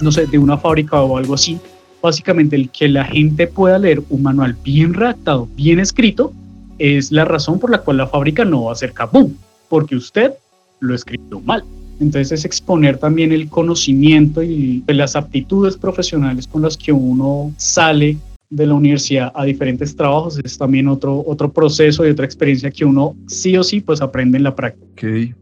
no 0.00 0.12
sé, 0.12 0.26
de 0.26 0.38
una 0.38 0.58
fábrica 0.58 1.00
o 1.00 1.16
algo 1.16 1.34
así, 1.34 1.58
básicamente 2.02 2.56
el 2.56 2.70
que 2.70 2.88
la 2.88 3.04
gente 3.04 3.46
pueda 3.46 3.78
leer 3.78 4.02
un 4.10 4.22
manual 4.22 4.56
bien 4.62 4.94
redactado, 4.94 5.48
bien 5.56 5.80
escrito, 5.80 6.32
es 6.78 7.10
la 7.10 7.24
razón 7.24 7.58
por 7.58 7.70
la 7.70 7.78
cual 7.78 7.96
la 7.96 8.06
fábrica 8.06 8.44
no 8.44 8.64
va 8.64 8.72
a 8.72 8.76
ser 8.76 8.92
kaboom, 8.92 9.34
porque 9.68 9.96
usted 9.96 10.32
lo 10.80 10.94
escribió 10.94 11.40
mal. 11.40 11.64
Entonces 12.00 12.32
es 12.32 12.44
exponer 12.44 12.98
también 12.98 13.32
el 13.32 13.48
conocimiento 13.48 14.42
y 14.42 14.84
las 14.86 15.16
aptitudes 15.16 15.76
profesionales 15.76 16.46
con 16.46 16.62
las 16.62 16.76
que 16.76 16.92
uno 16.92 17.52
sale 17.56 18.18
de 18.50 18.66
la 18.66 18.74
universidad 18.74 19.32
a 19.34 19.44
diferentes 19.44 19.96
trabajos 19.96 20.38
es 20.42 20.56
también 20.56 20.88
otro, 20.88 21.24
otro 21.26 21.52
proceso 21.52 22.06
y 22.06 22.10
otra 22.10 22.24
experiencia 22.24 22.70
que 22.70 22.84
uno 22.84 23.16
sí 23.26 23.56
o 23.56 23.64
sí 23.64 23.80
pues 23.80 24.00
aprende 24.00 24.38
en 24.38 24.44
la 24.44 24.54
práctica. 24.54 24.86
Ok, 24.92 25.34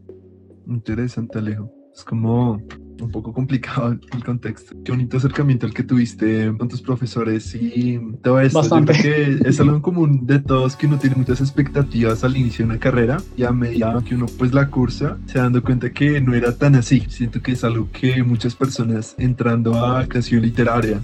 interesante 0.67 1.37
Alejo. 1.39 1.71
Es 1.95 2.03
como 2.03 2.61
un 3.01 3.11
poco 3.11 3.33
complicado 3.33 3.97
el 4.13 4.23
contexto. 4.23 4.75
Qué 4.83 4.91
bonito 4.91 5.17
acercamiento 5.17 5.65
el 5.65 5.73
que 5.73 5.83
tuviste 5.83 6.53
con 6.57 6.67
tus 6.67 6.81
profesores 6.81 7.55
y 7.55 7.99
todo 8.21 8.39
esto. 8.39 8.59
Bastante. 8.59 8.93
que 8.93 9.39
es 9.45 9.59
algo 9.59 9.75
en 9.75 9.81
común 9.81 10.25
de 10.25 10.39
todos 10.39 10.75
que 10.75 10.87
uno 10.87 10.97
tiene 10.97 11.15
muchas 11.15 11.41
expectativas 11.41 12.23
al 12.23 12.37
inicio 12.37 12.65
de 12.65 12.71
una 12.71 12.79
carrera 12.79 13.17
y 13.37 13.43
a 13.43 13.51
medida 13.51 14.01
que 14.07 14.15
uno 14.15 14.25
pues 14.37 14.53
la 14.53 14.69
cursa 14.69 15.17
se 15.25 15.39
dando 15.39 15.63
cuenta 15.63 15.91
que 15.91 16.21
no 16.21 16.33
era 16.33 16.55
tan 16.55 16.75
así. 16.75 17.03
Siento 17.07 17.41
que 17.41 17.53
es 17.53 17.63
algo 17.63 17.89
que 17.91 18.23
muchas 18.23 18.55
personas 18.55 19.15
entrando 19.17 19.85
a 19.85 20.05
creación 20.07 20.41
literaria 20.41 21.01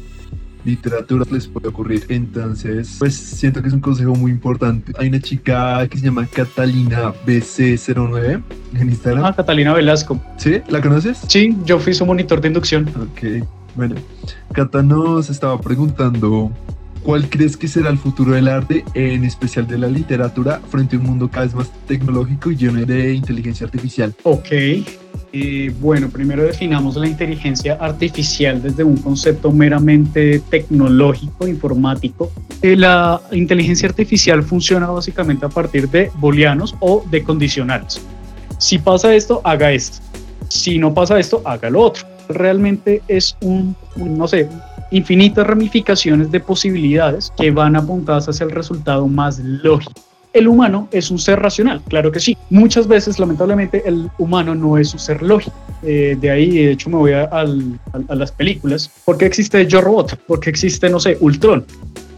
literatura 0.63 1.25
les 1.31 1.47
puede 1.47 1.67
ocurrir. 1.67 2.05
Entonces, 2.09 2.95
pues 2.99 3.15
siento 3.15 3.61
que 3.61 3.67
es 3.67 3.73
un 3.73 3.79
consejo 3.79 4.15
muy 4.15 4.31
importante. 4.31 4.93
Hay 4.97 5.07
una 5.07 5.19
chica 5.19 5.87
que 5.87 5.97
se 5.97 6.05
llama 6.05 6.25
Catalina 6.27 7.13
BC09 7.25 8.41
en 8.75 8.89
Instagram. 8.89 9.25
Ah, 9.25 9.35
Catalina 9.35 9.73
Velasco. 9.73 10.21
¿Sí? 10.37 10.61
¿La 10.69 10.81
conoces? 10.81 11.19
Sí, 11.27 11.55
yo 11.65 11.79
fui 11.79 11.93
su 11.93 12.05
monitor 12.05 12.41
de 12.41 12.47
inducción. 12.49 12.89
Ok, 12.89 13.47
bueno. 13.75 13.95
Cata 14.53 14.83
nos 14.83 15.29
estaba 15.29 15.59
preguntando 15.59 16.51
¿Cuál 17.03 17.29
crees 17.29 17.57
que 17.57 17.67
será 17.67 17.89
el 17.89 17.97
futuro 17.97 18.33
del 18.33 18.47
arte, 18.47 18.85
en 18.93 19.23
especial 19.23 19.65
de 19.67 19.77
la 19.77 19.87
literatura, 19.87 20.61
frente 20.69 20.95
a 20.95 20.99
un 20.99 21.05
mundo 21.05 21.29
cada 21.29 21.45
vez 21.45 21.55
más 21.55 21.71
tecnológico 21.87 22.51
y 22.51 22.55
lleno 22.55 22.85
de 22.85 23.13
inteligencia 23.13 23.65
artificial? 23.65 24.13
Ok, 24.23 24.47
eh, 25.33 25.73
bueno, 25.79 26.09
primero 26.09 26.43
definamos 26.43 26.95
la 26.97 27.07
inteligencia 27.07 27.73
artificial 27.79 28.61
desde 28.61 28.83
un 28.83 28.97
concepto 28.97 29.51
meramente 29.51 30.41
tecnológico, 30.49 31.47
informático. 31.47 32.31
Eh, 32.61 32.75
la 32.75 33.19
inteligencia 33.31 33.89
artificial 33.89 34.43
funciona 34.43 34.87
básicamente 34.87 35.45
a 35.45 35.49
partir 35.49 35.89
de 35.89 36.11
booleanos 36.15 36.75
o 36.81 37.03
de 37.09 37.23
condicionales. 37.23 37.99
Si 38.59 38.77
pasa 38.77 39.15
esto, 39.15 39.41
haga 39.43 39.71
esto. 39.71 39.97
Si 40.49 40.77
no 40.77 40.93
pasa 40.93 41.19
esto, 41.19 41.41
haga 41.45 41.69
lo 41.71 41.81
otro. 41.81 42.05
Realmente 42.29 43.01
es 43.07 43.35
un, 43.41 43.75
un 43.95 44.17
no 44.17 44.27
sé, 44.27 44.47
infinitas 44.91 45.47
ramificaciones 45.47 46.31
de 46.31 46.39
posibilidades 46.39 47.33
que 47.37 47.51
van 47.51 47.75
apuntadas 47.75 48.29
hacia 48.29 48.43
el 48.43 48.51
resultado 48.51 49.07
más 49.07 49.39
lógico. 49.39 49.93
El 50.33 50.47
humano 50.47 50.87
es 50.91 51.11
un 51.11 51.19
ser 51.19 51.39
racional, 51.39 51.81
claro 51.89 52.11
que 52.11 52.21
sí. 52.21 52.37
Muchas 52.49 52.87
veces, 52.87 53.19
lamentablemente, 53.19 53.83
el 53.85 54.09
humano 54.17 54.55
no 54.55 54.77
es 54.77 54.93
un 54.93 54.99
ser 54.99 55.21
lógico. 55.21 55.55
Eh, 55.83 56.15
de 56.19 56.31
ahí, 56.31 56.51
de 56.51 56.71
hecho, 56.71 56.89
me 56.89 56.97
voy 56.97 57.11
a, 57.11 57.29
las 58.09 58.31
películas. 58.31 58.89
¿Por 59.03 59.17
qué 59.17 59.25
existe 59.25 59.65
Yo 59.67 59.81
Robot? 59.81 60.15
¿Por 60.27 60.39
qué 60.39 60.49
existe, 60.49 60.89
no 60.89 61.01
sé, 61.01 61.17
Ultron? 61.19 61.65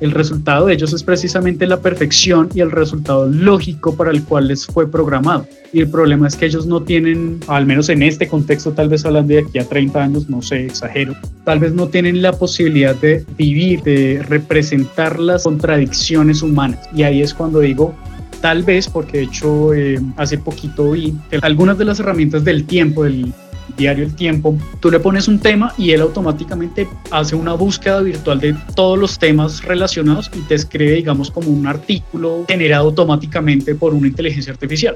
El 0.03 0.11
resultado 0.11 0.65
de 0.65 0.73
ellos 0.73 0.91
es 0.91 1.01
precisamente 1.01 1.65
la 1.65 1.79
perfección 1.79 2.49
y 2.53 2.59
el 2.59 2.71
resultado 2.71 3.25
lógico 3.25 3.95
para 3.95 4.11
el 4.11 4.21
cual 4.25 4.49
les 4.49 4.65
fue 4.65 4.85
programado. 4.85 5.47
Y 5.71 5.79
el 5.79 5.87
problema 5.87 6.27
es 6.27 6.35
que 6.35 6.45
ellos 6.45 6.65
no 6.65 6.83
tienen, 6.83 7.39
al 7.47 7.65
menos 7.65 7.87
en 7.87 8.03
este 8.03 8.27
contexto, 8.27 8.73
tal 8.73 8.89
vez 8.89 9.05
hablando 9.05 9.33
de 9.33 9.39
aquí 9.39 9.59
a 9.59 9.63
30 9.63 10.03
años, 10.03 10.29
no 10.29 10.41
sé, 10.41 10.65
exagero, 10.65 11.15
tal 11.45 11.59
vez 11.59 11.71
no 11.71 11.87
tienen 11.87 12.21
la 12.21 12.33
posibilidad 12.33 12.93
de 12.95 13.25
vivir, 13.37 13.81
de 13.83 14.21
representar 14.27 15.21
las 15.21 15.45
contradicciones 15.45 16.41
humanas. 16.41 16.81
Y 16.93 17.03
ahí 17.03 17.21
es 17.21 17.33
cuando 17.33 17.61
digo, 17.61 17.95
tal 18.41 18.63
vez, 18.63 18.89
porque 18.89 19.19
de 19.19 19.23
hecho 19.23 19.73
eh, 19.73 20.01
hace 20.17 20.37
poquito 20.37 20.91
vi 20.91 21.13
que 21.29 21.39
algunas 21.41 21.77
de 21.77 21.85
las 21.85 22.01
herramientas 22.01 22.43
del 22.43 22.65
tiempo, 22.65 23.05
del 23.05 23.31
diario 23.77 24.03
El 24.03 24.15
Tiempo, 24.15 24.57
tú 24.79 24.91
le 24.91 24.99
pones 24.99 25.27
un 25.27 25.39
tema 25.39 25.73
y 25.77 25.91
él 25.91 26.01
automáticamente 26.01 26.87
hace 27.11 27.35
una 27.35 27.53
búsqueda 27.53 28.01
virtual 28.01 28.39
de 28.39 28.55
todos 28.75 28.97
los 28.97 29.17
temas 29.17 29.63
relacionados 29.63 30.29
y 30.35 30.39
te 30.41 30.55
escribe, 30.55 30.93
digamos, 30.93 31.31
como 31.31 31.49
un 31.49 31.65
artículo 31.67 32.45
generado 32.47 32.85
automáticamente 32.85 33.75
por 33.75 33.93
una 33.93 34.07
inteligencia 34.07 34.53
artificial. 34.53 34.95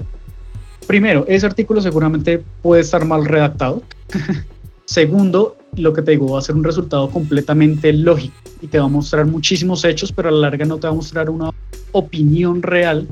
Primero, 0.88 1.25
ese 1.28 1.45
artículo 1.45 1.82
seguramente 1.82 2.41
puede 2.61 2.82
estar 2.82 3.03
mal 3.05 3.25
redactado. 3.25 3.84
Segundo, 4.86 5.57
lo 5.75 5.91
que 5.91 6.01
te 6.01 6.11
digo, 6.11 6.32
va 6.32 6.39
a 6.39 6.41
ser 6.41 6.55
un 6.55 6.63
resultado 6.63 7.09
completamente 7.09 7.91
lógico 7.91 8.36
y 8.61 8.67
te 8.67 8.80
va 8.80 8.86
a 8.86 8.89
mostrar 8.89 9.25
muchísimos 9.25 9.84
hechos, 9.84 10.11
pero 10.13 10.30
a 10.30 10.32
la 10.32 10.39
larga 10.39 10.65
no 10.65 10.78
te 10.78 10.88
va 10.88 10.93
a 10.93 10.95
mostrar 10.95 11.30
una 11.30 11.51
opinión 11.91 12.61
real 12.61 13.07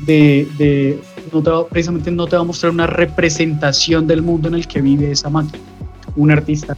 de, 0.00 1.00
no 1.32 1.66
precisamente 1.66 2.10
no 2.10 2.26
te 2.26 2.36
va 2.36 2.42
a 2.42 2.44
mostrar 2.44 2.72
una 2.72 2.86
representación 2.86 4.06
del 4.06 4.22
mundo 4.22 4.48
en 4.48 4.54
el 4.54 4.66
que 4.66 4.80
vive 4.80 5.10
esa 5.10 5.30
máquina, 5.30 5.58
un 6.16 6.30
artista. 6.30 6.76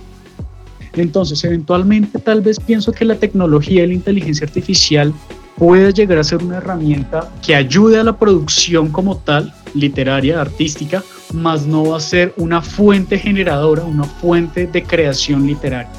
Entonces, 0.95 1.43
eventualmente 1.45 2.19
tal 2.19 2.41
vez 2.41 2.59
pienso 2.59 2.93
que 2.93 3.05
la 3.05 3.17
tecnología 3.17 3.85
y 3.85 3.89
la 3.89 3.95
inteligencia 3.95 4.47
artificial 4.47 5.13
puede 5.57 5.93
llegar 5.93 6.19
a 6.19 6.25
ser 6.25 6.43
una 6.43 6.59
herramienta 6.59 7.31
que 7.45 7.55
ayude 7.55 7.99
a 7.99 8.05
la 8.05 8.17
producción 8.17 8.91
como 8.91 9.17
tal, 9.19 9.53
literaria, 9.75 10.41
artística, 10.41 11.03
más 11.35 11.67
no 11.67 11.91
va 11.91 11.97
a 11.99 12.01
ser 12.01 12.33
una 12.37 12.63
fuente 12.63 13.19
generadora, 13.19 13.85
una 13.85 14.05
fuente 14.05 14.67
de 14.67 14.83
creación 14.83 15.47
literaria. 15.47 15.91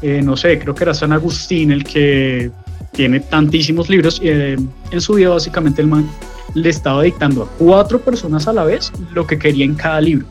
Eh, 0.00 0.20
no 0.22 0.36
sé, 0.36 0.58
creo 0.58 0.74
que 0.74 0.84
era 0.84 0.94
San 0.94 1.12
Agustín 1.12 1.70
el 1.70 1.84
que 1.84 2.50
tiene 2.92 3.20
tantísimos 3.20 3.88
libros. 3.88 4.20
Eh, 4.22 4.56
en 4.90 5.00
su 5.00 5.14
vida 5.14 5.28
básicamente 5.28 5.82
el 5.82 5.88
man 5.88 6.08
le 6.54 6.68
estaba 6.68 7.02
dictando 7.02 7.44
a 7.44 7.48
cuatro 7.58 8.00
personas 8.00 8.48
a 8.48 8.52
la 8.52 8.64
vez 8.64 8.92
lo 9.12 9.26
que 9.26 9.38
quería 9.38 9.64
en 9.64 9.74
cada 9.74 10.00
libro. 10.00 10.26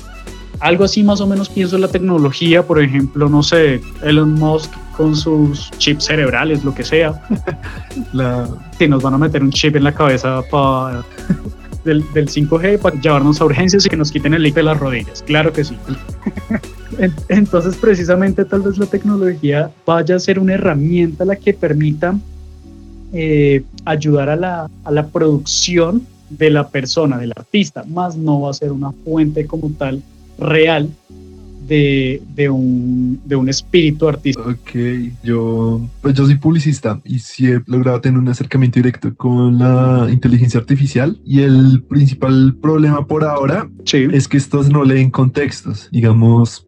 Algo 0.60 0.84
así 0.84 1.04
más 1.04 1.20
o 1.22 1.28
menos 1.28 1.50
pienso 1.50 1.76
en 1.76 1.82
la 1.82 1.88
tecnología, 1.88 2.62
por 2.62 2.82
ejemplo, 2.82 3.28
no 3.28 3.42
sé, 3.42 3.82
Elon 4.04 4.34
Musk 4.34 4.72
con 4.96 5.16
sus 5.16 5.72
chips 5.80 6.06
cerebrales, 6.06 6.64
lo 6.64 6.76
que 6.76 6.84
sea. 6.84 7.20
La... 8.14 8.48
Si 8.78 8.88
nos 8.88 9.02
van 9.02 9.16
a 9.16 9.18
meter 9.18 9.42
un 9.42 9.52
chip 9.52 9.76
en 9.76 9.84
la 9.84 9.94
cabeza 9.94 10.44
para 10.52 11.04
del, 11.84 12.04
del 12.14 12.28
5G 12.30 12.80
para 12.80 13.00
llevarnos 13.00 13.42
a 13.42 13.46
urgencias 13.46 13.86
y 13.86 13.90
que 13.90 13.98
nos 13.98 14.12
quiten 14.12 14.34
el 14.34 14.44
leak 14.44 14.56
de 14.56 14.64
las 14.64 14.80
rodillas. 14.80 15.24
Claro 15.24 15.52
que 15.52 15.64
sí. 15.64 15.76
Entonces, 17.30 17.76
precisamente, 17.78 18.46
tal 18.46 18.62
vez 18.62 18.78
la 18.78 18.86
tecnología 18.86 19.72
vaya 19.86 20.16
a 20.16 20.20
ser 20.20 20.40
una 20.40 20.54
herramienta 20.54 21.26
la 21.26 21.36
que 21.36 21.54
permita 21.54 22.16
eh, 23.14 23.64
ayudar 23.86 24.30
a 24.30 24.36
la, 24.36 24.70
a 24.84 24.92
la 24.92 25.08
producción 25.08 26.06
de 26.30 26.50
la 26.50 26.70
persona, 26.70 27.18
del 27.18 27.32
artista, 27.36 27.84
más 27.88 28.16
no 28.16 28.42
va 28.42 28.52
a 28.52 28.54
ser 28.54 28.72
una 28.72 28.92
fuente 28.92 29.46
como 29.46 29.70
tal 29.72 30.02
real 30.40 30.90
de, 31.68 32.22
de, 32.36 32.50
un, 32.50 33.22
de 33.26 33.36
un 33.36 33.48
espíritu 33.48 34.08
artístico. 34.08 34.50
Ok, 34.50 34.72
yo, 35.24 35.82
pues 36.02 36.16
yo 36.16 36.26
soy 36.26 36.36
publicista 36.36 37.00
y 37.06 37.20
sí 37.20 37.48
he 37.48 37.62
logrado 37.66 38.02
tener 38.02 38.20
un 38.20 38.28
acercamiento 38.28 38.80
directo 38.80 39.16
con 39.16 39.58
la 39.58 40.08
inteligencia 40.12 40.60
artificial 40.60 41.20
y 41.26 41.42
el 41.42 41.84
principal 41.88 42.56
problema 42.62 43.06
por 43.06 43.24
ahora 43.24 43.70
es 43.86 44.28
que 44.28 44.38
estos 44.38 44.70
no 44.70 44.84
leen 44.84 45.12
contextos. 45.12 45.88
Digamos, 45.92 46.68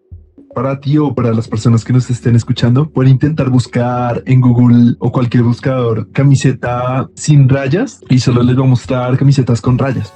para 0.54 0.80
ti 0.80 0.98
o 0.98 1.14
para 1.14 1.34
las 1.34 1.48
personas 1.48 1.84
que 1.84 1.94
nos 1.94 2.10
estén 2.10 2.36
escuchando, 2.36 2.90
pueden 2.90 3.14
intentar 3.14 3.50
buscar 3.50 4.24
en 4.26 4.42
Google 4.42 4.96
o 5.00 5.12
cualquier 5.12 5.44
buscador 5.44 6.10
camiseta 6.12 7.10
sin 7.16 7.50
rayas 7.50 8.02
y 8.10 8.20
solo 8.20 8.44
les 8.44 8.58
va 8.58 8.64
a 8.64 8.68
mostrar 8.68 9.18
camisetas 9.18 9.62
con 9.62 9.78
rayas. 9.78 10.14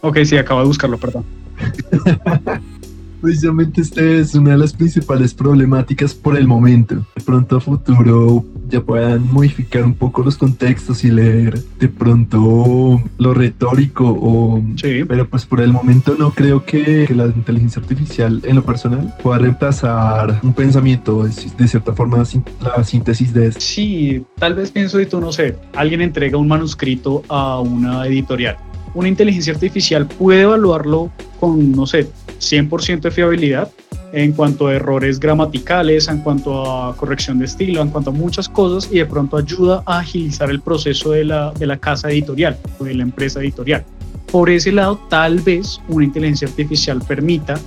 Ok, 0.00 0.18
sí, 0.24 0.36
acabo 0.36 0.60
de 0.60 0.66
buscarlo, 0.66 0.98
perdón. 0.98 1.24
Precisamente 3.20 3.80
este 3.80 4.20
es 4.20 4.34
una 4.34 4.52
de 4.52 4.58
las 4.58 4.72
principales 4.72 5.34
problemáticas 5.34 6.14
por 6.14 6.36
el 6.36 6.46
momento. 6.46 7.06
De 7.16 7.22
pronto 7.24 7.56
a 7.56 7.60
futuro 7.60 8.44
ya 8.68 8.80
puedan 8.80 9.32
modificar 9.32 9.84
un 9.84 9.94
poco 9.94 10.22
los 10.22 10.36
contextos 10.36 11.04
y 11.04 11.10
leer 11.10 11.62
de 11.78 11.88
pronto 11.88 13.02
lo 13.18 13.34
retórico 13.34 14.04
o... 14.06 14.62
Sí. 14.76 15.04
Pero 15.06 15.28
pues 15.28 15.46
por 15.46 15.60
el 15.60 15.72
momento 15.72 16.16
no 16.18 16.32
creo 16.32 16.64
que, 16.64 17.06
que 17.06 17.14
la 17.14 17.26
inteligencia 17.26 17.80
artificial 17.80 18.40
en 18.44 18.56
lo 18.56 18.64
personal 18.64 19.14
pueda 19.22 19.38
reemplazar 19.38 20.40
un 20.42 20.52
pensamiento, 20.52 21.24
de 21.24 21.68
cierta 21.68 21.94
forma 21.94 22.22
la 22.60 22.84
síntesis 22.84 23.32
de 23.32 23.48
eso. 23.48 23.60
Sí, 23.60 24.24
tal 24.38 24.54
vez 24.54 24.70
pienso 24.70 25.00
y 25.00 25.06
tú 25.06 25.20
no 25.20 25.32
sé, 25.32 25.56
alguien 25.74 26.00
entrega 26.00 26.38
un 26.38 26.48
manuscrito 26.48 27.22
a 27.28 27.60
una 27.60 28.06
editorial. 28.06 28.56
Una 28.94 29.08
inteligencia 29.08 29.52
artificial 29.52 30.06
puede 30.06 30.42
evaluarlo 30.42 31.10
con, 31.38 31.72
no 31.72 31.86
sé, 31.86 32.08
100% 32.38 33.00
de 33.00 33.10
fiabilidad 33.10 33.70
en 34.12 34.32
cuanto 34.32 34.68
a 34.68 34.74
errores 34.74 35.20
gramaticales, 35.20 36.08
en 36.08 36.18
cuanto 36.18 36.64
a 36.70 36.96
corrección 36.96 37.38
de 37.38 37.44
estilo, 37.44 37.82
en 37.82 37.90
cuanto 37.90 38.10
a 38.10 38.12
muchas 38.12 38.48
cosas 38.48 38.90
y 38.90 38.98
de 38.98 39.06
pronto 39.06 39.36
ayuda 39.36 39.82
a 39.86 39.98
agilizar 39.98 40.50
el 40.50 40.60
proceso 40.60 41.12
de 41.12 41.24
la, 41.24 41.52
de 41.52 41.66
la 41.66 41.76
casa 41.76 42.10
editorial 42.10 42.56
o 42.78 42.84
de 42.84 42.94
la 42.94 43.02
empresa 43.02 43.40
editorial. 43.40 43.84
Por 44.30 44.50
ese 44.50 44.72
lado, 44.72 45.00
tal 45.08 45.40
vez 45.40 45.80
una 45.88 46.04
inteligencia 46.04 46.48
artificial 46.48 47.02
permita, 47.06 47.58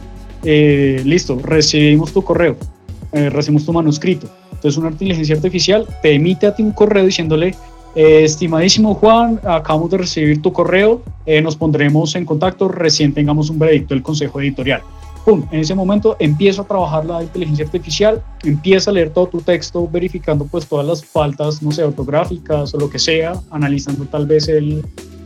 eh, 0.44 1.02
listo, 1.06 1.40
recibimos 1.44 2.12
tu 2.12 2.24
correo, 2.24 2.58
eh, 3.12 3.30
recibimos 3.30 3.66
tu 3.66 3.74
manuscrito. 3.74 4.28
Entonces 4.52 4.78
una 4.78 4.90
inteligencia 4.90 5.36
artificial 5.36 5.88
te 6.04 6.14
emite 6.14 6.46
a 6.46 6.56
ti 6.56 6.62
un 6.62 6.72
correo 6.72 7.06
diciéndole, 7.06 7.56
eh, 7.96 8.24
estimadísimo 8.24 8.96
Juan, 8.96 9.40
acabamos 9.44 9.90
de 9.92 9.98
recibir 9.98 10.42
tu 10.42 10.54
correo, 10.54 11.02
eh, 11.26 11.42
nos 11.42 11.56
pondremos 11.56 12.16
en 12.16 12.26
contacto 12.26 12.68
recién 12.68 13.14
tengamos 13.14 13.50
un 13.50 13.60
veredicto 13.60 13.94
del 13.94 14.04
Consejo 14.04 14.40
Editorial. 14.40 14.82
Pum, 15.26 15.46
en 15.52 15.60
ese 15.60 15.76
momento 15.76 16.16
empiezo 16.20 16.64
a 16.64 16.66
trabajar 16.66 17.06
la 17.06 17.22
inteligencia 17.22 17.66
artificial, 17.66 18.24
empieza 18.44 18.90
a 18.90 18.94
leer 18.94 19.12
todo 19.12 19.28
tu 19.28 19.42
texto, 19.42 19.88
verificando 19.88 20.46
pues 20.46 20.66
todas 20.66 20.86
las 20.86 21.06
faltas, 21.06 21.62
no 21.62 21.72
sé, 21.72 21.84
ortográficas 21.84 22.74
o 22.74 22.80
lo 22.80 22.90
que 22.90 22.98
sea, 22.98 23.34
analizando 23.52 24.06
tal 24.06 24.26
vez 24.26 24.50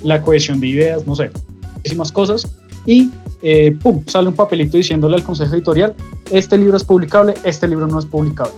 la 0.03 0.21
cohesión 0.21 0.59
de 0.59 0.67
ideas, 0.67 1.07
no 1.07 1.15
sé, 1.15 1.31
muchísimas 1.75 2.11
cosas. 2.11 2.57
Y 2.85 3.09
eh, 3.41 3.77
pum, 3.81 4.03
sale 4.07 4.27
un 4.27 4.35
papelito 4.35 4.75
diciéndole 4.75 5.15
al 5.15 5.23
Consejo 5.23 5.53
Editorial, 5.53 5.95
este 6.31 6.57
libro 6.57 6.75
es 6.77 6.83
publicable, 6.83 7.35
este 7.43 7.67
libro 7.67 7.87
no 7.87 7.99
es 7.99 8.05
publicable. 8.05 8.53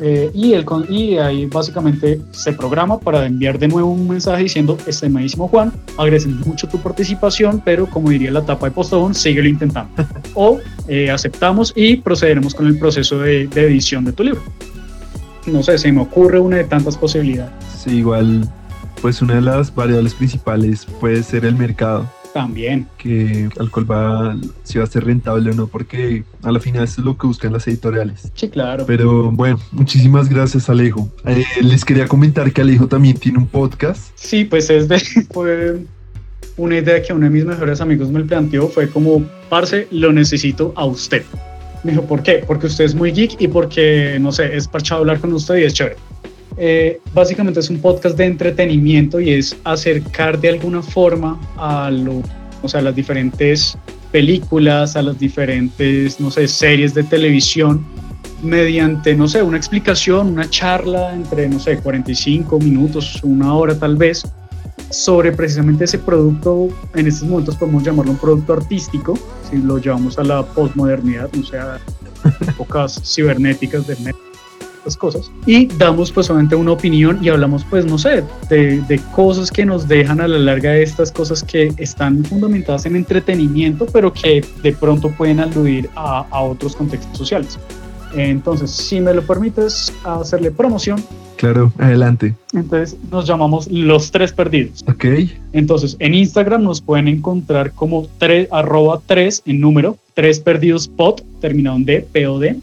Eh, 0.00 0.30
y, 0.34 0.54
el, 0.54 0.64
y 0.88 1.18
ahí 1.18 1.46
básicamente 1.46 2.20
se 2.32 2.52
programa 2.52 2.98
para 2.98 3.26
enviar 3.26 3.58
de 3.58 3.68
nuevo 3.68 3.90
un 3.92 4.08
mensaje 4.08 4.42
diciendo, 4.44 4.76
estimadísimo 4.86 5.46
Juan, 5.48 5.72
agradecemos 5.96 6.46
mucho 6.46 6.68
tu 6.68 6.78
participación, 6.80 7.62
pero 7.64 7.86
como 7.86 8.10
diría 8.10 8.30
la 8.30 8.44
tapa 8.44 8.66
de 8.66 8.72
postón, 8.72 9.14
síguelo 9.14 9.48
intentando. 9.48 9.90
o 10.34 10.58
eh, 10.88 11.10
aceptamos 11.10 11.72
y 11.76 11.96
procederemos 11.96 12.54
con 12.54 12.66
el 12.66 12.78
proceso 12.78 13.20
de, 13.20 13.46
de, 13.46 13.66
edición 13.66 14.04
de 14.04 14.12
tu 14.12 14.24
libro. 14.24 14.42
No 15.46 15.62
sé, 15.62 15.78
se 15.78 15.92
me 15.92 16.00
ocurre 16.00 16.40
una 16.40 16.56
de 16.56 16.64
tantas 16.64 16.96
posibilidades. 16.96 17.52
Sí, 17.76 17.98
igual, 17.98 18.48
pues 19.00 19.22
una 19.22 19.34
de 19.34 19.42
las 19.42 19.74
variables 19.74 20.14
principales 20.14 20.86
puede 21.00 21.22
ser 21.22 21.44
el 21.44 21.54
mercado 21.54 22.08
también. 22.34 22.88
Que 22.98 23.48
al 23.58 23.70
cual 23.70 23.90
va, 23.90 24.36
si 24.64 24.78
va 24.78 24.84
a 24.84 24.88
ser 24.88 25.04
rentable 25.04 25.52
o 25.52 25.54
no, 25.54 25.68
porque 25.68 26.24
a 26.42 26.50
la 26.50 26.58
final 26.58 26.82
eso 26.82 27.00
es 27.00 27.04
lo 27.06 27.16
que 27.16 27.28
buscan 27.28 27.52
las 27.52 27.66
editoriales. 27.68 28.30
Sí, 28.34 28.48
claro. 28.48 28.84
Pero 28.86 29.30
bueno, 29.30 29.60
muchísimas 29.70 30.28
gracias 30.28 30.68
Alejo. 30.68 31.08
Eh, 31.24 31.44
les 31.62 31.84
quería 31.84 32.08
comentar 32.08 32.52
que 32.52 32.60
Alejo 32.60 32.88
también 32.88 33.16
tiene 33.16 33.38
un 33.38 33.46
podcast. 33.46 34.10
Sí, 34.16 34.44
pues 34.44 34.68
es 34.68 34.88
de... 34.88 34.98
Fue 35.32 35.78
una 36.56 36.78
idea 36.78 37.00
que 37.02 37.12
uno 37.12 37.24
de 37.24 37.30
mis 37.30 37.44
mejores 37.44 37.80
amigos 37.80 38.10
me 38.10 38.22
planteó, 38.22 38.68
fue 38.68 38.88
como, 38.88 39.24
parce, 39.48 39.88
lo 39.90 40.12
necesito 40.12 40.72
a 40.76 40.84
usted. 40.84 41.22
Me 41.82 41.92
dijo, 41.92 42.04
¿por 42.04 42.22
qué? 42.22 42.44
Porque 42.46 42.66
usted 42.66 42.84
es 42.84 42.94
muy 42.94 43.12
geek 43.12 43.40
y 43.40 43.48
porque, 43.48 44.18
no 44.20 44.32
sé, 44.32 44.56
es 44.56 44.68
parchado 44.68 45.00
hablar 45.00 45.20
con 45.20 45.32
usted 45.32 45.56
y 45.56 45.64
es 45.64 45.74
chévere. 45.74 45.96
Eh, 46.56 47.00
básicamente 47.12 47.60
es 47.60 47.70
un 47.70 47.80
podcast 47.80 48.16
de 48.16 48.26
entretenimiento 48.26 49.20
y 49.20 49.30
es 49.30 49.56
acercar 49.64 50.40
de 50.40 50.50
alguna 50.50 50.82
forma 50.82 51.40
a, 51.56 51.90
lo, 51.90 52.22
o 52.62 52.68
sea, 52.68 52.80
las 52.80 52.94
diferentes 52.94 53.76
películas, 54.12 54.94
a 54.94 55.02
las 55.02 55.18
diferentes, 55.18 56.20
no 56.20 56.30
sé, 56.30 56.46
series 56.46 56.94
de 56.94 57.02
televisión 57.02 57.84
mediante, 58.42 59.14
no 59.14 59.26
sé, 59.26 59.42
una 59.42 59.56
explicación, 59.56 60.28
una 60.28 60.48
charla 60.48 61.12
entre, 61.14 61.48
no 61.48 61.58
sé, 61.58 61.78
45 61.78 62.58
minutos, 62.60 63.18
una 63.24 63.54
hora 63.54 63.76
tal 63.76 63.96
vez, 63.96 64.22
sobre 64.90 65.32
precisamente 65.32 65.84
ese 65.84 65.98
producto, 65.98 66.68
en 66.94 67.06
estos 67.08 67.28
momentos 67.28 67.56
podemos 67.56 67.82
llamarlo 67.82 68.12
un 68.12 68.18
producto 68.18 68.52
artístico, 68.52 69.18
si 69.50 69.56
lo 69.56 69.78
llevamos 69.78 70.18
a 70.18 70.24
la 70.24 70.44
postmodernidad, 70.44 71.30
no 71.32 71.44
sea, 71.44 71.78
épocas 72.48 73.00
cibernéticas 73.04 73.86
del 73.86 73.98
net 74.84 74.96
cosas 74.96 75.30
y 75.46 75.66
damos 75.66 76.12
pues 76.12 76.26
solamente 76.26 76.54
una 76.54 76.72
opinión 76.72 77.18
y 77.22 77.28
hablamos 77.28 77.64
pues 77.68 77.84
no 77.84 77.98
sé 77.98 78.24
de, 78.48 78.80
de, 78.82 79.00
cosas 79.14 79.50
que 79.50 79.64
nos 79.64 79.88
dejan 79.88 80.20
a 80.20 80.28
la 80.28 80.38
larga 80.38 80.72
de 80.72 80.82
estas 80.82 81.10
cosas 81.10 81.42
que 81.42 81.72
están 81.78 82.24
fundamentadas 82.24 82.86
en 82.86 82.96
entretenimiento 82.96 83.86
pero 83.86 84.12
que 84.12 84.44
de 84.62 84.72
pronto 84.72 85.10
pueden 85.10 85.40
aludir 85.40 85.88
a, 85.96 86.26
a 86.30 86.40
otros 86.42 86.76
contextos 86.76 87.16
sociales 87.16 87.58
entonces 88.14 88.70
si 88.70 89.00
me 89.00 89.12
lo 89.12 89.22
permites 89.22 89.92
hacerle 90.04 90.50
promoción 90.50 91.02
Claro, 91.36 91.72
adelante. 91.78 92.34
Entonces 92.52 92.96
nos 93.10 93.26
llamamos 93.26 93.70
Los 93.70 94.10
Tres 94.12 94.32
Perdidos. 94.32 94.84
Ok. 94.88 95.04
Entonces 95.52 95.96
en 95.98 96.14
Instagram 96.14 96.62
nos 96.62 96.80
pueden 96.80 97.08
encontrar 97.08 97.72
como 97.72 98.06
tres, 98.18 98.48
arroba 98.50 99.00
3 99.04 99.42
en 99.46 99.60
número, 99.60 99.98
3 100.14 100.40
perdidos 100.40 100.88
pod, 100.88 101.20
terminado 101.40 101.76
en 101.76 101.84
D, 101.84 102.08
POD 102.12 102.56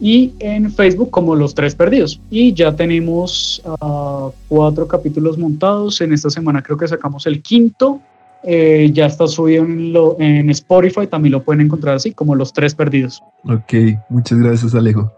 y 0.00 0.34
en 0.38 0.72
Facebook 0.72 1.10
como 1.10 1.34
Los 1.34 1.54
Tres 1.54 1.74
Perdidos. 1.74 2.20
Y 2.30 2.52
ya 2.52 2.74
tenemos 2.74 3.62
uh, 3.64 4.30
cuatro 4.48 4.86
capítulos 4.86 5.38
montados. 5.38 6.00
En 6.00 6.12
esta 6.12 6.30
semana 6.30 6.62
creo 6.62 6.76
que 6.76 6.88
sacamos 6.88 7.26
el 7.26 7.42
quinto. 7.42 8.00
Eh, 8.42 8.90
ya 8.92 9.06
está 9.06 9.26
subido 9.28 9.64
en, 9.64 9.92
lo, 9.92 10.16
en 10.18 10.48
Spotify, 10.50 11.06
también 11.06 11.32
lo 11.32 11.42
pueden 11.42 11.60
encontrar 11.60 11.96
así 11.96 12.12
como 12.12 12.34
Los 12.34 12.52
Tres 12.52 12.74
Perdidos. 12.74 13.22
Ok, 13.44 13.98
muchas 14.08 14.38
gracias 14.38 14.74
Alejo. 14.74 15.12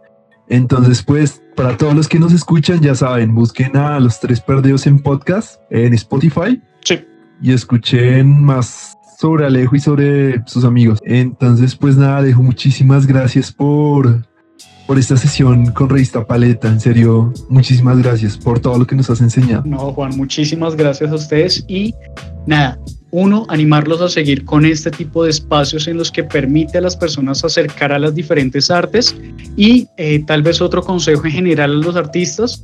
Entonces, 0.49 1.03
pues, 1.03 1.41
para 1.55 1.77
todos 1.77 1.95
los 1.95 2.09
que 2.09 2.19
nos 2.19 2.33
escuchan, 2.33 2.81
ya 2.81 2.95
saben, 2.95 3.35
busquen 3.35 3.77
a 3.77 4.01
Los 4.01 4.19
Tres 4.19 4.41
Perdidos 4.41 4.87
en 4.87 4.99
podcast, 4.99 5.61
en 5.71 5.95
Spotify. 5.95 6.61
Sí. 6.85 7.01
Y 7.41 7.53
escuchen 7.53 8.43
más 8.43 8.95
sobre 9.19 9.47
Alejo 9.47 9.77
y 9.77 9.81
sobre 9.81 10.43
sus 10.47 10.65
amigos. 10.65 10.99
Entonces, 11.05 11.77
pues 11.77 11.97
nada, 11.97 12.19
Alejo, 12.19 12.43
muchísimas 12.43 13.07
gracias 13.07 13.53
por 13.53 14.27
por 14.93 14.99
esta 14.99 15.17
sesión 15.17 15.73
con 15.73 15.89
Revista 15.89 16.27
Paleta. 16.27 16.69
En 16.69 16.79
serio, 16.79 17.33
muchísimas 17.49 17.97
gracias 17.97 18.37
por 18.37 18.61
todo 18.61 18.79
lo 18.79 18.87
que 18.87 18.95
nos 18.95 19.09
has 19.09 19.23
enseñado. 19.23 19.63
No, 19.65 19.91
Juan, 19.95 20.15
muchísimas 20.19 20.77
gracias 20.77 21.11
a 21.11 21.15
ustedes 21.15 21.65
y 21.67 21.95
nada, 22.47 22.79
uno, 23.11 23.47
animarlos 23.49 24.03
a 24.03 24.11
seguir 24.11 24.45
con 24.45 24.67
este 24.67 24.91
tipo 24.91 25.25
de 25.25 25.31
espacios 25.31 25.89
en 25.89 25.97
los 25.97 26.13
que 26.13 26.23
permite 26.23 26.77
a 26.77 26.83
las 26.83 26.95
personas 26.95 27.43
acercar 27.43 27.91
a 27.91 27.99
las 27.99 28.15
diferentes 28.15 28.71
artes 28.71 29.17
y 29.57 29.89
eh, 29.97 30.23
tal 30.27 30.43
vez 30.43 30.61
otro 30.61 30.83
consejo 30.83 31.25
en 31.25 31.33
general 31.33 31.71
a 31.71 31.87
los 31.87 31.97
artistas 31.97 32.63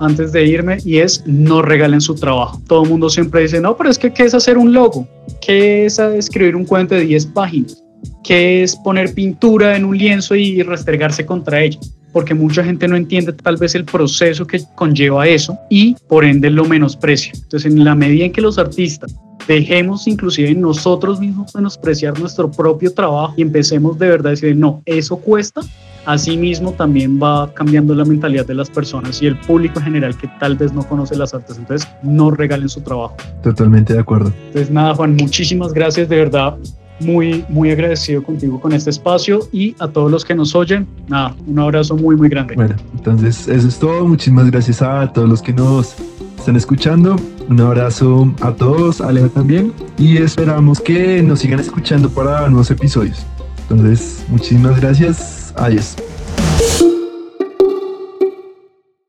antes 0.00 0.32
de 0.32 0.44
irme 0.44 0.76
y 0.84 0.98
es 0.98 1.24
no 1.24 1.62
regalen 1.62 2.02
su 2.02 2.14
trabajo. 2.14 2.60
Todo 2.68 2.82
el 2.82 2.90
mundo 2.90 3.08
siempre 3.08 3.40
dice, 3.40 3.58
no, 3.58 3.74
pero 3.74 3.88
es 3.88 3.98
que 3.98 4.12
¿qué 4.12 4.24
es 4.24 4.34
hacer 4.34 4.58
un 4.58 4.74
logo? 4.74 5.08
¿Qué 5.40 5.86
es 5.86 5.98
escribir 5.98 6.56
un 6.56 6.66
cuento 6.66 6.94
de 6.94 7.06
10 7.06 7.24
páginas? 7.28 7.82
Que 8.22 8.62
es 8.62 8.76
poner 8.76 9.14
pintura 9.14 9.76
en 9.76 9.84
un 9.84 9.96
lienzo 9.96 10.34
y 10.34 10.62
restregarse 10.62 11.26
contra 11.26 11.62
ella 11.62 11.78
porque 12.12 12.34
mucha 12.34 12.64
gente 12.64 12.88
no 12.88 12.96
entiende 12.96 13.32
tal 13.32 13.56
vez 13.56 13.74
el 13.74 13.84
proceso 13.84 14.46
que 14.46 14.60
conlleva 14.74 15.28
eso 15.28 15.56
y 15.68 15.94
por 16.08 16.24
ende 16.24 16.50
lo 16.50 16.64
menosprecia. 16.64 17.32
Entonces, 17.34 17.70
en 17.70 17.84
la 17.84 17.94
medida 17.94 18.24
en 18.24 18.32
que 18.32 18.40
los 18.40 18.58
artistas 18.58 19.14
dejemos 19.46 20.06
inclusive 20.06 20.54
nosotros 20.54 21.18
mismos 21.20 21.54
menospreciar 21.54 22.18
nuestro 22.18 22.50
propio 22.50 22.92
trabajo 22.92 23.34
y 23.36 23.42
empecemos 23.42 23.98
de 23.98 24.08
verdad 24.08 24.28
a 24.28 24.30
decir, 24.30 24.56
no, 24.56 24.82
eso 24.86 25.16
cuesta, 25.16 25.62
Asimismo, 26.06 26.72
también 26.72 27.20
va 27.22 27.52
cambiando 27.52 27.94
la 27.94 28.04
mentalidad 28.04 28.46
de 28.46 28.54
las 28.54 28.70
personas 28.70 29.20
y 29.20 29.26
el 29.26 29.38
público 29.38 29.78
en 29.80 29.84
general 29.84 30.16
que 30.16 30.28
tal 30.40 30.56
vez 30.56 30.72
no 30.72 30.82
conoce 30.82 31.14
las 31.14 31.34
artes. 31.34 31.58
Entonces, 31.58 31.86
no 32.02 32.30
regalen 32.30 32.68
su 32.70 32.80
trabajo. 32.80 33.16
Totalmente 33.42 33.92
de 33.92 34.00
acuerdo. 34.00 34.32
Entonces, 34.46 34.70
nada, 34.70 34.94
Juan, 34.94 35.14
muchísimas 35.16 35.74
gracias. 35.74 36.08
De 36.08 36.16
verdad, 36.16 36.56
muy, 37.00 37.44
muy 37.48 37.70
agradecido 37.70 38.22
contigo 38.22 38.60
con 38.60 38.72
este 38.72 38.90
espacio 38.90 39.40
y 39.52 39.74
a 39.78 39.88
todos 39.88 40.10
los 40.10 40.24
que 40.24 40.34
nos 40.34 40.54
oyen, 40.54 40.86
nada, 41.08 41.34
un 41.46 41.58
abrazo 41.58 41.96
muy, 41.96 42.16
muy 42.16 42.28
grande. 42.28 42.54
Bueno, 42.54 42.76
entonces 42.94 43.48
eso 43.48 43.68
es 43.68 43.78
todo. 43.78 44.06
Muchísimas 44.06 44.50
gracias 44.50 44.82
a 44.82 45.12
todos 45.12 45.28
los 45.28 45.42
que 45.42 45.52
nos 45.52 45.96
están 46.38 46.56
escuchando. 46.56 47.16
Un 47.48 47.60
abrazo 47.60 48.32
a 48.40 48.52
todos, 48.52 49.00
a 49.00 49.12
Leo 49.12 49.28
también. 49.28 49.72
Y 49.98 50.18
esperamos 50.18 50.80
que 50.80 51.22
nos 51.22 51.40
sigan 51.40 51.60
escuchando 51.60 52.08
para 52.08 52.48
nuevos 52.48 52.70
episodios. 52.70 53.26
Entonces, 53.68 54.24
muchísimas 54.28 54.80
gracias. 54.80 55.52
Adiós. 55.56 55.96